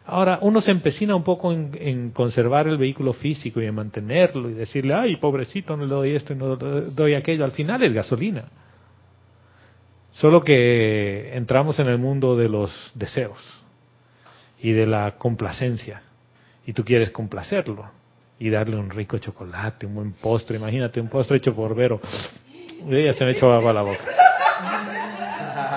[0.07, 4.49] Ahora, uno se empecina un poco en, en conservar el vehículo físico y en mantenerlo
[4.49, 7.43] y decirle, ay, pobrecito, no le doy esto y no le doy aquello.
[7.43, 8.45] Al final es gasolina.
[10.13, 13.56] Solo que entramos en el mundo de los deseos
[14.59, 16.01] y de la complacencia.
[16.65, 17.89] Y tú quieres complacerlo
[18.39, 20.57] y darle un rico chocolate, un buen postre.
[20.57, 21.99] Imagínate, un postre hecho por Vero.
[22.89, 24.03] Y ya se me echó agua a la boca.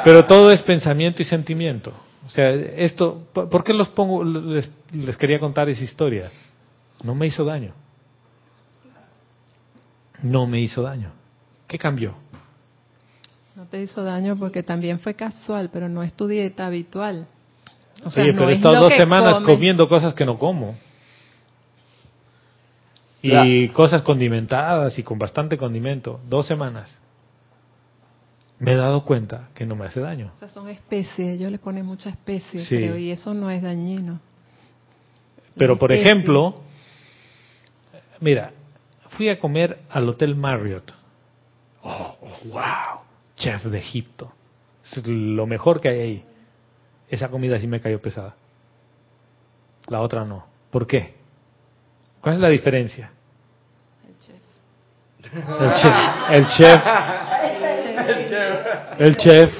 [0.04, 1.92] Pero todo es pensamiento y sentimiento.
[2.26, 4.22] O sea, esto, ¿por por qué los pongo?
[4.22, 6.30] Les, les quería contar esa historia.
[7.02, 7.72] No me hizo daño.
[10.22, 11.12] No me hizo daño.
[11.66, 12.14] ¿Qué cambió?
[13.56, 17.26] No te hizo daño porque también fue casual, pero no es tu dieta habitual.
[18.04, 20.76] O sea, Oye, no pero he es estado dos semanas comiendo cosas que no como.
[23.22, 26.20] Y La- cosas condimentadas y con bastante condimento.
[26.28, 26.98] Dos semanas.
[28.58, 30.32] Me he dado cuenta que no me hace daño.
[30.36, 32.76] O sea, son especies, ellos le ponen mucha especie, Sí.
[32.76, 34.20] creo, y eso no es dañino.
[35.56, 36.60] Pero, por ejemplo,
[38.20, 38.52] mira,
[39.10, 40.92] fui a comer al Hotel Marriott.
[41.82, 42.16] Oh,
[42.46, 43.00] wow,
[43.36, 44.30] chef de Egipto.
[44.84, 46.24] Es lo mejor que hay ahí.
[47.10, 48.36] Esa comida sí me cayó pesada.
[49.88, 50.46] La otra no.
[50.70, 51.14] ¿Por qué?
[52.20, 53.10] ¿Cuál es la diferencia?
[54.06, 54.36] El chef.
[56.30, 56.82] El chef.
[58.98, 59.52] El chef.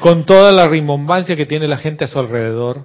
[0.00, 2.84] Con toda la rimbombancia que tiene la gente a su alrededor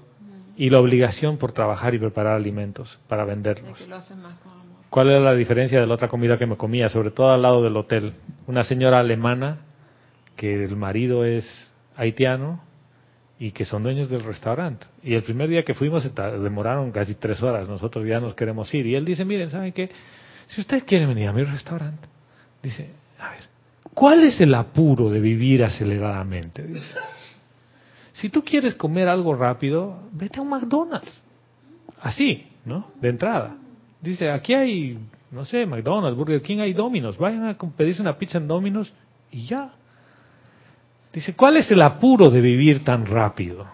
[0.56, 3.88] y la obligación por trabajar y preparar alimentos para De venderlos.
[4.92, 7.64] ¿Cuál era la diferencia de la otra comida que me comía, sobre todo al lado
[7.64, 8.14] del hotel?
[8.46, 9.62] Una señora alemana
[10.36, 12.62] que el marido es haitiano
[13.40, 14.88] y que son dueños del restaurante.
[15.04, 18.74] Y el primer día que fuimos se demoraron casi tres horas, nosotros ya nos queremos
[18.74, 18.88] ir.
[18.88, 19.90] Y él dice, miren, ¿saben qué?
[20.48, 22.08] Si ustedes quieren venir a mi restaurante,
[22.64, 22.90] dice,
[23.20, 23.42] a ver,
[23.94, 26.64] ¿cuál es el apuro de vivir aceleradamente?
[26.64, 26.96] Dice,
[28.14, 31.22] si tú quieres comer algo rápido, vete a un McDonald's.
[32.02, 32.92] Así, ¿no?
[33.00, 33.56] De entrada.
[34.02, 34.98] Dice, aquí hay,
[35.32, 37.18] no sé, McDonald's, Burger King, hay Domino's.
[37.18, 38.92] Vayan a pedirse una pizza en Domino's
[39.32, 39.72] y ya.
[41.14, 43.66] Dice, ¿cuál es el apuro de vivir tan rápido?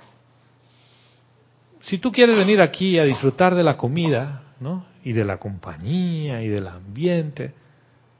[1.82, 4.86] Si tú quieres venir aquí a disfrutar de la comida, ¿no?
[5.04, 7.54] Y de la compañía y del ambiente,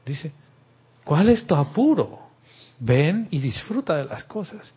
[0.04, 0.32] dice,
[1.04, 2.20] ¿cuál es tu apuro?
[2.78, 4.72] Ven y disfruta de las cosas.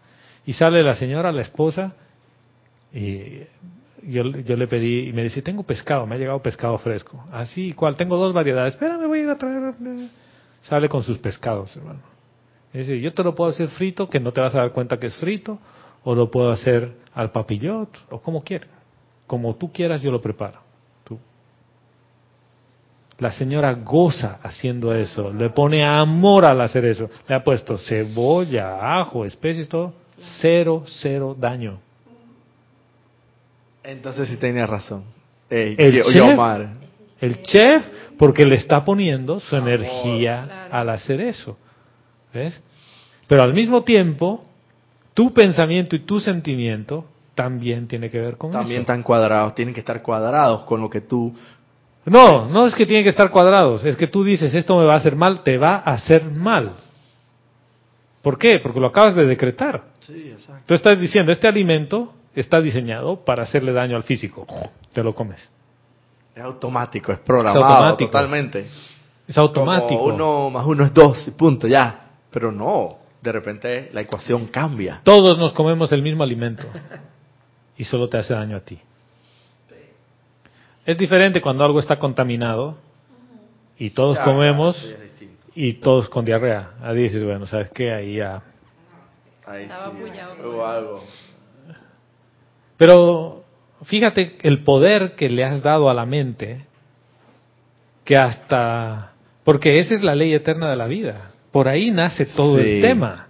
[0.46, 1.94] Y sale la señora, la esposa,
[2.94, 3.42] y
[4.04, 7.26] yo, yo le pedí, y me dice, tengo pescado, me ha llegado pescado fresco.
[7.32, 7.98] Así, ¿cuál?
[7.98, 8.76] Tengo dos variedades.
[8.76, 9.74] Espera, me voy a ir a traer.
[10.62, 12.17] Sale con sus pescados, hermano.
[12.84, 15.16] Yo te lo puedo hacer frito, que no te vas a dar cuenta que es
[15.18, 15.58] frito,
[16.04, 18.70] o lo puedo hacer al papillot, o como quieras.
[19.26, 20.60] Como tú quieras, yo lo preparo.
[21.04, 21.18] Tú.
[23.20, 27.10] La señora goza haciendo eso, le pone amor al hacer eso.
[27.28, 29.94] Le ha puesto cebolla, ajo, especies, todo.
[30.40, 31.80] Cero, cero daño.
[33.84, 35.04] Entonces sí tenía razón.
[35.50, 36.40] El yo- chef.
[37.20, 37.86] El chef,
[38.18, 40.74] porque le está poniendo su energía Claro.
[40.76, 41.58] al hacer eso.
[42.38, 42.62] ¿Ves?
[43.28, 44.46] Pero al mismo tiempo,
[45.14, 48.82] tu pensamiento y tu sentimiento también tiene que ver con También eso.
[48.82, 51.34] están cuadrados, tienen que estar cuadrados con lo que tú...
[52.06, 54.94] No, no es que tienen que estar cuadrados, es que tú dices, esto me va
[54.94, 56.74] a hacer mal, te va a hacer mal.
[58.22, 58.60] ¿Por qué?
[58.62, 59.84] Porque lo acabas de decretar.
[60.00, 60.64] Sí, exacto.
[60.68, 64.46] Tú estás diciendo, este alimento está diseñado para hacerle daño al físico.
[64.94, 65.52] Te lo comes.
[66.36, 68.12] Es automático, es programado automático.
[68.12, 68.68] totalmente.
[69.28, 70.00] Es automático.
[70.00, 72.07] Como uno más uno es dos y punto, ya.
[72.32, 72.98] Pero no.
[73.22, 75.02] de repente la ecuación cambia.
[75.04, 76.64] Todos nos comemos el mismo alimento
[77.78, 78.80] y solo te hace daño a ti.
[80.86, 82.78] Es diferente cuando algo está contaminado
[83.78, 84.96] y todos comemos
[85.54, 86.72] y todos con diarrea.
[86.82, 87.92] Ahí dices, bueno, ¿sabes qué?
[87.92, 88.42] Ahí ya.
[89.46, 91.04] Ahí Estaba sí, hubo algo.
[92.78, 93.44] Pero
[93.84, 96.66] fíjate el poder que le has dado a la mente,
[98.06, 99.14] que hasta...
[99.44, 101.32] Porque esa es la ley eterna de la vida.
[101.58, 102.70] Por ahí nace todo Sí.
[102.70, 103.30] el tema.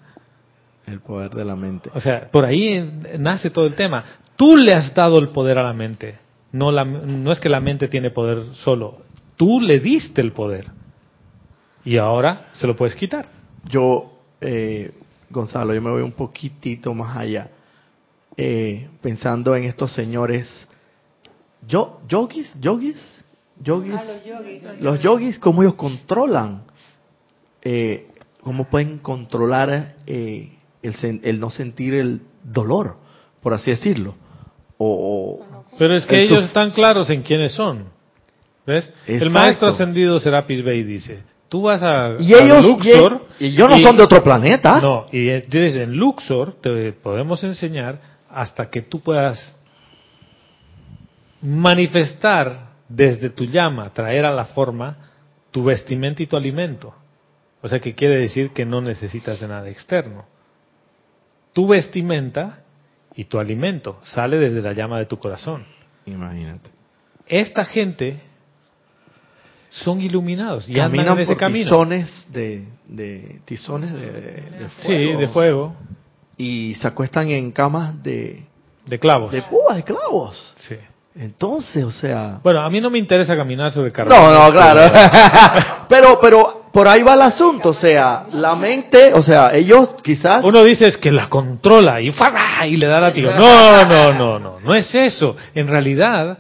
[0.86, 1.90] El poder de la mente.
[1.94, 4.04] O sea, por ahí nace todo el tema.
[4.36, 6.18] Tú le has dado el poder a la mente.
[6.52, 8.98] No, la, no es que la mente tiene poder solo.
[9.38, 10.66] Tú le diste el poder.
[11.86, 13.30] Y ahora se lo puedes quitar.
[13.64, 14.92] Yo, eh,
[15.30, 17.50] Gonzalo, yo me voy un poquitito más allá.
[18.36, 20.50] Eh, pensando en estos señores,
[21.66, 22.98] yo, yogis, yogis,
[23.64, 24.82] yogis, Ah, los yogis.
[24.82, 26.64] los yogis, cómo ellos controlan,
[27.62, 28.10] eh,
[28.48, 32.96] cómo pueden controlar eh, el, no sentir el dolor,
[33.42, 34.16] por así decirlo.
[34.78, 35.42] O,
[35.78, 37.86] Pero es que El ellos están claros en quiénes son.
[38.66, 38.90] ¿Ves?
[39.06, 43.48] El maestro ascendido Serapis Bey dice, tú vas a, y a ellos, Luxor y, y
[43.56, 44.80] ellos no y- son de otro planeta.
[44.80, 48.00] No, y dices, en Luxor te podemos enseñar
[48.30, 49.56] hasta que tú puedas
[51.42, 54.96] manifestar desde tu llama, traer a la forma
[55.52, 56.94] tu vestimenta y tu alimento.
[57.68, 60.24] O sea que quiere decir que no necesitas de nada externo.
[61.52, 62.60] Tu vestimenta
[63.14, 65.66] y tu alimento sale desde la llama de tu corazón.
[66.06, 66.70] Imagínate.
[67.28, 68.22] Esta gente
[69.68, 71.66] son iluminados y andan Caminan en ese por camino.
[71.66, 75.12] tizones de, de tizones de, de fuego.
[75.12, 75.76] Sí, de fuego,
[76.38, 78.46] Y se acuestan en camas de,
[78.86, 79.34] de clavos.
[79.34, 80.56] de púas, de clavos.
[80.70, 80.78] Sí.
[81.16, 82.40] Entonces, o sea...
[82.42, 84.22] Bueno, a mí no me interesa caminar sobre carbones.
[84.22, 84.90] No, no, claro.
[85.90, 90.46] pero, pero por ahí va el asunto, o sea, la mente, o sea, ellos quizás...
[90.46, 92.14] Uno dice es que la controla y
[92.68, 93.34] y le da la tiro.
[93.34, 95.36] No, no, no, no, no es eso.
[95.56, 96.38] En realidad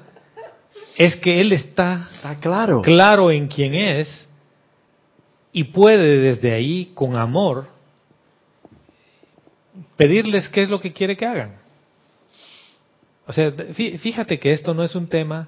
[0.95, 2.83] es que él está Está claro.
[2.83, 4.29] claro en quién es
[5.51, 7.69] y puede desde ahí con amor
[9.95, 11.55] pedirles qué es lo que quiere que hagan.
[13.25, 15.47] O sea, fí- fíjate que esto no es un tema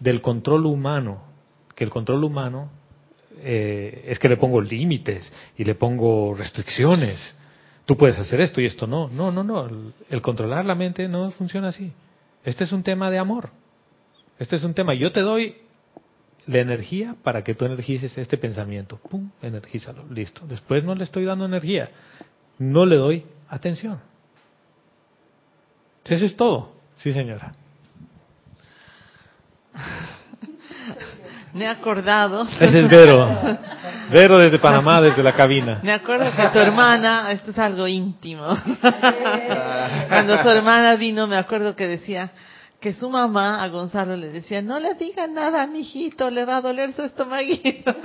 [0.00, 1.22] del control humano,
[1.74, 2.70] que el control humano
[3.42, 7.36] eh, es que le pongo límites y le pongo restricciones.
[7.84, 9.08] Tú puedes hacer esto y esto no.
[9.08, 9.92] No, no, no.
[10.08, 11.92] El, controlar la mente no funciona así.
[12.44, 13.50] Este es un tema de amor.
[14.38, 14.94] Este es un tema.
[14.94, 15.56] Yo te doy
[16.46, 18.96] la energía para que tú energices este pensamiento.
[18.96, 20.04] Pum, energízalo.
[20.08, 20.46] Listo.
[20.46, 21.90] Después no le estoy dando energía.
[22.58, 24.00] No le doy atención.
[26.04, 26.72] Eso es todo.
[26.96, 27.52] Sí, señora.
[31.54, 32.46] Me he acordado.
[32.60, 33.28] Ese es Vero.
[34.10, 35.80] Vero desde Panamá, desde la cabina.
[35.82, 38.46] Me acuerdo que tu hermana, esto es algo íntimo.
[40.08, 42.30] Cuando su hermana vino, me acuerdo que decía
[42.80, 46.44] que su mamá a Gonzalo le decía, no le diga nada a mi hijito, le
[46.44, 47.94] va a doler su estomaguito.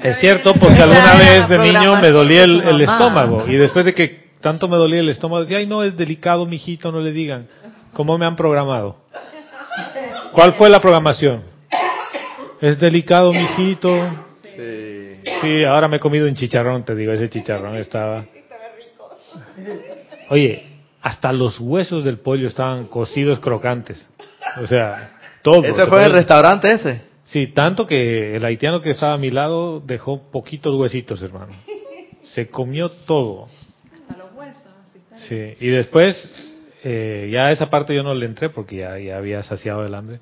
[0.00, 3.44] Es cierto, porque Esa alguna vez de niño me dolía el, tu el estómago.
[3.46, 6.90] Y después de que tanto me dolía el estómago, decía, ay, no, es delicado, mijito,
[6.90, 7.46] no le digan.
[7.92, 9.01] ¿Cómo me han programado?
[10.32, 11.42] ¿Cuál fue la programación?
[12.60, 13.90] Es delicado, mijito.
[14.56, 15.20] Sí.
[15.40, 18.24] Sí, ahora me he comido un chicharrón, te digo, ese chicharrón estaba...
[20.30, 20.64] Oye,
[21.00, 24.08] hasta los huesos del pollo estaban cocidos crocantes.
[24.62, 25.64] O sea, todo.
[25.64, 27.02] ¿Ese ¿te fue el restaurante ese?
[27.24, 31.52] Sí, tanto que el haitiano que estaba a mi lado dejó poquitos huesitos, hermano.
[32.34, 33.48] Se comió todo.
[35.28, 36.51] Sí, y después,
[36.82, 39.94] eh, ya a esa parte yo no le entré porque ya, ya había saciado el
[39.94, 40.20] hambre.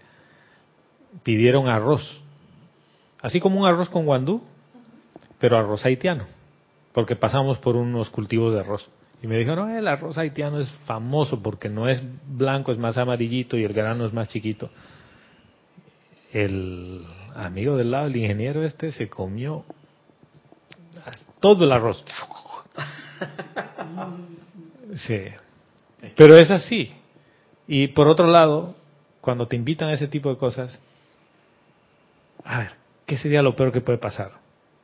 [1.22, 2.22] Pidieron arroz.
[3.20, 4.42] Así como un arroz con guandú,
[5.38, 6.24] pero arroz haitiano.
[6.92, 8.88] Porque pasamos por unos cultivos de arroz.
[9.22, 12.96] Y me dijeron, no, el arroz haitiano es famoso porque no es blanco, es más
[12.96, 14.70] amarillito y el grano es más chiquito
[16.32, 17.04] el
[17.34, 19.64] amigo del lado, el ingeniero este, se comió
[21.40, 22.04] todo el arroz.
[24.92, 25.22] Sí.
[26.16, 26.92] Pero es así.
[27.66, 28.74] Y por otro lado,
[29.20, 30.80] cuando te invitan a ese tipo de cosas,
[32.44, 32.72] a ver,
[33.06, 34.32] ¿qué sería lo peor que puede pasar?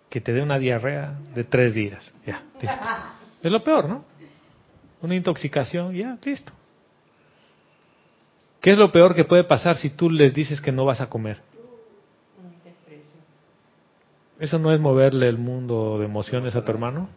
[0.09, 2.13] Que te dé una diarrea de tres días.
[2.27, 2.77] Ya, listo.
[3.43, 4.05] Es lo peor, ¿no?
[5.03, 6.53] Una intoxicación, ya, listo.
[8.61, 11.09] ¿Qué es lo peor que puede pasar si tú les dices que no vas a
[11.09, 11.41] comer?
[14.41, 17.09] ¿Eso no es moverle el mundo de emociones a tu hermano?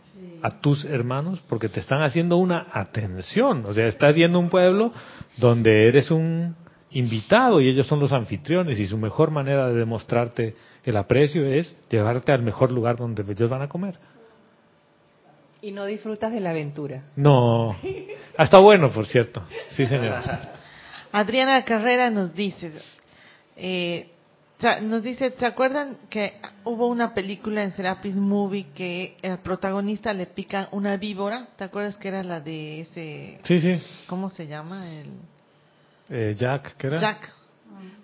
[0.42, 3.66] A tus hermanos, porque te están haciendo una atención.
[3.66, 4.94] O sea, estás yendo a un pueblo
[5.38, 6.56] donde eres un
[6.92, 11.78] invitado y ellos son los anfitriones y su mejor manera de demostrarte el aprecio es
[11.90, 14.00] llevarte al mejor lugar donde ellos van a comer.
[15.62, 17.04] Y no disfrutas de la aventura.
[17.16, 17.72] No.
[18.38, 19.44] Ah, está bueno, por cierto.
[19.70, 20.22] Sí, señor.
[21.12, 22.72] Adriana Carrera nos dice,
[23.58, 24.10] eh,
[24.82, 26.34] nos dice, ¿se acuerdan que
[26.66, 31.48] hubo una película en Serapis Movie que el protagonista le pica una víbora?
[31.56, 33.82] ¿Te acuerdas que era la de ese, Sí, sí.
[34.08, 34.86] ¿cómo se llama?
[34.90, 35.08] El
[36.10, 37.00] Eh, Jack, ¿qué era?
[37.00, 37.34] Jack,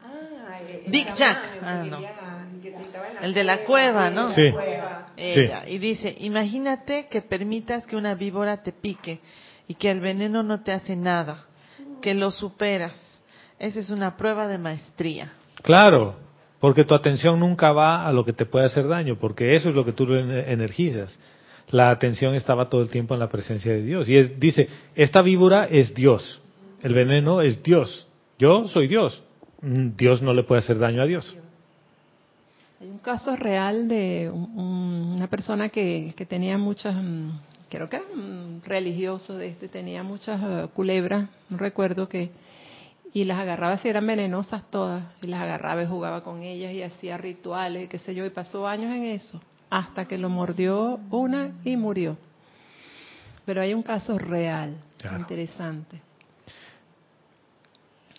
[0.03, 1.39] Ah, Big Jack.
[1.61, 1.99] Ah, no.
[3.21, 4.31] el de la cueva, ¿no?
[4.33, 4.53] Sí.
[5.17, 9.19] Ella, y dice, imagínate que permitas que una víbora te pique
[9.67, 11.45] y que el veneno no te hace nada,
[12.01, 12.93] que lo superas.
[13.59, 15.31] Esa es una prueba de maestría.
[15.63, 16.15] Claro,
[16.59, 19.75] porque tu atención nunca va a lo que te puede hacer daño, porque eso es
[19.75, 21.17] lo que tú energizas.
[21.69, 24.07] La atención estaba todo el tiempo en la presencia de Dios.
[24.07, 26.41] Y es- dice, esta víbora es Dios,
[26.83, 28.07] el veneno es Dios,
[28.37, 29.23] yo soy Dios.
[29.61, 31.35] Mm, Dios no le puede hacer daño a Dios.
[32.79, 37.29] Hay un caso real de un- un- una persona que, tenía muchas, mm,
[37.69, 38.05] creo que era
[38.65, 42.29] religioso de este, tenía muchas eh, culebras, no recuerdo que,
[43.15, 46.83] y las agarraba, si eran venenosas todas, y las agarraba y jugaba con ellas y
[46.83, 50.99] hacía rituales y qué sé yo, y pasó años en eso, hasta que lo mordió
[51.09, 52.17] una y murió.
[53.45, 55.17] Pero hay un caso real, Claro.
[55.19, 56.01] interesante.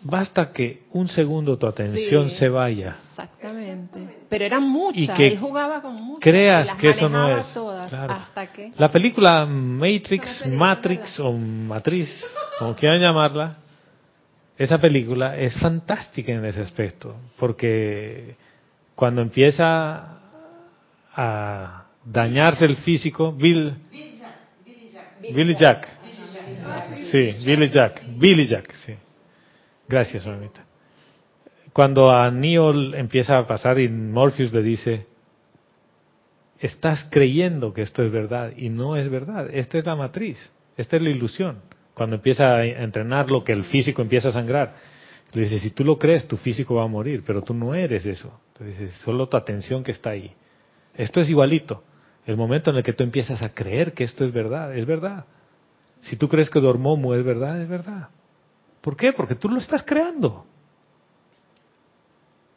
[0.01, 2.97] Basta que un segundo tu atención Sí, se vaya.
[3.11, 4.25] Exactamente.
[4.31, 6.23] Pero eran muchas, que él jugaba con muchas.
[6.23, 7.53] creas y las que eso no es.
[7.53, 8.13] todas, Claro.
[8.15, 8.73] hasta que...
[8.79, 12.09] La película Matrix, Matrix o Matriz,
[12.59, 13.59] como quieran llamarla,
[14.59, 18.37] esa película es fantástica en ese aspecto, porque
[18.95, 20.19] cuando empieza
[21.15, 23.75] a dañarse el físico, Bill,
[25.21, 25.89] Billy Jack,
[27.11, 28.95] sí, Billy Jack, Billy Jack, sí.
[29.89, 30.65] Gracias, mamita.
[31.73, 35.07] Cuando a Neo empieza a pasar y Morpheus le dice,
[36.59, 39.49] estás creyendo que esto es verdad y no es verdad.
[39.53, 40.39] Esta es la matriz,
[40.77, 41.61] esta es la ilusión.
[41.97, 44.75] Cuando empieza a entrenar lo que el físico empieza a sangrar,
[45.33, 48.05] le dice, si tú lo crees, tu físico va a morir, pero tú no eres
[48.05, 48.39] eso.
[48.53, 50.31] Entonces, solo tu atención que está ahí.
[50.95, 51.85] Esto es igualito.
[52.27, 55.25] El momento en el que tú empiezas a creer que esto es verdad, es verdad.
[56.03, 58.11] Si tú crees que Dormomu es verdad, es verdad.
[58.83, 59.15] ¿Por qué?
[59.15, 60.45] Porque tú lo estás creando.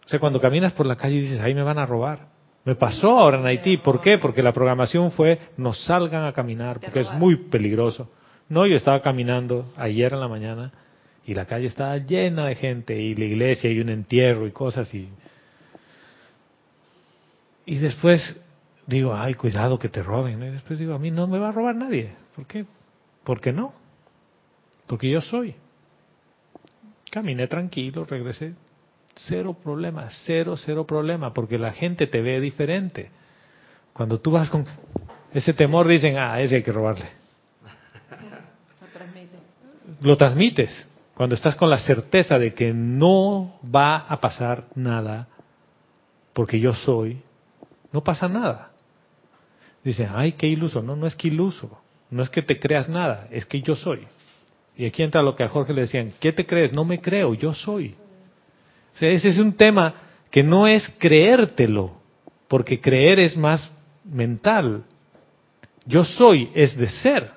[0.05, 2.27] O sea, cuando caminas por la calle y dices, ahí me van a robar.
[2.65, 3.77] Me pasó ahora en Haití.
[3.77, 4.17] ¿Por qué?
[4.17, 8.09] Porque la programación fue, no salgan a caminar, porque es muy peligroso.
[8.49, 10.71] No, yo estaba caminando ayer en la mañana
[11.25, 14.93] y la calle estaba llena de gente y la iglesia y un entierro y cosas
[14.93, 15.09] y...
[17.65, 18.35] Y después
[18.87, 20.41] digo, ay, cuidado que te roben.
[20.41, 22.15] Y después digo, a mí no me va a robar nadie.
[22.35, 22.65] ¿Por qué?
[23.23, 23.71] ¿Por qué no?
[24.87, 25.53] Porque yo soy.
[27.11, 28.55] Caminé tranquilo, regresé.
[29.27, 33.11] Cero problema, cero, cero problema, porque la gente te ve diferente.
[33.93, 34.65] Cuando tú vas con
[35.31, 37.18] ese temor, dicen, ah, ese hay que robarle.
[40.01, 40.63] Lo transmite.
[40.63, 40.89] Lo transmites.
[41.19, 45.27] Cuando estás con la certeza de que no va a pasar nada,
[46.31, 47.21] porque yo soy,
[47.91, 48.71] no pasa nada.
[49.83, 50.81] Dicen, ay, qué iluso.
[50.81, 51.77] No, no es que iluso.
[52.09, 54.07] No es que te creas nada, es que yo soy.
[54.77, 56.71] Y aquí entra lo que a Jorge le decían, ¿qué te crees?
[56.71, 57.95] No me creo, yo soy.
[58.93, 59.95] Ese es un tema
[60.31, 61.99] que no es creértelo,
[62.47, 63.69] porque creer es más
[64.05, 64.85] mental.
[65.85, 67.31] Yo soy es de ser.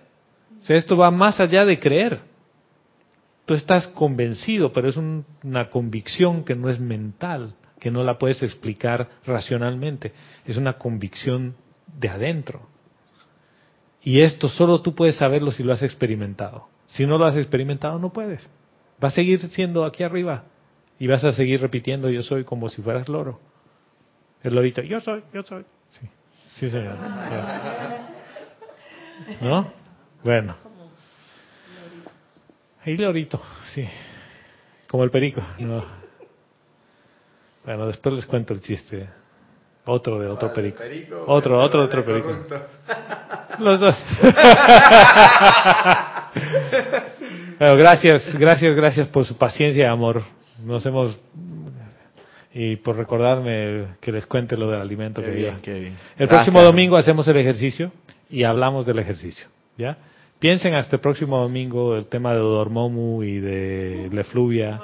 [0.63, 2.21] O sea, esto va más allá de creer.
[3.53, 8.17] Tú estás convencido, pero es un- una convicción que no es mental, que no la
[8.17, 10.15] puedes explicar racionalmente.
[10.47, 11.55] Es una convicción
[12.01, 12.67] de adentro.
[14.03, 16.69] Y esto solo tú puedes saberlo si lo has experimentado.
[16.87, 18.49] Si no lo has experimentado, no puedes.
[19.05, 20.45] Va a seguir siendo aquí arriba.
[20.99, 23.39] Y vas a seguir repitiendo yo soy como si fueras loro.
[24.43, 25.67] El lorito, yo soy, yo soy.
[25.91, 26.09] Sí,
[26.55, 26.97] sí señor.
[29.43, 29.71] ¿No?
[30.25, 30.72] Bueno.
[32.85, 33.41] Ahí lorito,
[33.75, 33.87] sí.
[34.89, 35.41] Como el perico.
[35.59, 35.85] No.
[37.65, 39.09] Bueno, después les cuento el chiste.
[39.85, 40.83] Otro de otro perico.
[41.27, 42.37] Otro, otro, otro perico.
[43.59, 43.97] Los dos.
[47.59, 50.23] Bueno, gracias, gracias, gracias por su paciencia y amor.
[50.65, 51.17] Nos hemos
[52.53, 55.63] y por recordarme que les cuente lo del alimento Qué que bien, iba.
[55.63, 55.93] qué bien.
[56.19, 56.29] El Gracias.
[56.29, 57.93] próximo domingo hacemos el ejercicio
[58.29, 59.47] y hablamos del ejercicio,
[59.79, 59.97] ¿ya?
[60.43, 64.81] Piensen hasta el próximo domingo el tema de Dormomu y de Lefluvia,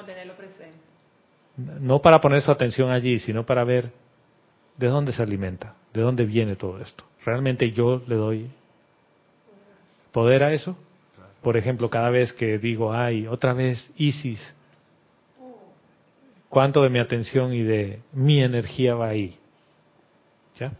[1.56, 3.90] no para poner su atención allí, sino para ver
[4.76, 7.02] de dónde se alimenta, de dónde viene todo esto.
[7.24, 8.50] ¿Realmente yo le doy
[10.12, 10.76] poder a eso?
[11.42, 14.40] Por ejemplo, cada vez que digo, ay, otra vez Isis,
[16.48, 19.36] ¿cuánto de mi atención y de mi energía va ahí?
[20.60, 20.70] ¿Ya?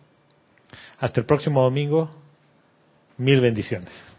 [1.00, 2.10] Hasta el próximo domingo.
[3.16, 4.14] Mil bendiciones.